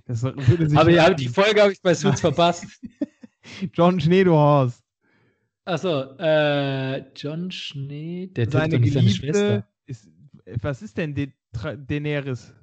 Das 0.07 0.23
würde 0.23 0.71
sich 0.71 0.79
Aber 0.79 0.91
ja, 0.91 1.13
die 1.13 1.29
Folge 1.29 1.61
habe 1.61 1.73
ich 1.73 1.83
bei 1.83 1.93
Suits 1.93 2.21
verpasst. 2.23 2.65
John 3.75 4.01
Schneedohorst. 4.01 4.83
Achso, 5.67 6.17
äh, 6.19 7.01
John 7.15 7.51
Schnee, 7.51 8.29
der 8.29 8.51
Seine 8.51 8.79
nicht 8.79 8.95
seine 8.95 9.11
Schwester. 9.11 9.69
ist. 9.85 10.09
Was 10.63 10.81
ist 10.81 10.97
denn 10.97 11.15
De 11.15 11.31
Tra 11.53 11.77
Daenerys? 11.77 12.55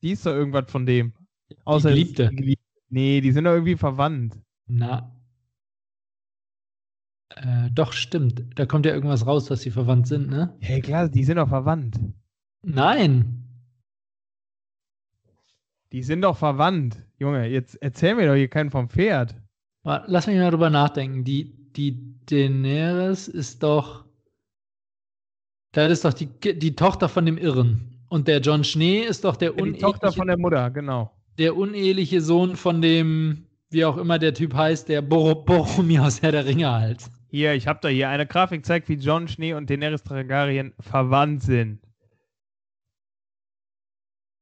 Die 0.00 0.12
ist 0.12 0.24
doch 0.24 0.30
irgendwas 0.32 0.70
von 0.70 0.86
dem. 0.86 1.12
Außer 1.64 1.88
ist 1.90 1.96
Geliebte. 1.96 2.28
die 2.28 2.36
Geliebte. 2.36 2.64
Nee, 2.88 3.20
die 3.20 3.32
sind 3.32 3.44
doch 3.44 3.52
irgendwie 3.54 3.76
verwandt. 3.76 4.38
Na. 4.68 5.12
Äh, 7.30 7.70
doch, 7.72 7.92
stimmt. 7.92 8.44
Da 8.54 8.66
kommt 8.66 8.86
ja 8.86 8.92
irgendwas 8.92 9.26
raus, 9.26 9.46
dass 9.46 9.60
sie 9.62 9.70
verwandt 9.70 10.06
sind, 10.06 10.28
ne? 10.28 10.56
Ja, 10.60 10.80
klar, 10.80 11.08
die 11.08 11.24
sind 11.24 11.36
doch 11.36 11.48
verwandt. 11.48 11.98
Nein. 12.62 13.42
Die 15.92 16.02
sind 16.02 16.22
doch 16.22 16.36
verwandt. 16.36 16.98
Junge, 17.18 17.46
jetzt 17.46 17.76
erzähl 17.82 18.14
mir 18.14 18.26
doch 18.26 18.34
hier 18.34 18.48
keinen 18.48 18.70
vom 18.70 18.88
Pferd. 18.88 19.34
Lass 19.84 20.26
mich 20.26 20.36
mal 20.36 20.50
drüber 20.50 20.70
nachdenken. 20.70 21.24
Die, 21.24 21.54
die 21.72 22.16
Daenerys 22.26 23.28
ist 23.28 23.62
doch. 23.62 24.04
Das 25.72 25.92
ist 25.92 26.04
doch 26.04 26.12
die, 26.12 26.26
die 26.26 26.74
Tochter 26.74 27.08
von 27.08 27.24
dem 27.26 27.38
Irren. 27.38 28.02
Und 28.08 28.28
der 28.28 28.40
John 28.40 28.64
Schnee 28.64 29.00
ist 29.00 29.24
doch 29.24 29.36
der, 29.36 29.50
Ja, 29.50 29.54
die 29.56 29.62
uneheliche, 29.62 29.80
Tochter 29.80 30.12
von 30.12 30.26
der 30.26 30.38
Mutter, 30.38 30.70
genau. 30.70 31.12
der 31.38 31.56
uneheliche 31.56 32.20
Sohn 32.20 32.56
von 32.56 32.80
dem, 32.82 33.46
wie 33.70 33.84
auch 33.84 33.96
immer 33.96 34.18
der 34.18 34.34
Typ 34.34 34.54
heißt, 34.54 34.88
der 34.88 35.02
Bor 35.02 35.44
Boromir 35.44 36.04
aus 36.04 36.22
Herr 36.22 36.32
der 36.32 36.46
Ringe 36.46 36.70
halt. 36.70 37.04
Hier, 37.36 37.52
ich 37.52 37.66
hab 37.66 37.82
da 37.82 37.88
hier 37.88 38.08
eine 38.08 38.26
Grafik 38.26 38.64
zeigt, 38.64 38.88
wie 38.88 38.94
Jon 38.94 39.28
Schnee 39.28 39.52
und 39.52 39.68
Daenerys 39.68 40.02
Targaryen 40.02 40.72
verwandt 40.80 41.42
sind. 41.42 41.82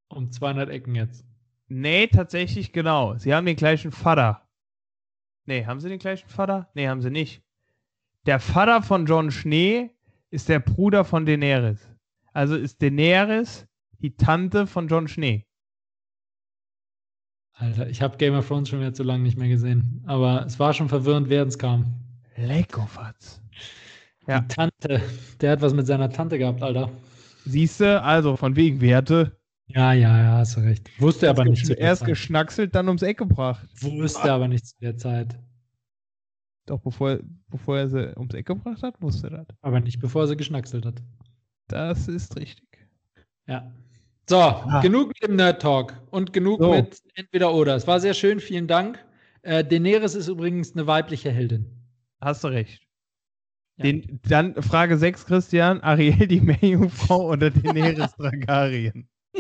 Um 0.07 0.31
200 0.31 0.71
Ecken 0.71 0.95
jetzt. 0.95 1.27
Nee, 1.67 2.07
tatsächlich 2.07 2.71
genau. 2.71 3.17
Sie 3.19 3.35
haben 3.35 3.47
den 3.47 3.57
gleichen 3.57 3.91
Vater. 3.91 4.49
Nee, 5.45 5.67
haben 5.67 5.81
sie 5.81 5.89
den 5.89 5.99
gleichen 5.99 6.29
Vater? 6.29 6.71
Nee, 6.75 6.87
haben 6.87 7.03
sie 7.03 7.11
nicht. 7.11 7.43
Der 8.27 8.39
Vater 8.39 8.81
von 8.81 9.07
Jon 9.07 9.33
Schnee 9.33 9.91
ist 10.31 10.49
der 10.49 10.61
Bruder 10.61 11.05
von 11.05 11.27
Daenerys. 11.27 11.91
Also 12.33 12.55
ist 12.55 12.81
Daenerys 12.81 13.67
die 13.99 14.15
Tante 14.15 14.69
von 14.69 14.87
Jon 14.87 15.09
Schnee. 15.09 15.45
Alter, 17.55 17.89
ich 17.89 18.01
habe 18.03 18.19
Game 18.19 18.35
of 18.35 18.47
Thrones 18.47 18.69
schon 18.69 18.79
wieder 18.79 18.95
zu 18.95 19.03
lange 19.03 19.25
nicht 19.25 19.37
mehr 19.37 19.49
gesehen. 19.49 20.05
Aber 20.07 20.47
es 20.47 20.61
war 20.61 20.73
schon 20.73 20.89
verwirrend, 20.89 21.29
während 21.29 21.51
es 21.51 21.59
kam. 21.59 22.04
Leckofatz. 22.37 23.41
Ja. 24.27 24.41
Die 24.41 24.49
Tante. 24.49 25.01
Der 25.41 25.53
hat 25.53 25.61
was 25.61 25.75
mit 25.75 25.87
seiner 25.87 26.11
Tante 26.11 26.39
gehabt, 26.39 26.63
Alter. 26.63 26.91
Siehste, 27.45 28.03
also 28.03 28.37
von 28.37 28.57
wegen 28.57 28.81
Werte. 28.81 29.37
Ja, 29.67 29.93
ja, 29.93 30.19
ja, 30.23 30.33
hast 30.39 30.57
du 30.57 30.61
recht. 30.61 30.91
Wusste 31.01 31.29
aber 31.29 31.45
nicht 31.45 31.67
zu 31.67 31.75
der 31.75 31.83
Erst 31.83 32.01
Zeit. 32.01 32.09
geschnackselt, 32.09 32.75
dann 32.75 32.87
ums 32.89 33.03
Eck 33.03 33.19
gebracht. 33.19 33.67
Wusste 33.81 34.33
aber 34.33 34.49
nicht 34.49 34.67
zu 34.67 34.75
der 34.81 34.97
Zeit. 34.97 35.39
Doch 36.67 36.81
bevor, 36.81 37.19
bevor 37.49 37.79
er 37.79 37.89
sie 37.89 38.17
ums 38.17 38.35
Eck 38.35 38.47
gebracht 38.47 38.83
hat, 38.83 39.01
wusste 39.01 39.29
er 39.29 39.45
das. 39.45 39.47
Aber 39.63 39.81
nicht 39.81 40.01
bevor 40.01 40.27
sie 40.27 40.37
geschnackselt 40.37 40.87
hat. 40.87 41.03
Das 41.69 42.09
ist 42.09 42.37
richtig. 42.37 42.67
Ja. 43.47 43.71
So, 44.29 44.55
genug 44.81 45.09
mit 45.09 45.23
dem 45.23 45.37
Nerd 45.37 45.61
Talk 45.61 45.95
und 46.11 46.33
genug 46.33 46.61
So. 46.61 46.71
mit 46.71 47.03
entweder 47.15 47.53
oder. 47.53 47.75
Es 47.77 47.87
war 47.87 48.01
sehr 48.01 48.15
schön, 48.15 48.41
vielen 48.41 48.67
Dank. 48.67 48.99
Äh, 49.43 49.63
Daenerys 49.65 50.15
ist 50.15 50.29
übrigens 50.29 50.73
eine 50.75 50.87
weibliche 50.87 51.31
Heldin. 51.31 51.67
Hast 52.25 52.43
du 52.43 52.49
recht. 52.49 52.81
Ja. 53.77 53.85
Den, 53.85 54.21
dann 54.27 54.63
Frage 54.63 54.97
6, 54.97 55.27
Christian. 55.27 55.81
Ariel 55.83 56.27
die 56.27 56.41
Meerjungfrau 56.41 57.29
oder 57.33 57.51
Daenerys 57.51 58.17
Targaryen? 58.17 59.07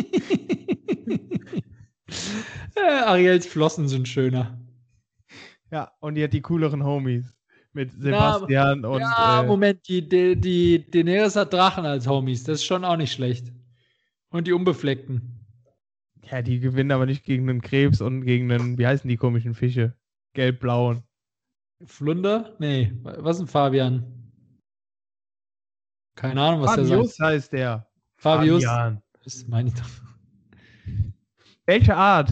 äh, 2.74 2.80
Ariels 3.07 3.47
Flossen 3.47 3.89
sind 3.89 4.07
schöner. 4.07 4.61
Ja, 5.70 5.93
und 6.01 6.16
die 6.16 6.24
hat 6.24 6.35
die 6.35 6.43
cooleren 6.43 6.85
Homies. 6.85 7.35
Mit 7.72 7.91
Sebastian 7.93 8.85
und. 8.85 9.01
ja, 9.01 9.43
äh, 9.43 9.47
Moment, 9.47 9.89
die, 9.89 10.07
die, 10.07 10.37
die 10.39 10.91
Daenerys 10.91 11.37
hat 11.37 11.53
Drachen 11.53 11.87
als 11.87 12.07
Homies. 12.07 12.45
Das 12.45 12.57
ist 12.57 12.64
schon 12.64 12.85
auch 12.85 12.97
nicht 12.97 13.12
schlecht. 13.12 13.51
Und 14.28 14.47
die 14.47 14.53
Unbefleckten. 14.53 15.41
ja, 16.30 16.43
die 16.43 16.61
gewinnen 16.61 16.93
aber 16.93 17.07
nicht 17.07 17.24
gegen 17.24 17.49
einen 17.49 17.62
Krebs 17.62 18.01
und 18.03 18.24
gegen 18.26 18.53
einen, 18.53 18.78
wie 18.78 18.87
heißen 18.87 19.09
die 19.09 19.16
komischen 19.16 19.55
Fische? 19.55 19.97
Gelb-blauen. 20.35 21.03
Flunder? 21.87 22.57
Nee, 22.59 22.93
was 23.03 23.37
ist 23.37 23.43
ein 23.43 23.47
Fabian? 23.47 24.05
Keine 26.16 26.41
Ahnung, 26.41 26.62
was 26.62 26.76
der 26.76 26.85
Fabius 26.85 27.16
sagt. 27.16 27.30
heißt 27.30 27.53
der. 27.53 27.87
Fabius. 28.16 28.64
Fabian. 28.64 29.03
Das 29.22 29.47
meine 29.49 29.68
ich 29.68 29.74
doch. 29.74 29.89
Welche 31.66 31.97
Art? 31.97 32.30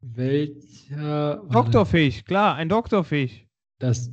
Welcher? 0.00 1.42
Doktorfisch, 1.50 2.24
klar, 2.24 2.54
ein 2.56 2.68
Doktorfisch. 2.68 3.46
Das, 3.78 4.10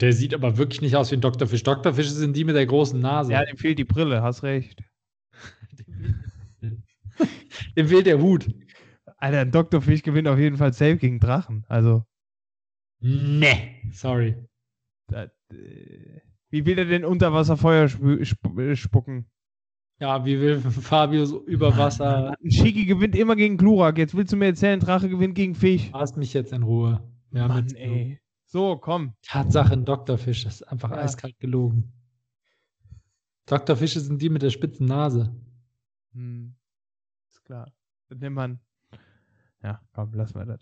der 0.00 0.12
sieht 0.12 0.34
aber 0.34 0.58
wirklich 0.58 0.80
nicht 0.82 0.96
aus 0.96 1.10
wie 1.10 1.16
ein 1.16 1.20
Doktorfisch. 1.20 1.62
Doktorfische 1.62 2.10
sind 2.10 2.36
die 2.36 2.44
mit 2.44 2.56
der 2.56 2.66
großen 2.66 3.00
Nase. 3.00 3.32
Ja, 3.32 3.44
dem 3.44 3.56
fehlt 3.56 3.78
die 3.78 3.84
Brille, 3.84 4.22
hast 4.22 4.42
recht. 4.42 4.82
Dem 7.76 7.88
fehlt 7.88 8.06
der 8.06 8.20
Hut. 8.20 8.48
Alter, 9.18 9.40
ein 9.40 9.50
Doktorfisch 9.50 10.02
gewinnt 10.02 10.28
auf 10.28 10.38
jeden 10.38 10.56
Fall 10.56 10.72
safe 10.72 10.96
gegen 10.96 11.20
Drachen. 11.20 11.64
Also, 11.68 12.04
Nee. 13.02 13.82
Sorry. 13.92 14.36
das, 15.08 15.30
äh, 15.52 16.20
wie 16.50 16.64
will 16.66 16.78
er 16.78 16.84
denn 16.84 17.04
unter 17.04 17.32
Wasser 17.32 17.56
Feuer 17.56 17.84
sp 17.90 18.00
äh, 18.58 18.76
spucken? 18.76 19.26
Ja, 19.98 20.24
wie 20.24 20.40
will 20.40 20.60
Fabius 20.60 21.32
über 21.46 21.76
Wasser? 21.76 22.34
Ein 22.42 22.50
Schicki 22.50 22.86
gewinnt 22.86 23.14
immer 23.16 23.36
gegen 23.36 23.56
Glurak. 23.56 23.98
Jetzt 23.98 24.14
willst 24.16 24.32
du 24.32 24.36
mir 24.36 24.46
erzählen, 24.46 24.80
Drache 24.80 25.08
gewinnt 25.08 25.34
gegen 25.34 25.54
Fisch. 25.54 25.90
Lass 25.92 26.16
mich 26.16 26.32
jetzt 26.32 26.52
in 26.52 26.62
Ruhe. 26.62 27.02
Haben 27.34 27.48
Mann, 27.48 27.74
ey. 27.74 28.18
So, 28.46 28.76
komm. 28.76 29.14
Tatsache 29.22 29.72
ein 29.72 29.84
Doktorfisch. 29.84 30.44
Das 30.44 30.56
ist 30.56 30.62
einfach 30.64 30.90
Ja. 30.90 30.98
eiskalt 30.98 31.38
gelogen. 31.40 31.92
Doktorfische 33.46 34.00
sind 34.00 34.20
die 34.20 34.28
mit 34.28 34.42
der 34.42 34.50
spitzen 34.50 34.86
Nase. 34.86 35.34
Hm. 36.12 36.54
Ist 37.30 37.44
klar. 37.44 37.72
Das 38.08 38.18
nimmt 38.18 38.36
man. 38.36 38.60
Ja, 39.62 39.80
komm, 39.92 40.10
lass 40.14 40.34
mal 40.34 40.44
das. 40.44 40.60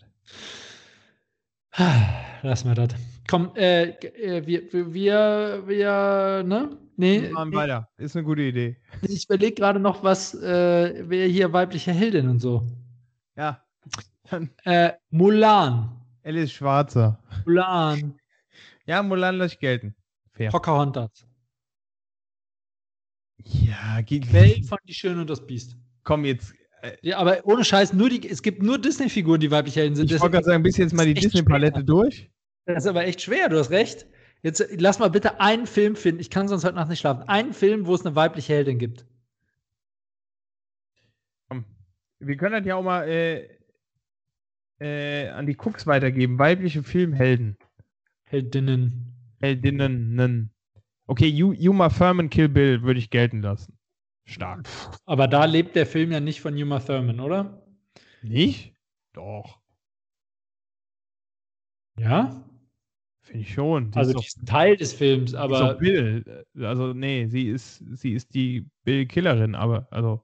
Lass 2.41 2.65
mal 2.65 2.75
das. 2.75 2.89
Komm, 3.29 3.55
äh, 3.55 3.89
äh, 3.89 4.45
wir, 4.45 4.71
wir, 4.73 4.93
wir, 4.93 5.63
wir, 5.67 6.43
ne? 6.43 6.77
Nee, 6.97 7.29
Machen 7.29 7.49
nee 7.49 7.55
weiter. 7.55 7.89
Ist 7.97 8.15
eine 8.15 8.25
gute 8.25 8.41
Idee. 8.41 8.77
ich 9.01 9.25
überlege 9.25 9.55
gerade 9.55 9.79
noch, 9.79 10.03
was, 10.03 10.33
äh, 10.35 11.03
wer 11.07 11.27
hier 11.27 11.51
weibliche 11.53 11.91
Heldin 11.91 12.27
und 12.27 12.39
so. 12.39 12.67
Ja. 13.35 13.63
Äh, 14.63 14.93
Mulan. 15.09 15.89
Alice 16.23 16.51
Schwarzer. 16.51 17.19
Mulan. 17.45 18.17
Ja, 18.85 19.01
Mulan 19.03 19.41
ich 19.41 19.59
gelten. 19.59 19.95
Fair. 20.31 20.51
Pocahontas. 20.51 21.25
Ja, 23.43 24.01
geht. 24.01 24.31
Welt 24.31 24.65
von 24.67 24.77
Die 24.87 24.93
Schöne 24.93 25.21
und 25.21 25.29
das 25.29 25.45
Biest. 25.45 25.75
Komm 26.03 26.25
jetzt. 26.25 26.53
Äh, 26.81 26.97
Ja, 27.01 27.17
aber 27.17 27.45
ohne 27.45 27.63
Scheiß, 27.63 27.93
nur 27.93 28.09
die, 28.09 28.27
es 28.29 28.41
gibt 28.41 28.61
nur 28.61 28.77
Disney-Figuren, 28.79 29.39
die 29.39 29.51
weibliche 29.51 29.79
Helden 29.81 29.95
sind. 29.95 30.11
Ich 30.11 30.19
wollte 30.19 30.33
gerade 30.33 30.45
sagen, 30.45 30.63
bis 30.63 30.77
jetzt 30.77 30.93
mal 30.93 31.05
die 31.05 31.13
Disney-Palette 31.13 31.83
durch. 31.83 32.29
das 32.65 32.83
ist 32.83 32.87
aber 32.89 33.05
echt 33.05 33.21
schwer, 33.21 33.49
du 33.49 33.57
hast 33.59 33.71
recht. 33.71 34.05
Jetzt 34.43 34.65
lass 34.77 34.97
mal 34.99 35.09
bitte 35.09 35.39
einen 35.39 35.67
Film 35.67 35.95
finden. 35.95 36.19
Ich 36.19 36.29
kann 36.31 36.47
sonst 36.47 36.63
heute 36.63 36.75
Nacht 36.75 36.89
nicht 36.89 36.99
schlafen. 36.99 37.23
Einen 37.29 37.53
Film, 37.53 37.85
wo 37.85 37.93
es 37.93 38.03
eine 38.05 38.15
weibliche 38.15 38.53
Heldin 38.53 38.79
gibt. 38.79 39.05
Komm. 41.47 41.65
Wir 42.19 42.37
können 42.37 42.53
das 42.53 42.65
ja 42.65 42.75
auch 42.75 42.83
mal 42.83 43.07
äh, 43.07 43.47
äh, 44.79 45.29
an 45.29 45.45
die 45.45 45.55
Cooks 45.57 45.85
weitergeben. 45.85 46.39
Weibliche 46.39 46.81
Filmhelden. 46.81 47.55
Heldinnen. 48.23 49.13
Heldinnen. 49.39 50.15
nen. 50.15 50.49
Okay, 51.05 51.27
Yu- 51.27 51.53
Yuma 51.53 51.89
Thurman 51.89 52.29
Kill 52.29 52.49
Bill 52.49 52.81
würde 52.81 52.99
ich 52.99 53.09
gelten 53.09 53.41
lassen. 53.41 53.77
Stark. 54.25 54.67
Aber 55.05 55.27
da 55.27 55.45
lebt 55.45 55.75
der 55.75 55.85
Film 55.85 56.11
ja 56.11 56.19
nicht 56.19 56.41
von 56.41 56.55
Uma 56.61 56.79
Thurman, 56.79 57.19
oder? 57.19 57.61
Nicht? 58.21 58.73
Doch. 59.13 59.59
Ja. 61.97 62.43
Finde 63.21 63.41
ich 63.41 63.53
schon. 63.53 63.91
Die 63.91 63.97
Also 63.97 64.11
ist 64.11 64.21
die 64.21 64.27
ist 64.27 64.41
ein 64.41 64.45
Teil 64.45 64.77
des 64.77 64.93
Films, 64.93 65.31
doch, 65.33 65.39
aber 65.39 65.53
ist 65.55 65.73
doch 65.73 65.79
Bill. 65.79 66.45
Also, 66.59 66.93
nee, 66.93 67.27
sie 67.27 67.49
ist, 67.49 67.83
sie 67.93 68.13
ist 68.13 68.33
die 68.33 68.65
Bill-Killerin, 68.83 69.55
aber, 69.55 69.87
also. 69.91 70.23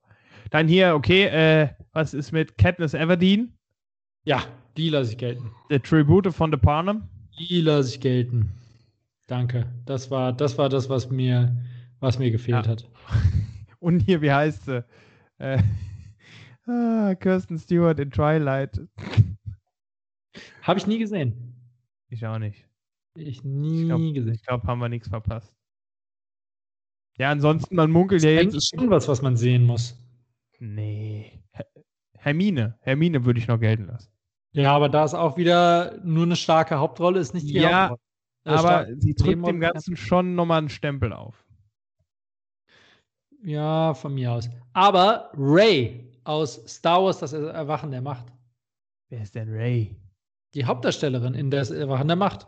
Dann 0.50 0.68
hier, 0.68 0.96
okay, 0.96 1.26
äh, 1.26 1.70
was 1.92 2.14
ist 2.14 2.32
mit 2.32 2.58
Katniss 2.58 2.94
Everdeen? 2.94 3.54
ja, 4.24 4.44
die 4.78 4.90
lasse 4.90 5.12
ich 5.14 5.18
gelten. 5.18 5.52
The 5.70 5.80
Tribute 5.80 6.32
von 6.34 6.52
The 6.52 6.58
Panem? 6.58 7.04
Die 7.40 7.62
lasse 7.62 7.96
ich 7.96 8.00
gelten. 8.02 8.52
Danke. 9.28 9.66
Das 9.86 10.12
war 10.12 10.32
das, 10.34 10.58
war 10.58 10.70
das 10.70 10.90
was, 10.90 11.10
mir, 11.10 11.56
was 12.00 12.20
mir 12.20 12.30
gefehlt 12.32 12.66
Ja. 12.66 12.72
hat. 12.72 12.88
Und 13.80 14.00
hier, 14.02 14.22
wie 14.22 14.32
heißt 14.32 14.66
sie? 14.66 14.84
Äh, 15.38 15.62
ah, 16.68 17.16
Kirsten 17.16 17.58
Stewart 17.58 18.00
in 18.00 18.12
Twilight. 18.12 18.80
Habe 20.64 20.80
ich 20.80 20.88
nie 20.88 21.00
gesehen. 21.00 21.56
Ich 22.10 22.26
auch 22.26 22.40
nicht. 22.40 22.68
Ich 23.16 23.44
nie 23.44 23.82
Ich 23.82 23.88
glaub- 23.88 24.14
gesehen. 24.14 24.34
Ich 24.34 24.44
glaube, 24.46 24.68
haben 24.68 24.80
wir 24.80 24.90
nichts 24.90 25.08
verpasst. 25.08 25.54
Ja, 27.18 27.32
ansonsten, 27.32 27.76
man 27.76 27.90
munkelt 27.90 28.22
ja 28.24 28.36
Das 28.36 28.44
jetzt. 28.44 28.56
ist 28.56 28.70
schon 28.76 28.90
was, 28.92 29.08
was 29.08 29.22
man 29.22 29.36
sehen 29.38 29.66
muss. 29.66 29.98
Nee. 30.60 31.32
Her- 31.52 31.66
Hermine. 32.18 32.78
Hermine 32.82 33.26
würde 33.26 33.40
ich 33.40 33.48
noch 33.48 33.60
gelten 33.60 33.86
lassen. 33.86 34.12
Ja, 34.52 34.74
aber 34.76 34.90
da 34.90 35.04
ist 35.04 35.14
auch 35.16 35.38
wieder 35.38 36.00
nur 36.04 36.24
eine 36.26 36.36
starke 36.36 36.78
Hauptrolle, 36.78 37.20
ist 37.20 37.34
nicht 37.34 37.48
die 37.48 37.54
Ja, 37.54 37.90
Hauptrolle. 37.90 38.00
aber 38.46 38.60
Stark- 38.60 38.90
sie 39.00 39.14
drückt 39.16 39.48
dem 39.48 39.60
Ganzen 39.60 39.96
schon 39.98 40.36
nochmal 40.36 40.60
einen 40.60 40.70
Stempel 40.70 41.12
auf. 41.14 41.44
Ja, 43.44 43.94
von 43.94 44.14
mir 44.14 44.32
aus. 44.32 44.50
Aber 44.74 45.32
Ray 45.36 46.12
aus 46.24 46.56
Star 46.68 47.04
Wars, 47.04 47.20
das 47.20 47.34
Erwachen 47.34 47.92
der 47.92 48.02
Macht. 48.02 48.26
Wer 49.10 49.22
ist 49.22 49.36
denn 49.36 49.50
Ray? 49.50 49.96
Die 50.54 50.66
Hauptdarstellerin 50.66 51.34
in 51.34 51.52
das 51.52 51.72
Erwachen 51.72 52.08
der 52.08 52.18
Macht. 52.18 52.48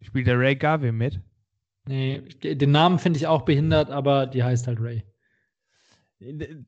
Spielt 0.00 0.26
der 0.26 0.38
Ray 0.38 0.56
Garvey 0.56 0.92
mit? 0.92 1.20
Nee, 1.86 2.20
den 2.42 2.70
Namen 2.70 2.98
finde 2.98 3.16
ich 3.18 3.26
auch 3.26 3.42
behindert, 3.42 3.90
aber 3.90 4.26
die 4.26 4.42
heißt 4.42 4.66
halt 4.66 4.80
Ray. 4.80 5.04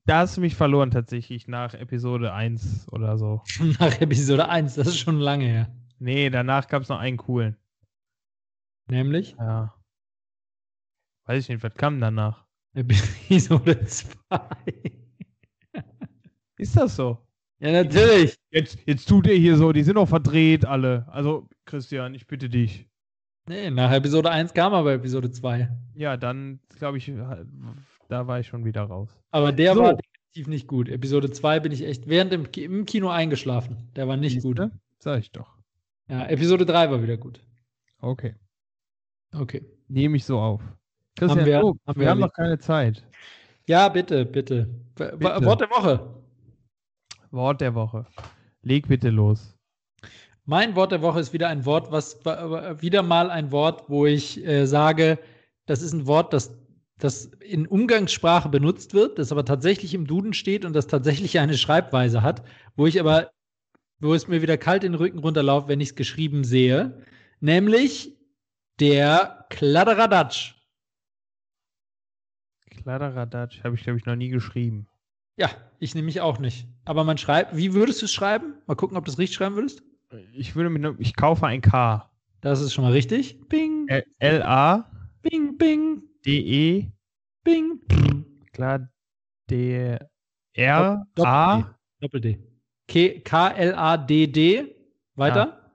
Da 0.05 0.19
hast 0.19 0.37
du 0.37 0.41
mich 0.41 0.57
verloren 0.57 0.91
tatsächlich 0.91 1.47
nach 1.47 1.75
Episode 1.75 2.33
1 2.33 2.89
oder 2.91 3.17
so. 3.19 3.43
Nach 3.79 4.01
Episode 4.01 4.49
1, 4.49 4.75
das 4.75 4.89
ist 4.89 4.99
schon 4.99 5.21
lange 5.21 5.45
her. 5.45 5.73
Nee, 6.01 6.29
danach 6.29 6.67
gab 6.67 6.83
es 6.83 6.89
noch 6.89 6.99
einen 6.99 7.19
coolen. 7.19 7.57
Nämlich 8.89 9.37
Ja. 9.39 9.73
Weiß 11.27 11.45
ich 11.45 11.49
nicht, 11.49 11.63
was 11.63 11.75
kam 11.75 12.01
danach? 12.01 12.43
Episode 12.75 13.81
2. 13.87 14.09
Ist 16.59 16.77
das 16.77 16.97
so? 16.97 17.18
Ja, 17.61 17.72
natürlich. 17.72 18.37
Jetzt, 18.51 18.79
jetzt 18.87 19.09
tut 19.09 19.27
er 19.27 19.35
hier 19.37 19.57
so, 19.57 19.72
die 19.72 19.83
sind 19.83 19.97
auch 19.97 20.09
verdreht 20.09 20.64
alle. 20.64 21.07
Also, 21.09 21.49
Christian, 21.64 22.14
ich 22.14 22.27
bitte 22.27 22.49
dich. 22.49 22.89
Nee, 23.49 23.70
nach 23.70 23.93
Episode 23.93 24.31
1 24.31 24.55
kam 24.55 24.72
aber 24.75 24.95
Episode 24.95 25.31
2. 25.31 25.68
Ja, 25.95 26.16
dann 26.16 26.61
glaube 26.79 26.99
ich, 26.99 27.12
da 28.09 28.27
war 28.27 28.41
ich 28.41 28.47
schon 28.47 28.64
wieder 28.64 28.83
raus. 28.83 29.11
Aber 29.31 29.53
der 29.53 29.75
So. 29.75 29.83
war 29.83 29.95
definitiv 29.95 30.47
nicht 30.49 30.66
gut. 30.66 30.89
Episode 30.89 31.31
2 31.31 31.61
bin 31.61 31.72
ich 31.72 31.85
echt 31.85 32.09
während 32.09 32.33
dem 32.33 32.47
im 32.57 32.87
Kino 32.87 33.09
eingeschlafen. 33.11 33.91
Der 33.97 34.09
war 34.09 34.16
nicht 34.16 34.43
gut. 34.43 34.59
Siehste? 34.59 34.72
Sag 34.99 35.20
ich 35.20 35.31
doch. 35.33 35.59
Ja, 36.09 36.27
Episode 36.27 36.64
3 36.66 36.91
war 36.91 37.03
wieder 37.03 37.16
gut. 37.16 37.41
Okay. 38.01 38.35
Okay. 39.35 39.64
Nehme 39.89 40.16
ich 40.16 40.25
so 40.25 40.39
auf. 40.39 40.62
Christian, 41.17 41.41
Haben 41.41 41.47
wir- 41.47 41.65
oh, 41.65 41.69
haben 41.87 41.97
wir, 41.97 41.97
wir 41.97 42.11
haben 42.11 42.21
noch 42.21 42.33
keine 42.33 42.59
Zeit. 42.59 43.03
Ja, 43.67 43.89
bitte, 43.89 44.25
bitte. 44.27 44.69
Bitte. 44.95 45.19
Wort 45.45 45.61
der 45.61 45.71
Woche. 45.71 46.01
Wort 47.31 47.61
der 47.61 47.75
Woche. 47.75 48.07
Leg 48.62 48.89
bitte 48.89 49.11
los. 49.11 49.55
Mein 50.45 50.77
Wort 50.77 50.93
der 50.93 51.03
Woche 51.03 51.21
ist 51.21 51.33
wieder 51.33 51.49
ein 51.49 51.65
Wort, 51.65 51.91
was 51.91 52.23
wieder 52.25 53.03
mal 53.03 53.31
ein 53.31 53.51
Wort, 53.51 53.85
wo 53.89 54.05
ich 54.07 54.45
äh, 54.47 54.67
sage, 54.67 55.19
das 55.67 55.81
ist 55.81 55.93
ein 55.95 56.07
Wort, 56.07 56.33
das, 56.35 56.55
das 56.99 57.27
in 57.41 57.67
Umgangssprache 57.67 58.51
benutzt 58.51 58.93
wird, 58.93 59.19
das 59.19 59.33
aber 59.33 59.45
tatsächlich 59.47 59.95
im 59.95 60.07
Duden 60.07 60.35
steht 60.35 60.65
und 60.67 60.75
das 60.75 60.87
tatsächlich 60.87 61.39
eine 61.39 61.57
Schreibweise 61.57 62.23
hat, 62.23 62.43
wo 62.77 62.87
ich 62.87 63.01
aber, 63.01 63.31
wo 64.01 64.12
es 64.12 64.29
mir 64.29 64.43
wieder 64.43 64.59
kalt 64.59 64.85
in 64.85 64.93
den 64.93 64.99
Rücken 65.01 65.19
runterläuft, 65.21 65.69
wenn 65.69 65.81
ich 65.81 65.91
es 65.91 65.95
geschrieben 65.95 66.45
sehe, 66.45 67.03
nämlich 67.41 68.15
der 68.81 69.47
Kladderadatsch. 69.49 70.54
Kladderadatsch 72.85 73.64
habe 73.64 73.74
ich, 73.76 73.82
glaube 73.82 73.99
ich, 73.99 74.05
noch 74.05 74.14
nie 74.14 74.28
geschrieben. 74.28 74.87
Ja, 75.39 75.49
ich 75.78 75.95
nehme 75.95 76.05
mich 76.05 76.20
auch 76.20 76.39
nicht. 76.39 76.68
Aber 76.85 77.03
man 77.03 77.16
schreibt, 77.16 77.57
wie 77.57 77.72
würdest 77.72 78.03
du 78.03 78.05
es 78.05 78.12
schreiben? 78.12 78.57
Mal 78.66 78.74
gucken, 78.74 78.99
ob 78.99 79.07
du 79.07 79.11
es 79.11 79.18
richtig 79.18 79.37
schreiben 79.37 79.55
würdest. 79.57 79.82
Ich 80.35 80.55
würde 80.55 80.68
mit 80.68 81.01
ich 81.01 81.16
kaufe 81.16 81.47
ein 81.47 81.62
K. 81.62 82.11
Das 82.43 82.61
ist 82.61 82.74
schon 82.74 82.85
mal 82.85 82.93
richtig. 82.93 83.41
Bing, 83.49 83.89
L- 83.89 84.05
L-A-D-E, 84.18 84.82
bing, 85.22 85.57
bing, 87.43 87.80
bing. 87.89 88.24
klar, 88.53 88.87
D, 89.49 89.97
R, 90.53 91.07
A, 91.22 91.74
Doppel-D. 92.01 92.39
K- 92.87 93.20
K-L-A-D-D. 93.20 94.74
Weiter. 95.16 95.72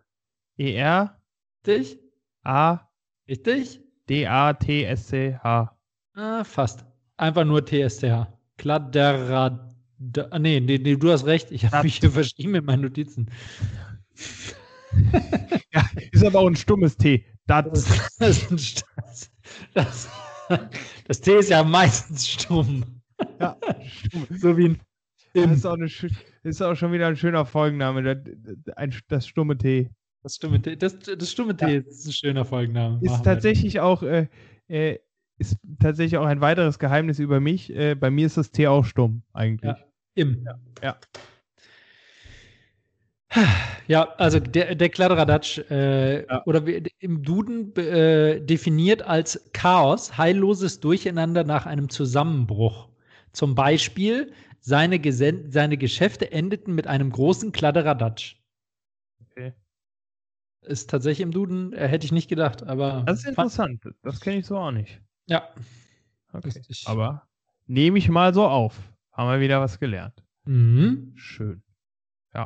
E, 0.57 0.74
R, 0.76 1.20
Richtig? 1.66 1.99
A, 2.43 2.80
Richtig? 3.28 3.82
D, 4.07 4.28
A, 4.28 4.53
T, 4.53 4.84
S, 4.86 5.07
C, 5.07 5.36
H. 5.43 5.76
Ah, 6.14 6.43
fast. 6.43 6.86
Einfach 7.20 7.43
nur 7.43 7.65
TSTH. 7.65 8.28
Kladderad. 8.57 9.76
Nee, 10.39 10.61
nee, 10.61 10.78
nee, 10.78 10.95
du 10.95 11.11
hast 11.11 11.26
recht. 11.26 11.51
Ich 11.51 11.65
habe 11.65 11.84
mich 11.84 11.97
hier 11.97 12.11
verschrieben 12.11 12.51
mit 12.53 12.65
meinen 12.65 12.82
Notizen. 12.82 13.30
Ja, 15.72 15.88
ist 16.11 16.26
aber 16.26 16.39
auch 16.39 16.47
ein 16.47 16.55
stummes 16.55 16.97
T. 16.97 17.24
Das. 17.45 17.86
Das, 18.17 18.84
das, 19.76 20.09
das 21.07 21.22
T 21.22 21.38
ist 21.38 21.51
ja 21.51 21.63
meistens 21.63 22.28
stumm. 22.28 22.84
Ja, 23.39 23.55
So 24.32 24.57
wie 24.57 24.70
ein 24.70 24.80
Das 25.36 25.51
ist 25.51 25.65
auch, 25.67 25.74
eine, 25.74 25.88
ist 26.41 26.61
auch 26.63 26.74
schon 26.74 26.91
wieder 26.91 27.05
ein 27.05 27.17
schöner 27.17 27.45
Folgenname. 27.45 28.20
Das, 29.07 29.28
stumme 29.28 29.59
T. 29.59 29.91
Das 30.24 30.38
stumme 30.38 30.59
T, 30.59 30.76
das, 30.76 30.97
das 30.97 31.32
stumme 31.32 31.55
T 31.55 31.84
ist 31.88 32.07
ein 32.07 32.13
schöner 32.13 32.45
Folgenname. 32.45 32.99
Ist 33.03 33.24
tatsächlich 33.24 33.80
auch, 33.80 34.01
äh, 34.01 34.28
äh, 34.70 34.97
ist 35.40 35.58
tatsächlich 35.80 36.18
auch 36.18 36.26
ein 36.26 36.42
weiteres 36.42 36.80
Geheimnis 36.80 37.18
über 37.20 37.40
mich. 37.40 37.74
Äh, 37.76 37.96
bei 37.96 38.12
mir 38.12 38.26
ist 38.26 38.38
das 38.38 38.52
T 38.52 38.68
auch 38.68 38.86
stumm, 38.86 39.24
eigentlich. 39.34 39.72
Ja. 39.72 39.78
Im. 40.16 40.48
Ja. 40.84 40.98
Ja, 43.88 44.10
also 44.18 44.40
der, 44.40 44.74
der 44.76 44.90
Kladderadatsch 44.90 45.60
äh, 45.70 46.26
Ja. 46.26 46.44
oder 46.46 46.64
im 47.00 47.22
Duden 47.24 47.76
äh, 47.76 48.42
definiert 48.42 49.04
als 49.04 49.52
Chaos, 49.54 50.18
heilloses 50.18 50.80
Durcheinander 50.80 51.44
nach 51.44 51.66
einem 51.68 51.90
Zusammenbruch. 51.90 52.90
Zum 53.32 53.54
Beispiel, 53.54 54.34
seine, 54.60 55.00
Gesen 55.00 55.52
seine 55.52 55.78
Geschäfte 55.78 56.32
endeten 56.32 56.74
mit 56.74 56.88
einem 56.88 57.12
großen 57.12 57.52
Kladderadatsch. 57.52 58.36
Okay. 59.30 59.54
Ist 60.64 60.90
tatsächlich 60.90 61.22
im 61.22 61.32
Duden, 61.32 61.72
äh, 61.74 61.88
hätte 61.88 62.06
ich 62.06 62.12
nicht 62.12 62.30
gedacht, 62.30 62.64
aber. 62.64 63.04
Das 63.06 63.20
ist 63.20 63.28
interessant. 63.28 63.84
Das 64.02 64.20
kenne 64.22 64.38
ich 64.40 64.48
so 64.48 64.58
auch 64.58 64.72
nicht. 64.72 65.02
Ja. 65.30 65.48
Okay. 66.34 66.62
Aber 66.86 67.28
nehme 67.68 67.98
ich 67.98 68.10
mal 68.10 68.34
so 68.34 68.46
auf. 68.48 68.78
Haben 69.14 69.32
wir 69.32 69.40
wieder 69.40 69.62
was 69.62 69.80
gelernt. 69.80 70.24
Mhm. 70.46 71.14
Schön. 71.16 71.64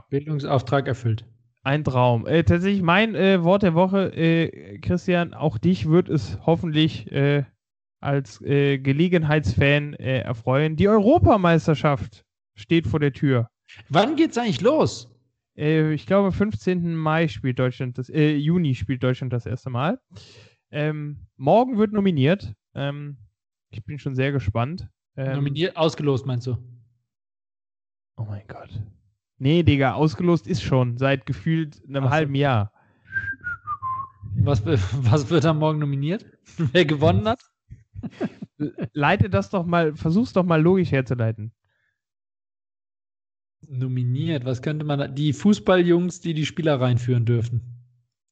Bildungsauftrag 0.10 0.88
erfüllt. 0.88 1.26
Ein 1.64 1.84
Traum. 1.84 2.28
Äh, 2.28 2.44
tatsächlich 2.44 2.82
mein 2.82 3.16
äh, 3.16 3.44
Wort 3.44 3.64
der 3.64 3.74
Woche, 3.74 4.14
äh, 4.16 4.80
Christian, 4.80 5.34
auch 5.34 5.58
dich 5.58 5.88
wird 5.88 6.10
es 6.10 6.38
hoffentlich 6.46 7.12
äh, 7.12 7.46
als 8.00 8.42
äh, 8.42 8.80
Gelegenheitsfan 8.80 9.94
äh, 9.94 10.20
erfreuen. 10.20 10.76
Die 10.76 10.90
Europameisterschaft 10.90 12.26
steht 12.56 12.88
vor 12.88 13.00
der 13.00 13.14
Tür. 13.14 13.50
Wann 13.90 14.16
geht's 14.16 14.38
eigentlich 14.38 14.62
los? 14.62 15.10
Ich 15.56 16.08
glaube, 16.08 16.32
15. 16.32 16.96
Mai 16.96 17.28
spielt 17.28 17.60
Deutschland 17.60 18.00
das, 18.00 18.10
äh, 18.10 18.36
Juni 18.36 18.74
spielt 18.74 19.04
Deutschland 19.04 19.32
das 19.32 19.46
erste 19.46 19.70
Mal. 19.70 20.00
Ähm, 20.72 21.28
morgen 21.38 21.78
wird 21.78 21.94
nominiert. 21.94 22.54
Ähm, 22.76 23.18
ich 23.70 23.84
bin 23.84 24.00
schon 24.00 24.16
sehr 24.16 24.32
gespannt. 24.32 24.90
Ähm, 25.16 25.36
Nominiert, 25.36 25.78
ausgelost, 25.78 26.26
meinst 26.26 26.48
du? 26.48 26.58
Oh 28.18 28.26
mein 28.26 28.48
Gott. 28.48 28.70
Nee, 29.38 29.64
Digga, 29.64 29.94
ausgelost 29.94 30.48
ist 30.48 30.62
schon 30.62 30.98
seit 30.98 31.26
gefühlt 31.26 31.84
einem 31.88 32.04
Ach 32.04 32.08
so. 32.08 32.12
halben 32.12 32.36
Jahr. 32.36 32.72
Was, 34.36 34.66
was 34.66 35.30
wird 35.30 35.46
am 35.46 35.60
Morgen 35.60 35.80
nominiert? 35.80 36.26
Wer 36.58 36.86
gewonnen 36.86 37.28
hat? 37.28 37.42
Leite 38.94 39.30
das 39.30 39.50
doch 39.50 39.66
mal, 39.66 39.96
versuch's 39.96 40.34
doch 40.34 40.46
mal 40.46 40.62
logisch 40.62 40.92
herzuleiten. 40.92 41.52
Nominiert, 43.68 44.46
was 44.46 44.62
könnte 44.62 44.86
man? 44.86 45.16
Die 45.16 45.34
Fußballjungs, 45.34 46.20
die 46.20 46.34
die 46.34 46.46
Spieler 46.46 46.80
reinführen 46.80 47.26
dürfen. 47.26 47.62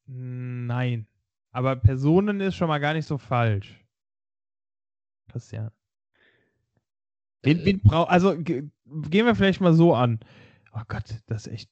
Nein. 0.05 1.07
Aber 1.51 1.75
Personen 1.75 2.39
ist 2.41 2.55
schon 2.55 2.67
mal 2.67 2.79
gar 2.79 2.93
nicht 2.93 3.05
so 3.05 3.17
falsch. 3.17 3.80
Christian. 5.31 5.71
Wen, 7.43 7.65
wen 7.65 7.79
brau 7.81 8.03
also 8.03 8.37
ge 8.37 8.69
gehen 8.85 9.25
wir 9.25 9.35
vielleicht 9.35 9.61
mal 9.61 9.73
so 9.73 9.95
an. 9.95 10.19
Oh 10.73 10.81
Gott, 10.87 11.15
das 11.27 11.47
ist 11.47 11.53
echt. 11.53 11.71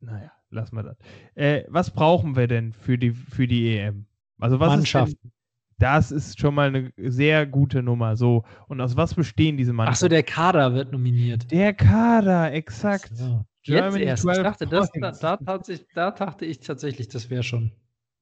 Naja, 0.00 0.32
lassen 0.50 0.76
wir 0.76 0.82
das. 0.82 0.96
Äh, 1.34 1.64
was 1.68 1.90
brauchen 1.90 2.36
wir 2.36 2.46
denn 2.46 2.72
für 2.72 2.98
die, 2.98 3.12
für 3.12 3.46
die 3.46 3.76
EM? 3.76 4.06
Also 4.38 4.60
was 4.60 4.70
Mannschaft. 4.70 5.12
ist 5.12 5.22
denn, 5.22 5.32
Das 5.78 6.10
ist 6.10 6.38
schon 6.38 6.54
mal 6.54 6.68
eine 6.68 6.92
sehr 6.96 7.46
gute 7.46 7.82
Nummer. 7.82 8.16
So. 8.16 8.44
Und 8.68 8.80
aus 8.80 8.96
was 8.96 9.14
bestehen 9.14 9.56
diese 9.56 9.72
Mannschaften? 9.72 10.04
Achso, 10.04 10.08
der 10.08 10.22
Kader 10.22 10.74
wird 10.74 10.92
nominiert. 10.92 11.50
Der 11.50 11.72
Kader, 11.72 12.52
exakt. 12.52 13.16
So. 13.16 13.44
Jetzt 13.62 13.96
erst. 13.96 14.24
Ich 14.24 14.32
12 14.32 14.42
dachte, 14.42 14.66
das, 14.66 14.90
da, 14.92 15.36
da, 15.36 15.58
da 15.94 16.10
dachte 16.10 16.44
ich 16.44 16.60
tatsächlich, 16.60 17.08
das 17.08 17.30
wäre 17.30 17.42
schon. 17.42 17.72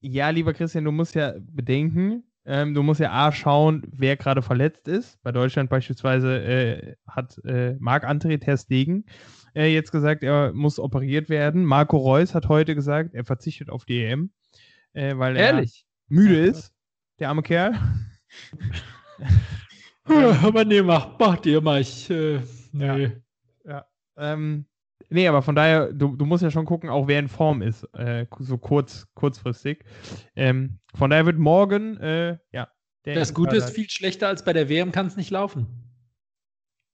Ja, 0.00 0.30
lieber 0.30 0.52
Christian, 0.52 0.84
du 0.84 0.92
musst 0.92 1.14
ja 1.14 1.34
bedenken, 1.38 2.24
ähm, 2.44 2.74
du 2.74 2.82
musst 2.82 3.00
ja 3.00 3.12
A 3.12 3.32
schauen, 3.32 3.82
wer 3.92 4.16
gerade 4.16 4.42
verletzt 4.42 4.88
ist. 4.88 5.22
Bei 5.22 5.32
Deutschland 5.32 5.70
beispielsweise 5.70 6.42
äh, 6.42 6.96
hat 7.06 7.38
äh, 7.44 7.74
Marc-André 7.78 8.40
Ter 8.40 8.56
Stegen 8.56 9.04
äh, 9.54 9.72
jetzt 9.72 9.92
gesagt, 9.92 10.22
er 10.22 10.52
muss 10.52 10.78
operiert 10.78 11.28
werden. 11.28 11.64
Marco 11.64 11.96
Reus 11.96 12.34
hat 12.34 12.48
heute 12.48 12.74
gesagt, 12.74 13.14
er 13.14 13.24
verzichtet 13.24 13.70
auf 13.70 13.84
die 13.84 14.02
EM, 14.02 14.30
äh, 14.92 15.16
weil 15.16 15.36
Ehrlich? 15.36 15.86
er 16.08 16.14
müde 16.14 16.38
ist, 16.38 16.74
der 17.18 17.28
arme 17.28 17.42
Kerl. 17.42 17.78
Aber 20.04 20.64
nee, 20.64 20.82
mach, 20.82 21.16
mach 21.18 21.36
dir 21.36 21.60
mal. 21.60 21.80
Ich, 21.80 22.10
äh, 22.10 22.40
nee. 22.72 23.12
Ähm, 24.16 24.66
Nee, 25.12 25.28
aber 25.28 25.42
von 25.42 25.54
daher, 25.54 25.92
du, 25.92 26.16
du 26.16 26.24
musst 26.24 26.42
ja 26.42 26.50
schon 26.50 26.64
gucken, 26.64 26.88
auch 26.88 27.06
wer 27.08 27.18
in 27.18 27.28
Form 27.28 27.62
ist, 27.62 27.84
äh, 27.94 28.26
so 28.38 28.58
kurz, 28.58 29.06
kurzfristig. 29.14 29.84
Ähm, 30.34 30.78
von 30.94 31.10
daher 31.10 31.26
wird 31.26 31.38
morgen, 31.38 31.96
äh, 31.98 32.38
ja. 32.52 32.68
Das 33.04 33.34
Gute 33.34 33.56
ist, 33.56 33.70
viel 33.70 33.90
schlechter 33.90 34.28
als 34.28 34.44
bei 34.44 34.52
der 34.52 34.68
WM 34.68 34.92
kann 34.92 35.06
es 35.06 35.16
nicht 35.16 35.30
laufen. 35.30 35.66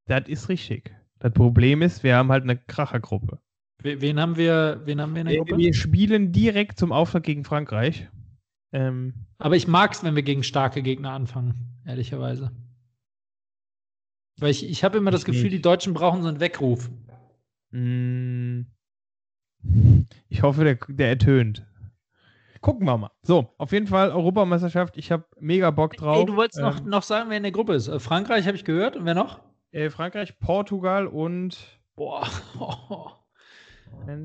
Das 0.07 0.27
ist 0.27 0.49
richtig. 0.49 0.95
Das 1.19 1.33
Problem 1.33 1.83
ist, 1.83 2.03
wir 2.03 2.17
haben 2.17 2.31
halt 2.33 2.45
eine 2.45 2.57
Krachergruppe. 2.57 3.41
Wen 3.83 4.19
haben 4.19 4.37
wir, 4.37 4.81
wen 4.87 5.01
haben 5.01 5.15
wir 5.15 5.21
in 5.21 5.29
der 5.29 5.37
Gruppe? 5.37 5.59
Wir 5.59 5.75
spielen 5.75 6.33
direkt 6.33 6.79
zum 6.79 6.93
Auftrag 6.93 7.23
gegen 7.23 7.45
Frankreich. 7.45 8.09
Ähm, 8.73 9.15
Aber 9.39 9.55
ich 9.55 9.69
mag 9.69 9.93
es, 9.93 10.03
wenn 10.03 10.17
wir 10.17 10.23
gegen 10.23 10.43
starke 10.43 10.83
Gegner 10.83 11.13
anfangen, 11.13 11.81
ehrlicherweise. 11.87 12.51
Weil 14.39 14.51
ich, 14.51 14.69
ich 14.69 14.85
habe 14.85 14.99
immer 14.99 15.11
das 15.11 15.25
Gefühl, 15.25 15.45
nicht. 15.45 15.55
die 15.55 15.63
Deutschen 15.63 15.95
brauchen 15.95 16.23
so 16.23 16.29
einen 16.29 16.41
Weckruf. 16.41 16.91
Mm. 17.71 18.63
Ich 20.29 20.43
hoffe, 20.43 20.65
der, 20.65 20.79
der 20.89 21.09
ertönt. 21.09 21.67
Gucken 22.61 22.87
wir 22.87 22.97
mal. 22.97 23.11
So, 23.23 23.55
auf 23.59 23.73
jeden 23.73 23.87
Fall 23.87 24.11
Europameisterschaft. 24.11 24.97
Ich 24.97 25.13
habe 25.13 25.25
mega 25.39 25.71
Bock 25.71 25.97
drauf. 25.97 26.19
Ey, 26.19 26.27
du 26.27 26.37
wolltest 26.37 26.59
ähm, 26.59 26.65
noch, 26.65 26.81
noch 26.85 27.03
sagen, 27.03 27.31
wer 27.31 27.37
in 27.37 27.45
der 27.45 27.53
Gruppe 27.53 27.75
ist. 27.75 27.89
Äh, 27.89 28.01
Frankreich 28.01 28.47
habe 28.47 28.57
ich 28.57 28.65
gehört. 28.65 28.97
Und 28.97 29.05
wer 29.05 29.15
noch? 29.15 29.41
Äh, 29.71 29.91
Frankreich, 29.91 30.39
Portugal 30.39 31.07
und. 31.07 31.59
Boah. 31.95 32.29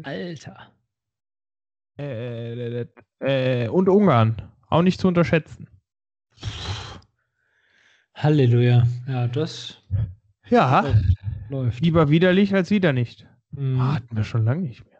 Alter. 0.03 0.71
Äh, 1.99 2.85
äh, 3.19 3.67
und 3.67 3.89
Ungarn. 3.89 4.41
Auch 4.67 4.81
nicht 4.81 4.99
zu 4.99 5.07
unterschätzen. 5.07 5.69
Halleluja. 8.15 8.83
Ja, 9.07 9.27
das. 9.27 9.81
Ja. 10.49 10.85
Läuft. 11.49 11.81
Lieber 11.81 12.09
widerlich 12.09 12.53
als 12.55 12.71
wieder 12.71 12.93
nicht. 12.93 13.27
Mhm. 13.55 13.79
Ah, 13.79 13.95
hatten 13.95 14.15
wir 14.15 14.23
schon 14.23 14.43
lange 14.43 14.61
nicht 14.61 14.85
mehr. 14.85 14.99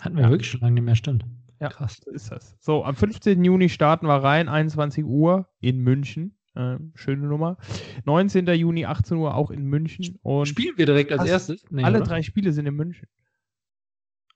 Hatten 0.00 0.16
wir 0.16 0.24
ja. 0.24 0.30
wirklich 0.30 0.50
schon 0.50 0.60
lange 0.60 0.74
nicht 0.74 0.84
mehr, 0.84 0.96
stimmt. 0.96 1.24
Ja, 1.60 1.68
krass. 1.68 2.00
So 2.04 2.10
ist 2.10 2.30
das. 2.30 2.56
So, 2.60 2.84
am 2.84 2.96
15. 2.96 3.44
Juni 3.44 3.68
starten 3.68 4.06
wir 4.06 4.16
rein, 4.16 4.48
21 4.48 5.04
Uhr 5.04 5.48
in 5.60 5.78
München. 5.78 6.36
Äh, 6.54 6.78
schöne 6.94 7.26
Nummer. 7.26 7.56
19. 8.04 8.46
Juni, 8.48 8.84
18 8.84 9.16
Uhr 9.16 9.34
auch 9.34 9.50
in 9.50 9.64
München. 9.64 10.18
Und 10.22 10.46
spielen 10.46 10.76
wir 10.76 10.86
direkt 10.86 11.12
als 11.12 11.24
erstes? 11.24 11.64
Nee, 11.70 11.84
alle 11.84 11.98
oder? 11.98 12.06
drei 12.06 12.22
Spiele 12.22 12.52
sind 12.52 12.66
in 12.66 12.74
München. 12.74 13.08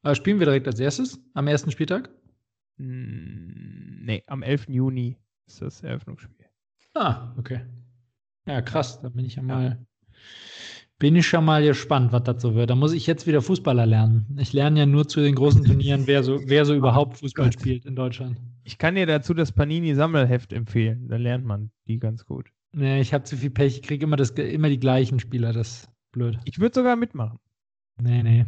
Aber 0.03 0.15
spielen 0.15 0.39
wir 0.39 0.47
direkt 0.47 0.69
als 0.69 0.79
erstes 0.79 1.21
am 1.35 1.49
ersten 1.49 1.71
Spieltag? 1.73 2.11
Hm, 2.79 4.05
nee, 4.05 4.23
am 4.29 4.43
11. 4.43 4.69
Juni 4.69 5.19
ist 5.47 5.63
das 5.63 5.83
Eröffnungsspiel. 5.83 6.47
Ah, 6.95 7.35
okay. 7.37 7.63
Ja, 8.47 8.63
krass. 8.63 9.01
Da 9.01 9.09
bin 9.09 9.25
ich 9.25 9.35
ja 9.35 9.43
mal 9.43 9.85
bin 10.99 11.17
ich 11.17 11.27
schon 11.27 11.45
mal 11.45 11.63
gespannt, 11.63 12.13
was 12.13 12.23
das 12.23 12.41
so 12.41 12.55
wird. 12.55 12.71
Da 12.71 12.75
muss 12.75 12.93
ich 12.93 13.07
jetzt 13.07 13.27
wieder 13.27 13.43
Fußballer 13.43 13.87
lernen. 13.87 14.37
Ich 14.39 14.53
lerne 14.53 14.81
ja 14.81 14.87
nur 14.87 15.07
zu 15.07 15.21
den 15.21 15.35
großen 15.35 15.65
Turnieren, 15.65 16.07
wer 16.07 16.23
so, 16.23 16.41
wer 16.47 16.65
so 16.65 16.75
überhaupt 16.77 17.19
Fußball 17.19 17.53
spielt 17.53 17.85
in 17.85 17.97
Deutschland. 17.97 18.41
Ich 18.65 18.79
kann 18.79 18.95
dir 18.95 19.07
dazu 19.07 19.35
das 19.35 19.53
Panini-Sammelheft 19.53 20.53
empfehlen. 20.53 21.09
Da 21.09 21.17
lernt 21.17 21.45
man 21.45 21.71
die 21.87 21.99
ganz 21.99 22.25
gut. 22.25 22.51
Nee, 22.73 23.01
ich 23.01 23.15
habe 23.15 23.25
zu 23.25 23.37
viel 23.37 23.51
Pech. 23.51 23.77
Ich 23.77 23.83
kriege 23.83 24.05
immer, 24.05 24.19
immer 24.39 24.69
die 24.69 24.81
gleichen 24.81 25.21
Spieler. 25.21 25.53
Das 25.53 25.69
ist 25.69 25.89
blöd. 26.13 26.39
Ich 26.45 26.59
würde 26.59 26.75
sogar 26.75 26.97
mitmachen. 26.97 27.39
Nee, 28.01 28.23
nee. 28.23 28.47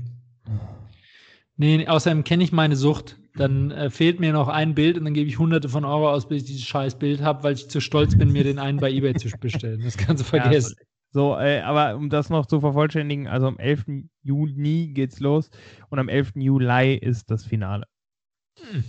Nee, 1.56 1.86
außerdem 1.86 2.24
kenne 2.24 2.44
ich 2.44 2.52
meine 2.52 2.76
Sucht. 2.76 3.18
Dann 3.36 3.70
äh, 3.70 3.90
fehlt 3.90 4.20
mir 4.20 4.32
noch 4.32 4.48
ein 4.48 4.74
Bild 4.74 4.98
und 4.98 5.04
dann 5.04 5.14
gebe 5.14 5.28
ich 5.28 5.38
hunderte 5.38 5.68
von 5.68 5.84
Euro 5.84 6.10
aus, 6.10 6.28
bis 6.28 6.42
ich 6.42 6.48
dieses 6.48 6.64
scheiß 6.64 6.98
Bild 6.98 7.20
habe, 7.22 7.42
weil 7.44 7.54
ich 7.54 7.68
zu 7.68 7.80
stolz 7.80 8.16
bin, 8.16 8.32
mir 8.32 8.42
den 8.42 8.58
einen 8.58 8.78
bei 8.78 8.90
Ebay 8.90 9.14
zu 9.14 9.28
bestellen. 9.38 9.80
Das 9.84 9.96
kannst 9.96 10.22
du 10.22 10.26
vergessen. 10.26 10.74
Ja, 10.78 10.86
so, 11.10 11.36
äh, 11.38 11.60
aber 11.60 11.96
um 11.96 12.10
das 12.10 12.28
noch 12.28 12.46
zu 12.46 12.60
vervollständigen, 12.60 13.28
also 13.28 13.46
am 13.46 13.58
11. 13.58 14.08
Juni 14.22 14.88
geht's 14.92 15.20
los 15.20 15.50
und 15.88 15.98
am 15.98 16.08
11. 16.08 16.32
Juli 16.36 16.96
ist 16.96 17.30
das 17.30 17.44
Finale. 17.44 17.86
Hm. 18.70 18.84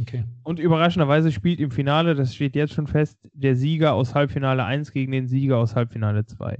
Okay. 0.00 0.24
Und 0.42 0.58
überraschenderweise 0.58 1.30
spielt 1.30 1.60
im 1.60 1.70
Finale, 1.70 2.14
das 2.14 2.34
steht 2.34 2.56
jetzt 2.56 2.74
schon 2.74 2.88
fest, 2.88 3.16
der 3.32 3.54
Sieger 3.54 3.94
aus 3.94 4.14
Halbfinale 4.14 4.64
1 4.64 4.92
gegen 4.92 5.12
den 5.12 5.28
Sieger 5.28 5.58
aus 5.58 5.76
Halbfinale 5.76 6.26
2. 6.26 6.58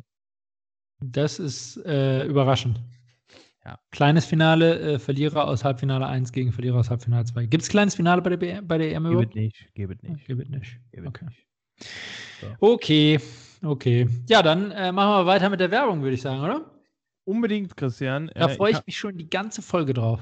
Das 1.01 1.39
ist 1.39 1.77
äh, 1.85 2.25
überraschend. 2.27 2.81
Ja. 3.65 3.79
Kleines 3.91 4.25
Finale, 4.25 4.79
äh, 4.79 4.99
Verlierer 4.99 5.49
aus 5.49 5.65
Halbfinale 5.65 6.07
1 6.07 6.33
gegen 6.33 6.53
Verlierer 6.53 6.79
aus 6.79 6.91
Halbfinale 6.91 7.25
2. 7.25 7.47
Gibt 7.47 7.63
es 7.63 7.69
kleines 7.69 7.95
Finale 7.97 8.23
bei 8.23 8.37
der, 8.37 8.63
bei 8.63 8.79
der 8.79 8.93
EM 8.93 9.07
überhaupt? 9.07 9.33
Gibt 9.33 9.35
nicht, 9.35 9.75
gibt 9.75 10.03
nicht. 10.03 10.27
Gibt 10.27 10.51
nicht. 10.51 10.81
okay. 11.05 11.25
Nicht. 11.25 11.47
So. 12.41 12.47
Okay. 12.61 13.21
Okay. 13.65 14.09
Ja, 14.29 14.43
dann 14.43 14.71
äh, 14.71 14.93
machen 14.93 15.25
wir 15.25 15.27
weiter 15.27 15.49
mit 15.49 15.61
der 15.61 15.71
Werbung, 15.71 16.03
würde 16.03 16.15
ich 16.15 16.23
sagen, 16.23 16.43
oder? 16.43 16.71
Unbedingt, 17.25 17.77
Christian. 17.77 18.31
Da 18.35 18.49
äh, 18.49 18.55
freue 18.55 18.73
ich, 18.73 18.79
ich 18.79 18.87
mich 18.87 18.99
schon 18.99 19.17
die 19.17 19.31
ganze 19.31 19.63
Folge 19.63 19.95
drauf. 19.95 20.21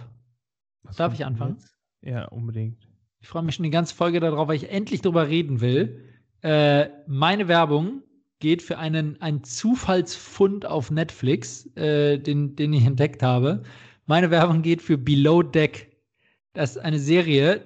Was 0.84 0.96
Darf 0.96 1.14
ich 1.14 1.24
anfangen? 1.24 1.58
Ja, 2.02 2.26
unbedingt. 2.26 2.88
Ich 3.20 3.28
freue 3.28 3.42
mich 3.42 3.54
schon 3.54 3.64
die 3.64 3.70
ganze 3.70 3.94
Folge 3.94 4.20
darauf, 4.20 4.48
weil 4.48 4.56
ich 4.56 4.70
endlich 4.70 5.00
darüber 5.00 5.28
reden 5.28 5.60
will. 5.60 6.04
Äh, 6.42 6.88
meine 7.06 7.48
Werbung 7.48 8.02
geht 8.40 8.62
für 8.62 8.78
einen, 8.78 9.20
einen 9.22 9.44
Zufallsfund 9.44 10.66
auf 10.66 10.90
Netflix, 10.90 11.66
äh, 11.76 12.18
den, 12.18 12.56
den 12.56 12.72
ich 12.72 12.84
entdeckt 12.84 13.22
habe. 13.22 13.62
Meine 14.06 14.30
Werbung 14.30 14.62
geht 14.62 14.82
für 14.82 14.98
Below 14.98 15.42
Deck. 15.42 15.96
Das 16.52 16.72
ist 16.72 16.78
eine 16.78 16.98
Serie, 16.98 17.64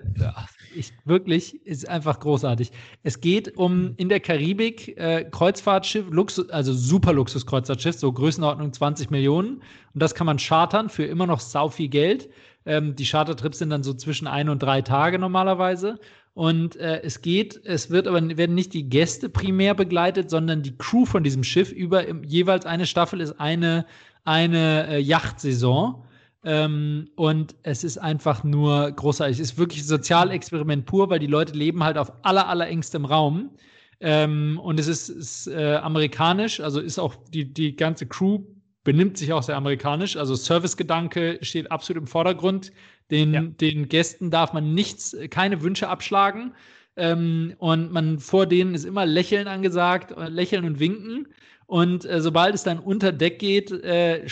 ich, 0.77 0.93
wirklich, 1.05 1.67
ist 1.67 1.89
einfach 1.89 2.21
großartig. 2.21 2.71
Es 3.03 3.21
geht 3.21 3.57
um 3.57 3.95
in 3.97 4.09
der 4.09 4.21
Karibik 4.21 4.97
äh, 4.99 5.25
Kreuzfahrtschiff, 5.25 6.07
Luxus, 6.11 6.51
also 6.51 6.73
super 6.73 7.13
Luxus-Kreuzfahrtschiff, 7.13 7.97
so 7.97 8.13
Größenordnung 8.13 8.73
20 8.73 9.11
Millionen. 9.11 9.63
Und 9.95 10.03
das 10.03 10.15
kann 10.15 10.27
man 10.27 10.39
chartern 10.39 10.89
für 10.89 11.05
immer 11.05 11.27
noch 11.27 11.41
sau 11.41 11.69
viel 11.69 11.89
Geld. 11.89 12.29
Ähm, 12.67 12.97
die 12.97 13.05
Chartertrips 13.05 13.59
sind 13.59 13.71
dann 13.71 13.83
so 13.83 13.95
zwischen 13.95 14.27
ein 14.27 14.49
und 14.49 14.63
drei 14.63 14.83
Tage 14.83 15.19
normalerweise. 15.19 15.99
Und 16.35 16.77
äh, 16.77 17.01
es 17.03 17.23
geht, 17.23 17.61
es 17.65 17.89
wird 17.89 18.07
aber 18.07 18.21
werden 18.37 18.55
nicht 18.55 18.75
die 18.75 18.89
Gäste 18.89 19.31
primär 19.31 19.75
begleitet, 19.75 20.29
sondern 20.29 20.63
die 20.63 20.77
Crew 20.77 21.07
von 21.07 21.25
diesem 21.25 21.43
Schiff 21.43 21.73
über 21.73 22.13
jeweils 22.25 22.67
eine 22.67 22.85
Staffel 22.85 23.23
ist 23.23 23.41
eine, 23.41 23.87
eine 24.25 24.87
äh, 24.89 24.99
Yachtsaison. 25.01 26.03
Ähm, 26.47 27.11
und 27.17 27.57
es 27.65 27.83
ist 27.83 27.99
einfach 27.99 28.45
nur 28.45 28.93
großartig. 28.93 29.41
Es 29.41 29.51
ist 29.51 29.59
wirklich 29.59 29.81
ein 29.81 29.87
Sozialexperiment 29.87 30.87
pur, 30.87 31.11
weil 31.11 31.19
die 31.19 31.27
Leute 31.27 31.53
leben 31.55 31.83
halt 31.83 31.99
auf 31.99 32.13
aller, 32.23 32.47
allerengstem 32.47 33.05
Raum. 33.05 33.51
Ähm, 33.99 34.61
und 34.63 34.79
es 34.79 34.87
ist, 34.87 35.09
ist 35.09 35.49
äh, 35.49 35.75
amerikanisch, 35.75 36.61
also 36.61 36.81
ist 36.81 37.01
auch 37.01 37.17
die, 37.35 37.53
die 37.53 37.75
ganze 37.75 38.07
Crew 38.07 38.45
benimmt 38.85 39.19
sich 39.19 39.33
auch 39.33 39.43
sehr 39.43 39.57
amerikanisch. 39.57 40.17
Also 40.17 40.37
Servicegedanke 40.37 41.41
steht 41.43 41.73
absolut 41.73 42.03
im 42.03 42.07
Vordergrund. 42.07 42.71
Den, 43.11 43.35
ja. 43.35 43.41
den 43.41 43.89
Gästen 43.89 44.31
darf 44.31 44.53
man 44.53 44.73
nichts, 44.73 45.17
keine 45.31 45.63
Wünsche 45.63 45.89
abschlagen. 45.89 46.55
Ähm, 46.97 47.55
und 47.59 47.91
man 47.91 48.21
vor 48.21 48.47
denen 48.47 48.77
ist 48.77 48.85
immer 48.85 49.05
Lächeln 49.05 49.49
angesagt, 49.49 50.13
äh, 50.13 50.29
Lächeln 50.29 50.65
und 50.65 50.79
Winken. 50.79 51.27
Und 51.67 52.05
äh, 52.05 52.21
sobald 52.21 52.55
es 52.55 52.63
dann 52.63 52.79
unter 52.79 53.11
Deck 53.11 53.41
geht, 53.41 53.73
äh, 53.73 54.25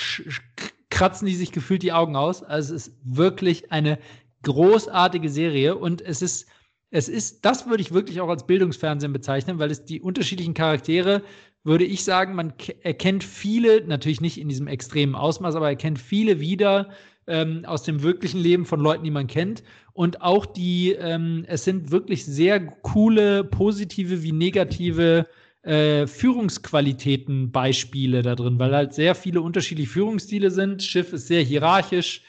kratzen 0.95 1.27
die 1.27 1.35
sich 1.35 1.51
gefühlt 1.51 1.83
die 1.83 1.93
Augen 1.93 2.15
aus. 2.15 2.45
Also 2.45 2.75
es 2.75 2.87
ist 2.87 2.97
wirklich 3.03 3.73
eine 3.73 3.99
großartige 4.43 5.29
Serie 5.29 5.77
und 5.77 6.01
es 6.01 6.23
ist, 6.23 6.47
es 6.91 7.09
ist, 7.09 7.45
das 7.45 7.69
würde 7.69 7.83
ich 7.83 7.93
wirklich 7.93 8.21
auch 8.21 8.29
als 8.29 8.47
Bildungsfernsehen 8.47 9.13
bezeichnen, 9.13 9.59
weil 9.59 9.73
es 9.73 9.85
die 9.85 10.01
unterschiedlichen 10.01 10.55
Charaktere, 10.55 11.23
würde 11.65 11.85
ich 11.85 12.05
sagen, 12.05 12.37
man 12.37 12.53
erkennt 12.83 13.25
viele, 13.25 13.85
natürlich 13.87 14.21
nicht 14.21 14.39
in 14.39 14.49
diesem 14.49 14.69
extremen 14.69 15.17
Ausmaß, 15.17 15.57
aber 15.57 15.69
erkennt 15.69 15.99
viele 15.99 16.39
wieder 16.39 16.91
ähm, 17.27 17.65
aus 17.65 17.83
dem 17.83 18.03
wirklichen 18.03 18.39
Leben 18.39 18.65
von 18.65 18.79
Leuten, 18.79 19.03
die 19.03 19.11
man 19.11 19.27
kennt. 19.27 19.65
Und 19.95 20.23
auch 20.23 20.47
die, 20.47 20.93
ähm, 20.93 21.45
es 21.49 21.65
sind 21.65 21.91
wirklich 21.91 22.25
sehr 22.25 22.61
coole, 22.61 23.43
positive 23.43 24.23
wie 24.23 24.33
negative 24.33 25.27
äh, 25.65 26.07
Führungsqualitäten 26.07 27.51
Beispiele 27.51 28.23
da 28.23 28.35
drin, 28.35 28.59
weil 28.59 28.75
halt 28.75 28.93
sehr 28.93 29.15
viele 29.15 29.41
unterschiedliche 29.41 29.91
Führungsstile 29.91 30.51
sind. 30.51 30.83
Schiff 30.83 31.13
ist 31.13 31.27
sehr 31.27 31.43
hierarchisch 31.43 32.23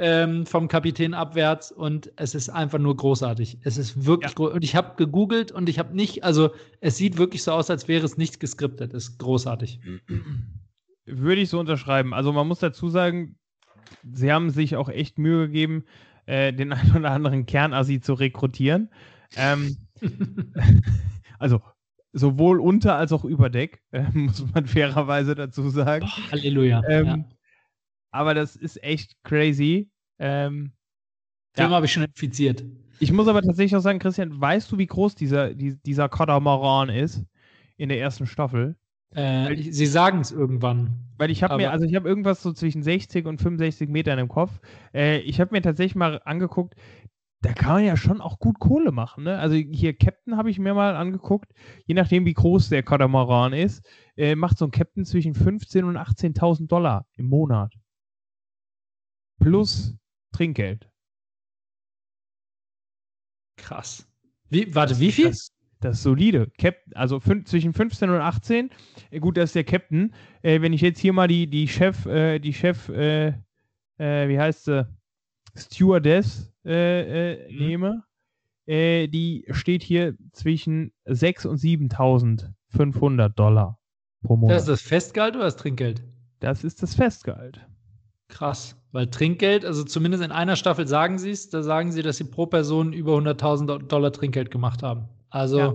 ähm, 0.00 0.46
vom 0.46 0.66
Kapitän 0.66 1.14
abwärts 1.14 1.70
und 1.70 2.10
es 2.16 2.34
ist 2.34 2.48
einfach 2.48 2.78
nur 2.78 2.96
großartig. 2.96 3.58
Es 3.62 3.76
ist 3.76 4.06
wirklich 4.06 4.32
ja. 4.32 4.34
groß. 4.34 4.54
Und 4.54 4.64
ich 4.64 4.74
habe 4.74 4.96
gegoogelt 4.96 5.52
und 5.52 5.68
ich 5.68 5.78
habe 5.78 5.94
nicht, 5.94 6.24
also 6.24 6.50
es 6.80 6.96
sieht 6.96 7.16
wirklich 7.16 7.42
so 7.42 7.52
aus, 7.52 7.70
als 7.70 7.86
wäre 7.86 8.04
es 8.04 8.16
nicht 8.16 8.40
geskriptet. 8.40 8.92
Es 8.92 9.08
ist 9.08 9.18
großartig. 9.18 9.80
Würde 11.06 11.40
ich 11.40 11.48
so 11.48 11.60
unterschreiben. 11.60 12.12
Also 12.12 12.32
man 12.32 12.48
muss 12.48 12.58
dazu 12.58 12.88
sagen, 12.88 13.36
sie 14.10 14.32
haben 14.32 14.50
sich 14.50 14.76
auch 14.76 14.88
echt 14.88 15.18
Mühe 15.18 15.46
gegeben, 15.46 15.84
äh, 16.26 16.52
den 16.52 16.72
einen 16.72 16.96
oder 16.96 17.10
anderen 17.10 17.46
Kernassi 17.46 18.00
zu 18.00 18.14
rekrutieren. 18.14 18.90
Ähm, 19.36 19.76
also 21.38 21.60
sowohl 22.12 22.60
unter 22.60 22.96
als 22.96 23.12
auch 23.12 23.24
über 23.24 23.50
Deck, 23.50 23.82
äh, 23.92 24.04
muss 24.12 24.44
man 24.52 24.66
fairerweise 24.66 25.34
dazu 25.34 25.68
sagen. 25.70 26.06
Oh, 26.06 26.32
Halleluja. 26.32 26.82
Ähm, 26.88 27.06
ja. 27.06 27.24
Aber 28.12 28.34
das 28.34 28.56
ist 28.56 28.82
echt 28.82 29.22
crazy. 29.22 29.90
Ähm, 30.18 30.72
Film 31.54 31.70
ja. 31.70 31.76
habe 31.76 31.86
ich 31.86 31.92
schon 31.92 32.04
infiziert. 32.04 32.64
Ich 32.98 33.12
muss 33.12 33.28
aber 33.28 33.42
tatsächlich 33.42 33.74
auch 33.76 33.82
sagen, 33.82 33.98
Christian, 33.98 34.40
weißt 34.40 34.70
du, 34.70 34.78
wie 34.78 34.86
groß 34.86 35.14
dieser, 35.14 35.54
die, 35.54 35.80
dieser 35.82 36.08
Katamaran 36.08 36.90
ist 36.90 37.24
in 37.76 37.88
der 37.88 37.98
ersten 37.98 38.26
Staffel? 38.26 38.76
Äh, 39.14 39.54
ich, 39.54 39.74
sie 39.74 39.86
sagen 39.86 40.20
es 40.20 40.30
irgendwann. 40.30 41.06
Weil 41.16 41.30
ich 41.30 41.42
habe 41.42 41.56
mir, 41.56 41.70
also 41.70 41.84
ich 41.84 41.94
habe 41.94 42.08
irgendwas 42.08 42.42
so 42.42 42.52
zwischen 42.52 42.82
60 42.82 43.26
und 43.26 43.40
65 43.40 43.88
Metern 43.88 44.18
im 44.18 44.28
Kopf. 44.28 44.60
Äh, 44.94 45.18
ich 45.20 45.40
habe 45.40 45.52
mir 45.52 45.62
tatsächlich 45.62 45.94
mal 45.94 46.20
angeguckt, 46.24 46.74
da 47.42 47.54
kann 47.54 47.74
man 47.74 47.84
ja 47.84 47.96
schon 47.96 48.20
auch 48.20 48.38
gut 48.38 48.58
Kohle 48.58 48.92
machen. 48.92 49.24
Ne? 49.24 49.38
Also 49.38 49.56
hier 49.56 49.96
Captain 49.96 50.36
habe 50.36 50.50
ich 50.50 50.58
mir 50.58 50.74
mal 50.74 50.94
angeguckt. 50.94 51.52
Je 51.86 51.94
nachdem, 51.94 52.26
wie 52.26 52.34
groß 52.34 52.68
der 52.68 52.82
Katamaran 52.82 53.54
ist, 53.54 53.86
äh, 54.16 54.34
macht 54.34 54.58
so 54.58 54.66
ein 54.66 54.70
Captain 54.70 55.04
zwischen 55.06 55.34
15.000 55.34 55.84
und 55.84 55.96
18.000 55.96 56.66
Dollar 56.66 57.06
im 57.16 57.26
Monat. 57.26 57.72
Plus 59.40 59.96
Trinkgeld. 60.32 60.90
Krass. 63.56 64.06
Wie, 64.50 64.74
warte, 64.74 64.98
wie 65.00 65.12
viel? 65.12 65.28
Das, 65.28 65.50
das 65.80 65.96
ist 65.96 66.02
solide. 66.02 66.50
Cap, 66.58 66.76
also 66.94 67.20
zwischen 67.20 67.72
15 67.72 68.10
und 68.10 68.20
18. 68.20 68.70
Äh, 69.10 69.18
gut, 69.18 69.38
das 69.38 69.50
ist 69.50 69.54
der 69.54 69.64
Captain. 69.64 70.12
Äh, 70.42 70.60
wenn 70.60 70.74
ich 70.74 70.82
jetzt 70.82 70.98
hier 70.98 71.14
mal 71.14 71.28
die, 71.28 71.46
die 71.46 71.68
Chef, 71.68 72.04
äh, 72.04 72.38
die 72.38 72.52
Chef, 72.52 72.90
äh, 72.90 73.28
äh, 73.96 74.28
wie 74.28 74.38
heißt 74.38 74.64
sie? 74.64 74.99
Stewardess 75.56 76.52
äh, 76.64 77.50
mhm. 77.50 77.58
nehme, 77.58 78.04
die 78.68 79.46
steht 79.50 79.82
hier 79.82 80.16
zwischen 80.32 80.92
6.000 81.06 81.48
und 81.48 81.58
7.500 81.58 83.28
Dollar 83.30 83.80
pro 84.22 84.36
Monat. 84.36 84.56
Das 84.56 84.62
ist 84.62 84.68
das 84.68 84.82
Festgehalt 84.82 85.34
oder 85.34 85.44
das 85.44 85.56
Trinkgeld? 85.56 86.04
Das 86.40 86.64
ist 86.64 86.82
das 86.82 86.94
Festgehalt. 86.94 87.60
Krass, 88.28 88.76
weil 88.92 89.08
Trinkgeld, 89.08 89.64
also 89.64 89.82
zumindest 89.84 90.22
in 90.22 90.30
einer 90.30 90.56
Staffel 90.56 90.86
sagen 90.86 91.18
sie 91.18 91.30
es, 91.30 91.50
da 91.50 91.62
sagen 91.62 91.92
sie, 91.92 92.02
dass 92.02 92.16
sie 92.16 92.24
pro 92.24 92.46
Person 92.46 92.92
über 92.92 93.16
100.000 93.16 93.88
Dollar 93.88 94.12
Trinkgeld 94.12 94.50
gemacht 94.50 94.82
haben. 94.82 95.08
Also, 95.30 95.58
ja. 95.58 95.74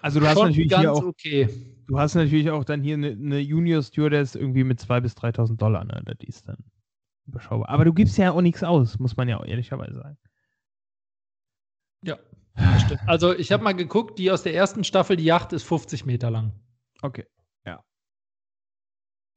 also 0.00 0.20
du 0.20 0.26
hast 0.26 0.38
natürlich 0.38 0.74
hier 0.74 0.92
auch, 0.92 1.04
okay. 1.04 1.48
Du 1.86 1.98
hast 1.98 2.14
natürlich 2.14 2.50
auch 2.50 2.64
dann 2.64 2.82
hier 2.82 2.94
eine, 2.94 3.10
eine 3.10 3.38
Junior 3.40 3.82
Stewardess 3.82 4.34
irgendwie 4.34 4.64
mit 4.64 4.80
2.000 4.80 5.00
bis 5.00 5.16
3.000 5.16 5.56
Dollar, 5.56 5.84
ne? 5.84 6.02
Die 6.20 6.28
ist 6.28 6.48
dann 6.48 6.56
überschaubar. 7.26 7.68
Aber 7.68 7.84
du 7.84 7.92
gibst 7.92 8.18
ja 8.18 8.32
auch 8.32 8.40
nichts 8.40 8.62
aus, 8.62 8.98
muss 8.98 9.16
man 9.16 9.28
ja 9.28 9.38
auch 9.38 9.44
ehrlicherweise 9.44 9.94
sagen. 9.94 10.18
Ja, 12.04 12.18
stimmt. 12.84 13.00
Also 13.06 13.34
ich 13.34 13.52
habe 13.52 13.62
mal 13.62 13.72
geguckt, 13.72 14.18
die 14.18 14.30
aus 14.30 14.42
der 14.42 14.54
ersten 14.54 14.84
Staffel, 14.84 15.16
die 15.16 15.24
Yacht 15.24 15.52
ist 15.52 15.62
50 15.62 16.04
Meter 16.04 16.30
lang. 16.30 16.52
Okay. 17.02 17.26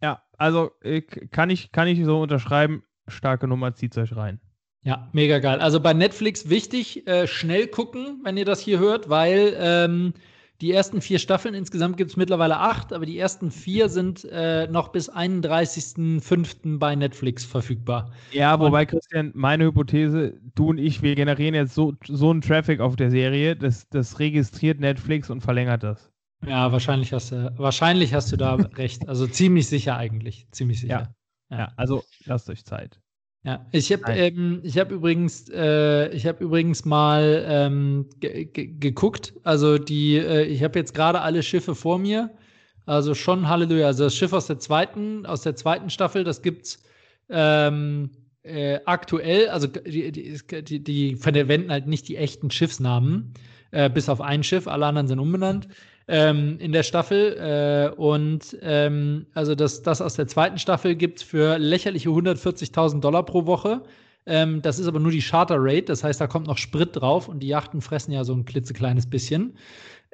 Ja, 0.02 0.22
also 0.38 0.72
äh, 0.82 1.02
kann, 1.02 1.50
ich, 1.50 1.72
kann 1.72 1.88
ich 1.88 2.04
so 2.04 2.22
unterschreiben. 2.22 2.84
Starke 3.08 3.48
Nummer, 3.48 3.74
zieht 3.74 3.98
euch 3.98 4.16
rein. 4.16 4.40
Ja, 4.82 5.10
mega 5.14 5.40
geil. 5.40 5.62
Also 5.62 5.80
bei 5.80 5.94
Netflix 5.94 6.50
wichtig, 6.50 7.08
äh, 7.08 7.28
schnell 7.28 7.68
gucken, 7.68 8.22
wenn 8.24 8.38
ihr 8.38 8.46
das 8.46 8.60
hier 8.60 8.78
hört, 8.78 9.10
weil 9.10 9.56
ähm, 9.58 10.14
die 10.62 10.72
ersten 10.72 11.01
vier 11.01 11.20
Staffeln, 11.20 11.53
insgesamt 11.53 11.97
gibt 11.97 12.12
es 12.12 12.18
mittlerweile 12.18 12.58
acht, 12.58 12.93
aber 12.93 13.06
die 13.06 13.18
ersten 13.18 13.51
vier 13.51 13.89
sind 13.89 14.26
äh, 14.32 14.68
noch 14.68 14.89
bis 14.89 15.12
31.05. 15.12 16.80
bei 16.80 16.95
Netflix 16.95 17.43
verfügbar. 17.43 18.12
Ja, 18.32 18.60
wobei, 18.60 18.86
Christian, 18.86 19.32
meine 19.34 19.66
Hypothese, 19.66 20.39
du 20.56 20.70
und 20.70 20.78
ich, 20.78 21.01
wir 21.01 21.16
generieren 21.16 21.56
jetzt 21.56 21.74
so, 21.74 21.93
so 22.08 22.32
einen 22.32 22.41
Traffic 22.41 22.80
auf 22.80 22.95
der 22.95 23.12
Serie, 23.12 23.56
das, 23.56 23.88
das 23.89 24.20
registriert 24.20 24.80
Netflix 24.80 25.30
und 25.30 25.41
verlängert 25.41 25.84
das. 25.84 26.12
Ja, 26.45 26.72
wahrscheinlich 26.72 27.12
hast 27.12 27.32
du, 27.32 27.53
wahrscheinlich 27.58 28.14
hast 28.14 28.32
du 28.32 28.38
da 28.38 28.56
recht. 28.78 29.08
Also 29.10 29.28
ziemlich 29.28 29.68
sicher 29.68 29.97
eigentlich. 29.97 30.47
Ziemlich 30.51 30.80
sicher. 30.80 31.14
Ja, 31.49 31.58
ja 31.58 31.72
also 31.76 32.03
lasst 32.26 32.49
euch 32.49 32.64
Zeit. 32.66 32.99
Ja, 33.46 33.64
ich 33.72 33.93
habe 33.93 34.12
ähm, 34.12 34.64
hab 34.66 34.91
übrigens, 34.91 35.50
äh, 35.50 36.10
ich 36.10 36.26
habe 36.26 36.43
übrigens 36.43 36.84
mal 36.84 37.46
ähm, 37.48 38.08
geguckt. 38.20 39.34
Also 39.43 39.78
die, 39.78 40.18
äh, 40.18 40.46
ich 40.46 40.64
habe 40.64 40.80
jetzt 40.80 40.96
gerade 40.96 41.22
alle 41.22 41.43
Schiffe 41.43 41.76
vor 41.76 42.00
mir. 42.00 42.32
Also 42.88 43.14
schon 43.14 43.48
Halleluja. 43.48 43.86
Also 43.86 44.06
das 44.06 44.16
Schiff 44.16 44.34
aus 44.34 44.48
der 44.48 44.58
zweiten, 44.58 45.28
aus 45.28 45.43
der 45.43 45.56
zweiten 45.56 45.91
Staffel, 45.91 46.24
das 46.24 46.41
gibt's 46.41 46.84
ähm, 47.30 48.10
äh, 48.41 48.80
aktuell. 48.86 49.50
Also 49.50 49.68
die, 49.68 50.12
die, 50.12 50.64
die, 50.64 50.84
die 50.84 51.16
verwenden 51.16 51.72
halt 51.72 51.86
nicht 51.86 52.08
die 52.08 52.18
echten 52.18 52.50
Schiffsnamen, 52.50 53.36
äh, 53.70 53.91
bis 53.91 54.10
auf 54.10 54.22
ein 54.22 54.41
Schiff. 54.41 54.68
Alle 54.68 54.88
anderen 54.88 55.08
sind 55.08 55.20
umbenannt 55.20 55.68
ähm, 56.08 56.58
in 56.60 56.72
der 56.72 56.84
Staffel. 56.84 57.38
Äh, 57.38 57.95
und 57.95 58.58
ähm, 58.62 59.28
also 59.34 59.56
das, 59.56 59.82
das 59.82 60.01
aus 60.01 60.16
der 60.16 60.28
zweiten 60.28 60.58
Staffel 60.58 60.95
gibt 60.95 61.20
es 61.20 61.24
für 61.24 61.58
lächerliche 61.58 62.10
140.000 62.10 62.99
Dollar 62.99 63.24
pro 63.24 63.45
Woche. 63.45 63.84
Ähm, 64.26 64.62
das 64.62 64.80
ist 64.80 64.88
aber 64.88 64.99
nur 64.99 65.12
die 65.12 65.22
Charter 65.22 65.58
Rate, 65.60 65.84
das 65.84 66.03
heißt, 66.03 66.20
da 66.20 66.26
kommt 66.26 66.47
noch 66.47 66.58
Sprit 66.58 66.95
drauf 66.95 67.28
und 67.28 67.41
die 67.41 67.47
Yachten 67.47 67.82
fressen 67.82 68.12
ja 68.12 68.24
so 68.24 68.34
ein 68.34 68.45
klitzekleines 68.45 69.08
bisschen. 69.08 69.56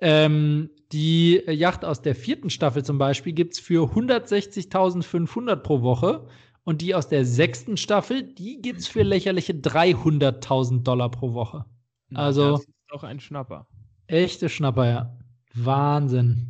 Ähm, 0.01 0.69
die 0.91 1.41
Yacht 1.47 1.85
aus 1.85 2.01
der 2.01 2.15
vierten 2.15 2.49
Staffel 2.49 2.83
zum 2.83 2.97
Beispiel 2.97 3.31
gibt 3.33 3.53
es 3.53 3.59
für 3.59 3.93
160.500 3.93 5.55
pro 5.57 5.81
Woche. 5.81 6.27
Und 6.63 6.81
die 6.81 6.93
aus 6.93 7.07
der 7.07 7.25
sechsten 7.25 7.75
Staffel, 7.75 8.21
die 8.21 8.61
gibt 8.61 8.81
es 8.81 8.87
für 8.87 9.01
lächerliche 9.01 9.53
300.000 9.53 10.83
Dollar 10.83 11.09
pro 11.09 11.33
Woche. 11.33 11.65
Also. 12.13 12.51
Das 12.51 12.61
ist 12.61 12.69
doch 12.89 13.03
ein 13.03 13.19
Schnapper. 13.19 13.67
Echte 14.07 14.47
Schnapper, 14.47 14.87
ja. 14.87 15.17
Wahnsinn. 15.53 16.47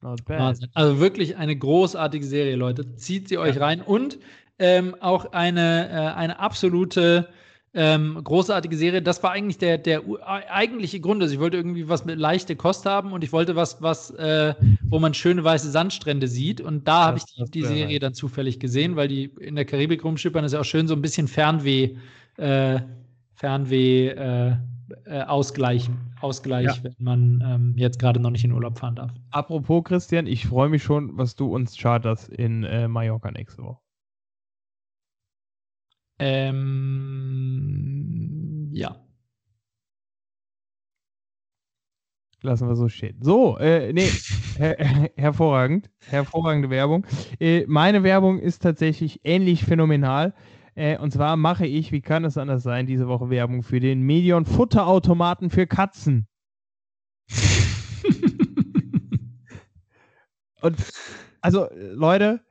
Wahnsinn. 0.00 0.68
Also 0.74 1.00
wirklich 1.00 1.36
eine 1.36 1.56
großartige 1.56 2.24
Serie, 2.24 2.56
Leute. 2.56 2.94
Zieht 2.96 3.28
sie 3.28 3.38
euch 3.38 3.56
ja. 3.56 3.62
rein. 3.62 3.80
Und 3.82 4.18
ähm, 4.58 4.94
auch 5.00 5.32
eine, 5.32 5.88
äh, 5.88 5.92
eine 6.14 6.38
absolute 6.38 7.28
ähm, 7.74 8.18
großartige 8.22 8.76
Serie. 8.76 9.02
Das 9.02 9.22
war 9.22 9.32
eigentlich 9.32 9.58
der, 9.58 9.78
der 9.78 10.02
eigentliche 10.26 11.00
Grund. 11.00 11.22
Also 11.22 11.34
ich 11.34 11.40
wollte 11.40 11.56
irgendwie 11.56 11.88
was 11.88 12.04
mit 12.04 12.18
leichter 12.18 12.54
Kost 12.54 12.86
haben 12.86 13.12
und 13.12 13.22
ich 13.22 13.32
wollte 13.32 13.56
was, 13.56 13.82
was 13.82 14.10
äh, 14.12 14.54
wo 14.82 14.98
man 14.98 15.14
schöne 15.14 15.44
weiße 15.44 15.70
Sandstrände 15.70 16.28
sieht. 16.28 16.60
Und 16.60 16.88
da 16.88 17.06
habe 17.06 17.18
ich 17.18 17.24
die, 17.24 17.44
die 17.50 17.64
Serie 17.64 17.98
dann 17.98 18.14
zufällig 18.14 18.58
gesehen, 18.58 18.96
weil 18.96 19.08
die 19.08 19.24
in 19.24 19.54
der 19.54 19.64
Karibik 19.64 20.04
rumschippern 20.04 20.44
ist 20.44 20.52
ja 20.52 20.60
auch 20.60 20.64
schön 20.64 20.88
so 20.88 20.94
ein 20.94 21.02
bisschen 21.02 21.28
Fernweh, 21.28 21.96
äh, 22.36 22.80
Fernweh 23.34 24.08
äh, 25.06 25.18
äh, 25.18 25.22
Ausgleich, 25.22 25.90
Ausgleich 26.20 26.66
ja. 26.66 26.76
wenn 26.82 26.94
man 26.98 27.44
ähm, 27.44 27.74
jetzt 27.76 27.98
gerade 27.98 28.20
noch 28.20 28.30
nicht 28.30 28.44
in 28.44 28.52
Urlaub 28.52 28.78
fahren 28.78 28.96
darf. 28.96 29.12
Apropos 29.30 29.84
Christian, 29.84 30.26
ich 30.26 30.46
freue 30.46 30.68
mich 30.68 30.82
schon, 30.82 31.16
was 31.16 31.36
du 31.36 31.54
uns 31.54 31.76
charterst 31.76 32.28
in 32.28 32.64
äh, 32.64 32.88
Mallorca 32.88 33.30
nächste 33.30 33.62
Woche. 33.62 33.78
Ähm, 36.20 36.78
ja. 38.72 38.96
Lassen 42.42 42.68
wir 42.68 42.76
so 42.76 42.88
stehen. 42.88 43.16
So, 43.20 43.58
äh, 43.58 43.92
nee, 43.92 44.08
her 44.58 45.10
hervorragend. 45.16 45.90
Hervorragende 46.06 46.70
Werbung. 46.70 47.04
Äh, 47.40 47.64
meine 47.66 48.04
Werbung 48.04 48.38
ist 48.38 48.62
tatsächlich 48.62 49.20
ähnlich 49.24 49.64
phänomenal. 49.64 50.34
Äh, 50.78 50.96
und 50.96 51.10
zwar 51.10 51.36
mache 51.36 51.66
ich, 51.66 51.90
wie 51.90 52.00
kann 52.00 52.24
es 52.24 52.38
anders 52.38 52.62
sein, 52.62 52.86
diese 52.86 53.08
Woche 53.08 53.30
Werbung 53.30 53.64
für 53.64 53.80
den 53.80 54.00
Medion 54.00 54.44
Futterautomaten 54.44 55.50
für 55.50 55.66
Katzen. 55.66 56.28
und 60.62 60.76
also, 61.40 61.66
Leute, 61.74 62.44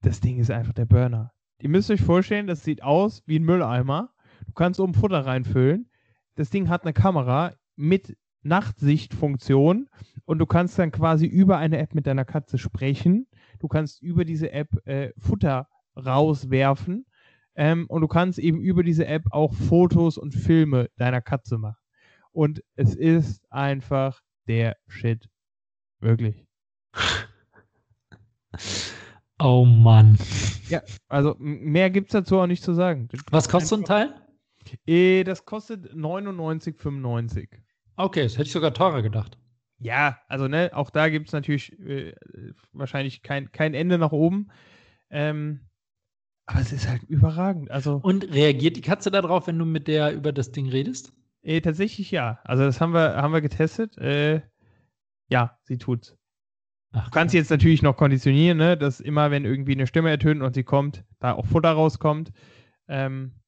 das 0.00 0.20
Ding 0.20 0.38
ist 0.38 0.50
einfach 0.50 0.72
der 0.72 0.86
Burner. 0.86 1.32
Ihr 1.60 1.68
müsst 1.68 1.90
euch 1.90 2.00
vorstellen, 2.00 2.46
das 2.46 2.64
sieht 2.64 2.82
aus 2.82 3.22
wie 3.26 3.38
ein 3.38 3.44
Mülleimer. 3.44 4.14
Du 4.46 4.54
kannst 4.54 4.80
oben 4.80 4.94
Futter 4.94 5.26
reinfüllen. 5.26 5.90
Das 6.34 6.48
Ding 6.48 6.70
hat 6.70 6.84
eine 6.84 6.94
Kamera 6.94 7.52
mit 7.76 8.16
Nachtsichtfunktion 8.42 9.90
und 10.24 10.38
du 10.38 10.46
kannst 10.46 10.78
dann 10.78 10.92
quasi 10.92 11.26
über 11.26 11.58
eine 11.58 11.76
App 11.76 11.94
mit 11.94 12.06
deiner 12.06 12.24
Katze 12.24 12.56
sprechen. 12.56 13.26
Du 13.58 13.68
kannst 13.68 14.02
über 14.02 14.24
diese 14.24 14.50
App 14.50 14.70
äh, 14.86 15.12
Futter 15.18 15.68
rauswerfen. 15.96 17.06
Ähm, 17.56 17.86
und 17.88 18.00
du 18.00 18.08
kannst 18.08 18.38
eben 18.38 18.60
über 18.60 18.82
diese 18.82 19.06
App 19.06 19.24
auch 19.30 19.54
Fotos 19.54 20.18
und 20.18 20.32
Filme 20.34 20.88
deiner 20.96 21.20
Katze 21.20 21.58
machen. 21.58 21.78
Und 22.32 22.62
es 22.74 22.94
ist 22.94 23.44
einfach 23.50 24.20
der 24.48 24.76
Shit. 24.88 25.28
Wirklich. 26.00 26.46
Oh 29.40 29.64
Mann. 29.64 30.16
Ja, 30.68 30.80
also 31.08 31.34
mehr 31.38 31.90
gibt 31.90 32.08
es 32.08 32.12
dazu 32.12 32.38
auch 32.38 32.46
nicht 32.46 32.62
zu 32.62 32.72
sagen. 32.72 33.08
Was 33.30 33.48
kostet 33.48 33.68
so 33.68 33.76
ein 33.76 33.84
Teil? 33.84 34.14
Eh, 34.86 35.24
das 35.24 35.44
kostet 35.44 35.92
99,95. 35.92 37.48
Okay, 37.96 38.22
das 38.22 38.34
hätte 38.34 38.44
ich 38.44 38.52
sogar 38.52 38.72
teurer 38.72 39.02
gedacht. 39.02 39.36
Ja, 39.78 40.18
also 40.28 40.48
ne, 40.48 40.70
auch 40.72 40.90
da 40.90 41.08
gibt 41.08 41.26
es 41.26 41.32
natürlich 41.32 41.78
äh, 41.80 42.14
wahrscheinlich 42.72 43.22
kein, 43.22 43.52
kein 43.52 43.74
Ende 43.74 43.98
nach 43.98 44.12
oben. 44.12 44.50
Ähm, 45.10 45.60
aber 46.46 46.60
es 46.60 46.72
ist 46.72 46.88
halt 46.88 47.02
überragend. 47.04 47.70
Also, 47.70 47.96
Und 47.96 48.32
reagiert 48.32 48.76
die 48.76 48.82
Katze 48.82 49.10
darauf, 49.10 49.46
wenn 49.46 49.58
du 49.58 49.64
mit 49.64 49.88
der 49.88 50.12
über 50.12 50.32
das 50.32 50.52
Ding 50.52 50.68
redest? 50.68 51.12
Äh, 51.42 51.60
tatsächlich 51.60 52.10
ja. 52.10 52.40
Also 52.44 52.64
das 52.64 52.80
haben 52.80 52.92
wir, 52.92 53.16
haben 53.16 53.32
wir 53.32 53.40
getestet. 53.40 53.96
Äh, 53.98 54.42
ja, 55.28 55.58
sie 55.64 55.78
tut's. 55.78 56.16
Ach, 56.92 57.06
du 57.06 57.10
kannst 57.10 57.32
sie 57.32 57.38
jetzt 57.38 57.50
natürlich 57.50 57.82
noch 57.82 57.96
konditionieren, 57.96 58.58
ne? 58.58 58.76
dass 58.76 59.00
immer, 59.00 59.30
wenn 59.30 59.44
irgendwie 59.44 59.72
eine 59.72 59.86
Stimme 59.86 60.10
ertönt 60.10 60.42
und 60.42 60.54
sie 60.54 60.62
kommt, 60.62 61.04
da 61.18 61.32
auch 61.32 61.44
Futter 61.46 61.72
rauskommt. 61.72 62.32
Ähm, 62.88 63.40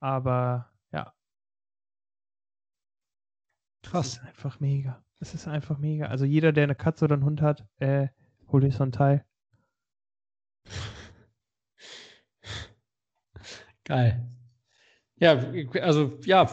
aber 0.00 0.70
ja. 0.92 1.12
Krass. 3.82 4.20
einfach 4.20 4.60
mega. 4.60 5.02
Es 5.18 5.34
ist 5.34 5.48
einfach 5.48 5.78
mega. 5.78 6.06
Also 6.06 6.24
jeder, 6.24 6.52
der 6.52 6.64
eine 6.64 6.74
Katze 6.74 7.06
oder 7.06 7.14
einen 7.14 7.24
Hund 7.24 7.42
hat, 7.42 7.66
äh, 7.78 8.08
hol 8.48 8.60
dich 8.60 8.76
so 8.76 8.84
ein 8.84 8.92
Teil. 8.92 9.24
Geil. 13.86 14.28
Ja, 15.18 15.42
also 15.80 16.18
ja, 16.26 16.46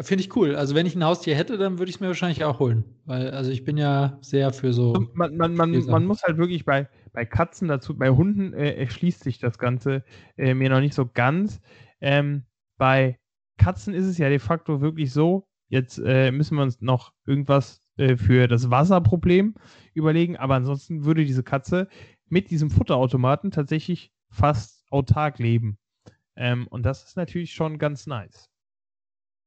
finde 0.00 0.24
ich 0.24 0.34
cool. 0.34 0.56
Also 0.56 0.74
wenn 0.74 0.86
ich 0.86 0.96
ein 0.96 1.04
Haustier 1.04 1.34
hätte, 1.34 1.58
dann 1.58 1.78
würde 1.78 1.90
ich 1.90 1.96
es 1.96 2.00
mir 2.00 2.06
wahrscheinlich 2.06 2.44
auch 2.44 2.58
holen. 2.58 2.84
Weil, 3.04 3.30
also 3.32 3.50
ich 3.50 3.64
bin 3.64 3.76
ja 3.76 4.18
sehr 4.22 4.52
für 4.54 4.72
so. 4.72 4.94
Man, 5.12 5.36
man, 5.36 5.54
man, 5.54 5.84
man 5.84 6.06
muss 6.06 6.22
halt 6.22 6.38
wirklich 6.38 6.64
bei, 6.64 6.88
bei 7.12 7.26
Katzen 7.26 7.68
dazu, 7.68 7.98
bei 7.98 8.08
Hunden 8.08 8.54
äh, 8.54 8.72
erschließt 8.72 9.22
sich 9.22 9.38
das 9.38 9.58
Ganze 9.58 10.02
äh, 10.38 10.54
mir 10.54 10.70
noch 10.70 10.80
nicht 10.80 10.94
so 10.94 11.06
ganz. 11.12 11.60
Ähm, 12.00 12.44
bei 12.78 13.18
Katzen 13.58 13.92
ist 13.92 14.06
es 14.06 14.16
ja 14.16 14.30
de 14.30 14.38
facto 14.38 14.80
wirklich 14.80 15.12
so, 15.12 15.46
jetzt 15.68 16.00
äh, 16.02 16.32
müssen 16.32 16.56
wir 16.56 16.62
uns 16.62 16.80
noch 16.80 17.12
irgendwas 17.26 17.82
äh, 17.98 18.16
für 18.16 18.48
das 18.48 18.70
Wasserproblem 18.70 19.56
überlegen, 19.92 20.38
aber 20.38 20.54
ansonsten 20.54 21.04
würde 21.04 21.26
diese 21.26 21.42
Katze 21.42 21.88
mit 22.30 22.50
diesem 22.50 22.70
Futterautomaten 22.70 23.50
tatsächlich 23.50 24.10
fast 24.30 24.86
autark 24.90 25.38
leben. 25.38 25.76
Ähm, 26.36 26.66
und 26.68 26.84
das 26.84 27.04
ist 27.04 27.16
natürlich 27.16 27.52
schon 27.52 27.78
ganz 27.78 28.06
nice. 28.06 28.50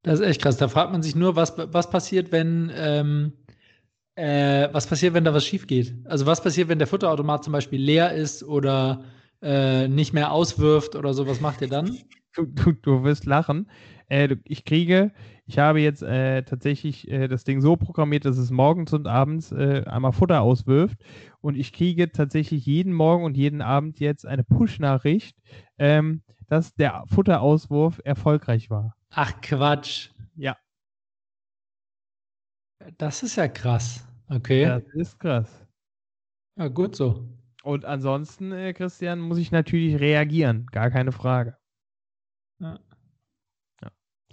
Das 0.04 0.20
ist 0.20 0.26
echt 0.26 0.42
krass. 0.42 0.58
Da 0.58 0.68
fragt 0.68 0.92
man 0.92 1.02
sich 1.02 1.16
nur, 1.16 1.36
was, 1.36 1.58
was 1.58 1.90
passiert, 1.90 2.32
wenn 2.32 2.72
ähm, 2.76 3.34
äh, 4.16 4.70
was 4.72 4.88
passiert, 4.88 5.14
wenn 5.14 5.24
da 5.24 5.34
was 5.34 5.46
schief 5.46 5.66
geht. 5.66 5.96
Also 6.06 6.26
was 6.26 6.42
passiert, 6.42 6.68
wenn 6.68 6.78
der 6.78 6.88
Futterautomat 6.88 7.44
zum 7.44 7.54
Beispiel 7.54 7.82
leer 7.82 8.14
ist 8.14 8.44
oder 8.44 9.04
äh, 9.42 9.88
nicht 9.88 10.14
mehr 10.14 10.32
auswirft 10.32 10.96
oder 10.96 11.14
so. 11.14 11.28
Was 11.28 11.42
macht 11.42 11.62
ihr 11.62 11.70
dann? 11.70 11.98
Du, 12.36 12.46
du, 12.46 12.74
du 12.74 13.04
wirst 13.04 13.26
lachen. 13.26 13.70
Äh, 14.14 14.38
ich 14.46 14.64
kriege, 14.64 15.12
ich 15.48 15.58
habe 15.58 15.80
jetzt 15.82 16.04
äh, 16.04 16.44
tatsächlich 16.44 17.10
äh, 17.10 17.28
das 17.28 17.46
Ding 17.46 17.62
so 17.62 17.76
programmiert, 17.76 18.26
dass 18.26 18.38
es 18.38 18.52
morgens 18.52 18.94
und 18.94 19.08
abends 19.08 19.52
äh, 19.52 19.84
einmal 19.88 20.12
Futter 20.12 20.42
auswirft. 20.42 21.04
Und 21.42 21.56
ich 21.56 21.74
kriege 21.74 22.12
tatsächlich 22.12 22.68
jeden 22.68 22.94
Morgen 22.94 23.24
und 23.24 23.36
jeden 23.36 23.62
Abend 23.62 24.00
jetzt 24.00 24.28
eine 24.28 24.44
Push-Nachricht, 24.44 25.36
ähm, 25.80 26.22
dass 26.48 26.76
der 26.76 27.04
Futterauswurf 27.08 28.02
erfolgreich 28.04 28.70
war. 28.70 28.96
Ach 29.10 29.34
Quatsch. 29.42 30.12
Ja. 30.36 30.58
Das 33.00 33.24
ist 33.24 33.36
ja 33.36 33.48
krass. 33.48 34.08
Okay. 34.30 34.66
Das 34.66 34.84
ist 34.94 35.20
krass. 35.20 35.66
Ja, 36.60 36.68
gut 36.68 36.96
so. 36.96 37.28
Und 37.64 37.86
ansonsten, 37.86 38.52
äh, 38.52 38.74
Christian, 38.74 39.20
muss 39.20 39.40
ich 39.40 39.52
natürlich 39.52 40.00
reagieren. 40.00 40.68
Gar 40.72 40.92
keine 40.92 41.12
Frage. 41.12 41.58
Ja. 42.60 42.80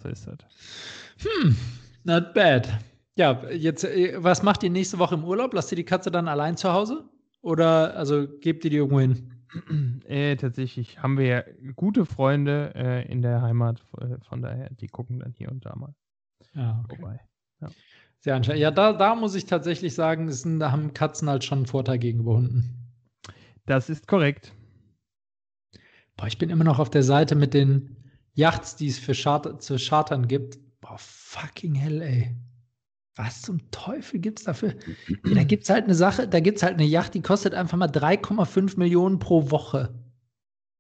Ja, 0.03 0.09
so 0.09 0.09
ist 0.09 0.27
das. 0.27 1.27
Hm, 1.43 1.57
not 2.05 2.35
bad. 2.35 2.69
Ja, 3.17 3.43
jetzt, 3.51 3.85
äh, 3.85 4.15
was 4.23 4.43
macht 4.43 4.63
ihr 4.63 4.71
nächste 4.71 4.99
Woche 4.99 5.15
im 5.15 5.25
Urlaub? 5.25 5.53
Lasst 5.55 5.73
ihr 5.73 5.77
die 5.77 5.85
Katze 5.85 6.11
dann 6.11 6.29
allein 6.29 6.57
zu 6.57 6.73
Hause? 6.73 7.09
Oder 7.43 7.97
also 7.97 8.27
gebt 8.41 8.65
ihr 8.65 8.71
die 8.71 8.77
irgendwo 8.79 9.01
hin? 9.01 9.33
Äh, 10.07 10.37
tatsächlich 10.37 11.03
haben 11.03 11.19
wir 11.19 11.27
ja 11.27 11.43
gute 11.75 12.07
Freunde 12.07 12.73
äh, 12.77 13.11
in 13.11 13.21
der 13.21 13.43
Heimat, 13.43 13.85
äh, 14.01 14.17
von 14.29 14.43
daher, 14.43 14.71
die 14.71 14.87
gucken 14.87 15.19
dann 15.19 15.33
hier 15.37 15.51
und 15.51 15.65
da 15.67 15.75
mal 15.75 15.93
Ja, 16.55 16.81
okay. 16.85 16.97
vorbei. 16.97 17.21
Sehr 18.21 18.37
anscheinend. 18.37 18.61
Ja, 18.61 18.71
da, 18.71 18.93
da 18.93 19.17
muss 19.17 19.35
ich 19.35 19.47
tatsächlich 19.47 19.95
sagen, 19.95 20.29
ein- 20.29 20.61
da 20.61 20.71
haben 20.71 20.95
Katzen 20.95 21.29
halt 21.29 21.43
schon 21.45 21.59
einen 21.59 21.67
Vorteil 21.67 21.99
gegenüber 21.99 22.35
Hunden. 22.35 22.93
Das 23.67 23.89
ist 23.91 24.07
korrekt. 24.07 24.53
Boah, 26.17 26.27
ich 26.29 26.39
bin 26.39 26.51
immer 26.51 26.65
noch 26.65 26.79
auf 26.79 26.91
der 26.91 27.03
Seite 27.03 27.35
mit 27.35 27.53
den 27.55 27.97
Yachts, 28.35 28.77
die 28.77 28.89
es 28.89 28.99
für 28.99 29.15
Charter, 29.15 29.59
zu 29.59 29.77
Chartern 29.77 30.29
gibt. 30.29 30.59
Boah, 30.81 30.97
fucking 30.99 31.75
hell, 31.75 32.03
ey. 32.03 32.37
Was 33.17 33.43
zum 33.43 33.71
Teufel 33.71 34.21
gibt's 34.21 34.45
dafür? 34.45 34.75
Ja, 35.25 35.35
da 35.35 35.45
gibt's 35.45 35.69
halt 35.69 35.85
eine 35.85 35.95
Sache, 35.95 36.29
da 36.29 36.41
gibt's 36.41 36.63
halt 36.63 36.75
eine 36.75 36.85
Yacht, 36.85 37.15
die 37.15 37.23
kostet 37.23 37.55
einfach 37.55 37.77
mal 37.77 37.91
3,5 37.91 38.79
Millionen 38.79 39.19
pro 39.19 39.51
Woche. 39.51 39.95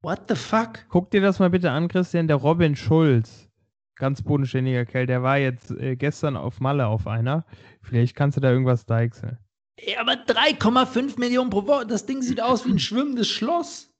What 0.03 0.23
the 0.29 0.37
fuck? 0.37 0.87
Guck 0.89 1.11
dir 1.11 1.21
das 1.21 1.39
mal 1.39 1.51
bitte 1.51 1.71
an, 1.71 1.89
Christian. 1.89 2.29
Der 2.29 2.37
Robin 2.37 2.75
Schulz, 2.77 3.51
ganz 3.97 4.23
bodenständiger 4.23 4.87
Kerl, 4.87 5.07
der 5.07 5.23
war 5.23 5.37
jetzt 5.37 5.71
äh, 5.73 5.97
gestern 5.97 6.37
auf 6.37 6.61
Malle 6.61 6.87
auf 6.87 7.07
einer. 7.07 7.45
Vielleicht 7.83 8.17
kannst 8.17 8.39
du 8.39 8.41
da 8.41 8.51
irgendwas 8.51 8.87
deichseln. 8.87 9.39
Ey, 9.77 9.97
aber 9.97 10.13
3,5 10.13 11.19
Millionen 11.19 11.51
pro 11.51 11.67
Woche, 11.67 11.87
das 11.87 12.07
Ding 12.07 12.23
sieht 12.23 12.41
aus 12.41 12.65
wie 12.65 12.71
ein 12.71 12.79
schwimmendes 12.79 13.29
Schloss. 13.29 13.93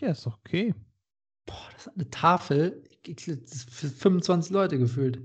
Ja, 0.00 0.10
ist 0.10 0.26
doch 0.26 0.38
okay. 0.38 0.74
Boah, 1.46 1.68
das 1.74 1.86
hat 1.86 1.94
eine 1.94 2.10
Tafel, 2.10 2.82
das 3.04 3.26
ist 3.28 3.70
für 3.70 3.88
25 3.88 4.52
Leute 4.52 4.78
gefühlt. 4.78 5.20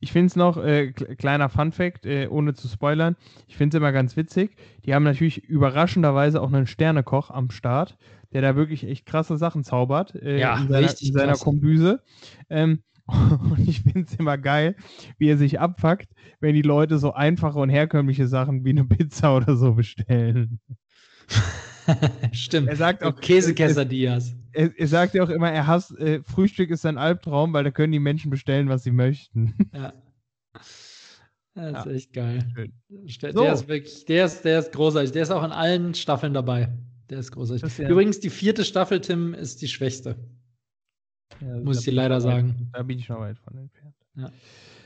Ich 0.00 0.10
finde 0.12 0.26
es 0.26 0.36
noch, 0.36 0.56
äh, 0.56 0.92
kle- 0.96 1.14
kleiner 1.16 1.48
Fun-Fact, 1.48 2.06
äh, 2.06 2.26
ohne 2.28 2.54
zu 2.54 2.66
spoilern, 2.68 3.16
ich 3.46 3.56
finde 3.56 3.76
es 3.76 3.80
immer 3.80 3.92
ganz 3.92 4.16
witzig. 4.16 4.56
Die 4.84 4.94
haben 4.94 5.04
natürlich 5.04 5.44
überraschenderweise 5.44 6.40
auch 6.40 6.52
einen 6.52 6.66
Sternekoch 6.66 7.30
am 7.30 7.50
Start, 7.50 7.96
der 8.32 8.42
da 8.42 8.56
wirklich 8.56 8.84
echt 8.84 9.06
krasse 9.06 9.36
Sachen 9.36 9.62
zaubert 9.64 10.14
äh, 10.16 10.38
Ja, 10.40 10.56
in 10.60 10.68
seiner, 10.68 10.86
richtig 10.88 11.08
in 11.08 11.14
seiner. 11.14 11.36
Kombüse. 11.36 12.02
Ähm, 12.50 12.82
und 13.06 13.66
ich 13.66 13.82
finde 13.82 14.00
es 14.00 14.14
immer 14.16 14.36
geil, 14.36 14.74
wie 15.18 15.28
er 15.28 15.38
sich 15.38 15.60
abfuckt, 15.60 16.08
wenn 16.40 16.54
die 16.54 16.62
Leute 16.62 16.98
so 16.98 17.12
einfache 17.12 17.58
und 17.58 17.68
herkömmliche 17.70 18.26
Sachen 18.26 18.64
wie 18.64 18.70
eine 18.70 18.84
Pizza 18.84 19.36
oder 19.36 19.56
so 19.56 19.74
bestellen. 19.74 20.60
Stimmt. 22.32 22.68
Er 22.68 22.76
sagt 22.76 23.02
auch, 23.04 23.18
Käsequessadillas. 23.20 24.34
Er, 24.52 24.78
er 24.78 24.86
sagt 24.88 25.14
ja 25.14 25.22
auch 25.22 25.28
immer, 25.28 25.50
er 25.50 25.66
hasst, 25.66 25.96
äh, 25.98 26.22
Frühstück 26.22 26.70
ist 26.70 26.82
sein 26.82 26.98
Albtraum, 26.98 27.52
weil 27.52 27.64
da 27.64 27.70
können 27.70 27.92
die 27.92 27.98
Menschen 27.98 28.30
bestellen, 28.30 28.68
was 28.68 28.82
sie 28.84 28.90
möchten. 28.92 29.54
Ja. 29.74 29.92
Das 31.54 31.86
ist 31.86 31.86
Ja. 31.86 31.92
echt 31.92 32.12
geil. 32.12 32.52
Der, 33.22 33.32
So. 33.32 33.44
ist 33.44 33.68
wirklich, 33.68 34.04
der 34.04 34.26
ist, 34.26 34.42
der 34.44 34.60
ist 34.60 34.72
großartig. 34.72 35.10
Der 35.12 35.22
ist 35.22 35.30
auch 35.30 35.42
in 35.44 35.50
allen 35.50 35.94
Staffeln 35.94 36.32
dabei. 36.32 36.68
Der 37.10 37.18
ist 37.18 37.32
großartig. 37.32 37.64
Ist 37.64 37.78
ja- 37.78 37.88
Übrigens, 37.88 38.20
die 38.20 38.30
vierte 38.30 38.64
Staffel, 38.64 39.00
Tim, 39.00 39.34
ist 39.34 39.60
die 39.60 39.66
schwächste. 39.68 40.16
Ja, 41.40 41.58
Muss 41.60 41.80
ich 41.80 41.84
dir 41.86 41.92
leider 41.92 42.16
weit- 42.16 42.22
sagen. 42.22 42.70
Da 42.72 42.82
bin 42.84 42.98
ich 42.98 43.08
noch 43.08 43.18
weit 43.20 43.38
von 43.40 43.56
entfernt. 43.58 43.94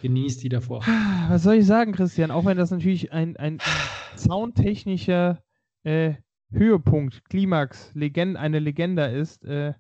Genießt 0.03 0.43
die 0.43 0.49
davor. 0.49 0.81
Was 1.29 1.43
soll 1.43 1.57
ich 1.57 1.67
sagen, 1.67 1.93
Christian? 1.93 2.31
Auch 2.31 2.45
wenn 2.45 2.57
das 2.57 2.71
natürlich 2.71 3.13
ein, 3.13 3.37
ein 3.37 3.59
soundtechnischer 4.17 5.43
äh, 5.85 6.15
Höhepunkt, 6.53 7.25
Klimax, 7.27 7.93
Legend, 7.95 8.37
eine 8.37 8.59
Legende 8.59 9.05
ist, 9.07 9.45
äh, 9.45 9.75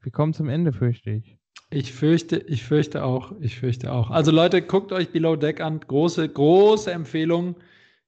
wir 0.00 0.12
kommen 0.12 0.32
zum 0.32 0.48
Ende, 0.48 0.72
fürchte 0.72 1.10
ich. 1.10 1.36
Ich 1.70 1.92
fürchte, 1.92 2.38
ich 2.38 2.64
fürchte 2.64 3.04
auch, 3.04 3.32
ich 3.40 3.58
fürchte 3.58 3.92
auch. 3.92 4.10
Also 4.10 4.30
Leute, 4.30 4.62
guckt 4.62 4.92
euch 4.92 5.10
Below 5.10 5.36
Deck 5.36 5.60
an. 5.60 5.80
Große, 5.80 6.26
große 6.28 6.90
Empfehlung. 6.90 7.56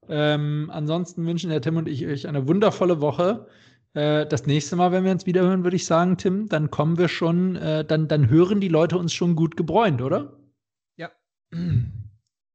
Ähm, 0.08 0.70
ansonsten 0.72 1.26
wünschen 1.26 1.50
der 1.50 1.60
Tim 1.60 1.76
und 1.76 1.88
ich 1.88 2.06
euch 2.06 2.26
eine 2.26 2.48
wundervolle 2.48 3.00
Woche. 3.00 3.48
Äh, 3.92 4.26
das 4.26 4.46
nächste 4.46 4.76
Mal, 4.76 4.92
wenn 4.92 5.04
wir 5.04 5.12
uns 5.12 5.26
wiederhören, 5.26 5.62
würde 5.62 5.76
ich 5.76 5.84
sagen, 5.84 6.16
Tim, 6.16 6.48
dann 6.48 6.70
kommen 6.70 6.96
wir 6.96 7.08
schon, 7.08 7.56
äh, 7.56 7.84
dann, 7.84 8.08
dann 8.08 8.30
hören 8.30 8.60
die 8.60 8.68
Leute 8.68 8.96
uns 8.96 9.12
schon 9.12 9.36
gut 9.36 9.56
gebräunt, 9.56 10.00
oder? 10.00 10.38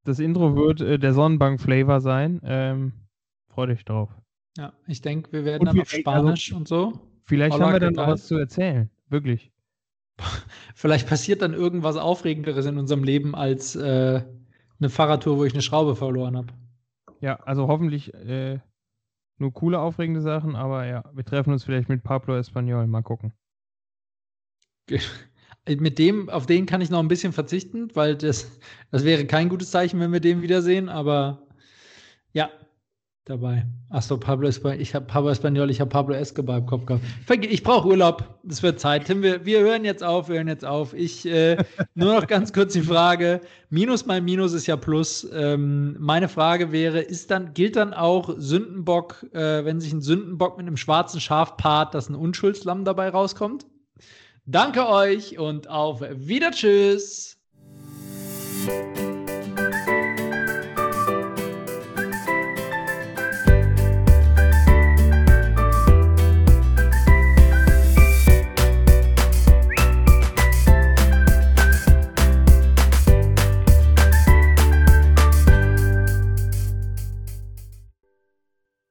Das 0.06 0.20
Intro 0.20 0.56
wird 0.56 0.82
äh, 0.82 0.98
der 0.98 1.14
Sonnenbank-Flavor 1.14 2.02
sein. 2.02 2.40
Ähm, 2.44 2.94
freut 3.50 3.70
euch 3.70 3.86
drauf. 3.86 4.10
Ja, 4.58 4.74
ich 4.88 5.01
denke, 5.01 5.32
wir 5.34 5.45
werden 5.45 5.66
dann 5.66 5.80
auf 5.80 5.89
Spanisch 5.89 6.53
und 6.53 6.68
so. 6.68 6.93
Vielleicht 7.26 7.56
Hola, 7.56 7.66
haben 7.66 7.74
wir 7.74 7.78
¿qué 7.78 7.80
dann 7.82 7.93
noch 7.93 8.08
was 8.08 8.28
zu 8.28 8.38
erzählen. 8.38 8.89
Wirklich. 9.10 9.51
Vielleicht 10.76 11.08
passiert 11.08 11.41
dann 11.41 11.53
irgendwas 11.53 11.97
Aufregenderes 11.97 12.66
in 12.66 12.78
unserem 12.78 13.03
Leben 13.03 13.36
als 13.36 13.76
äh, 13.76 14.24
eine 14.80 14.89
Fahrradtour, 14.89 15.38
wo 15.38 15.45
ich 15.45 15.53
eine 15.53 15.62
Schraube 15.62 15.95
verloren 15.95 16.38
habe. 16.38 16.47
Ja, 17.20 17.38
also 17.41 17.68
hoffentlich 17.68 18.14
äh, 18.14 18.60
nur 19.38 19.53
coole, 19.53 19.80
aufregende 19.80 20.22
Sachen, 20.22 20.56
aber 20.56 20.86
ja, 20.86 21.03
wir 21.14 21.26
treffen 21.26 21.51
uns 21.51 21.64
vielleicht 21.64 21.89
mit 21.89 22.03
Pablo 22.03 22.38
Espanol. 22.38 22.88
Mal 22.88 23.01
gucken. 23.01 23.34
Mit 25.68 25.97
dem, 25.97 26.30
auf 26.30 26.45
den 26.45 26.66
kann 26.68 26.82
ich 26.82 26.91
noch 26.91 26.99
ein 26.99 27.08
bisschen 27.08 27.34
verzichten, 27.34 27.89
weil 27.95 28.16
das, 28.16 28.60
das 28.91 29.03
wäre 29.03 29.26
kein 29.26 29.49
gutes 29.49 29.72
Zeichen, 29.72 29.99
wenn 29.99 30.14
wir 30.14 30.20
den 30.20 30.43
wiedersehen, 30.43 30.89
aber 30.89 31.47
ja, 32.34 32.51
dabei. 33.26 33.65
Achso, 33.89 34.17
Pablo 34.17 34.47
Espanol, 34.47 34.80
ich 34.80 34.93
habe 34.93 35.05
Pablo 35.05 35.30
Espanol, 35.30 35.69
ich 35.71 35.82
habe 35.82 35.89
Pablo 35.89 36.13
Escobar 36.15 36.59
im 36.59 36.65
Kopf 36.67 36.86
gehabt. 36.86 37.03
Ich 37.41 37.63
brauche 37.63 37.88
Urlaub, 37.88 38.39
es 38.47 38.61
wird 38.61 38.80
Zeit. 38.80 39.05
Tim, 39.05 39.23
wir, 39.23 39.45
wir 39.45 39.61
hören 39.61 39.84
jetzt 39.84 40.03
auf, 40.03 40.30
wir 40.30 40.36
hören 40.36 40.47
jetzt 40.47 40.63
auf. 40.63 40.93
Ich, 40.93 41.26
äh, 41.26 41.57
nur 41.95 42.13
noch 42.13 42.28
ganz 42.28 42.53
kurz 42.53 42.73
die 42.73 42.82
Frage, 42.82 43.41
Minus 43.69 44.05
mal 44.05 44.21
Minus 44.21 44.53
ist 44.53 44.67
ja 44.67 44.76
Plus. 44.76 45.28
Ähm, 45.34 45.97
meine 45.99 46.30
Frage 46.30 46.71
wäre, 46.71 47.01
ist 47.01 47.32
dann, 47.32 47.53
gilt 47.53 47.76
dann 47.76 47.93
auch 47.93 48.36
Sündenbock, 48.38 49.26
äh, 49.34 49.65
wenn 49.65 49.82
sich 49.82 49.91
ein 49.91 50.01
Sündenbock 50.01 50.57
mit 50.57 50.67
einem 50.67 50.78
schwarzen 50.78 51.19
Schaf 51.19 51.57
paart, 51.57 51.95
dass 51.95 52.09
ein 52.09 52.15
Unschuldslamm 52.15 52.86
dabei 52.86 53.09
rauskommt? 53.09 53.65
Danke 54.45 54.88
euch 54.88 55.39
und 55.39 55.67
auf 55.67 56.01
Wieder. 56.01 56.51
Tschüss. 56.51 57.38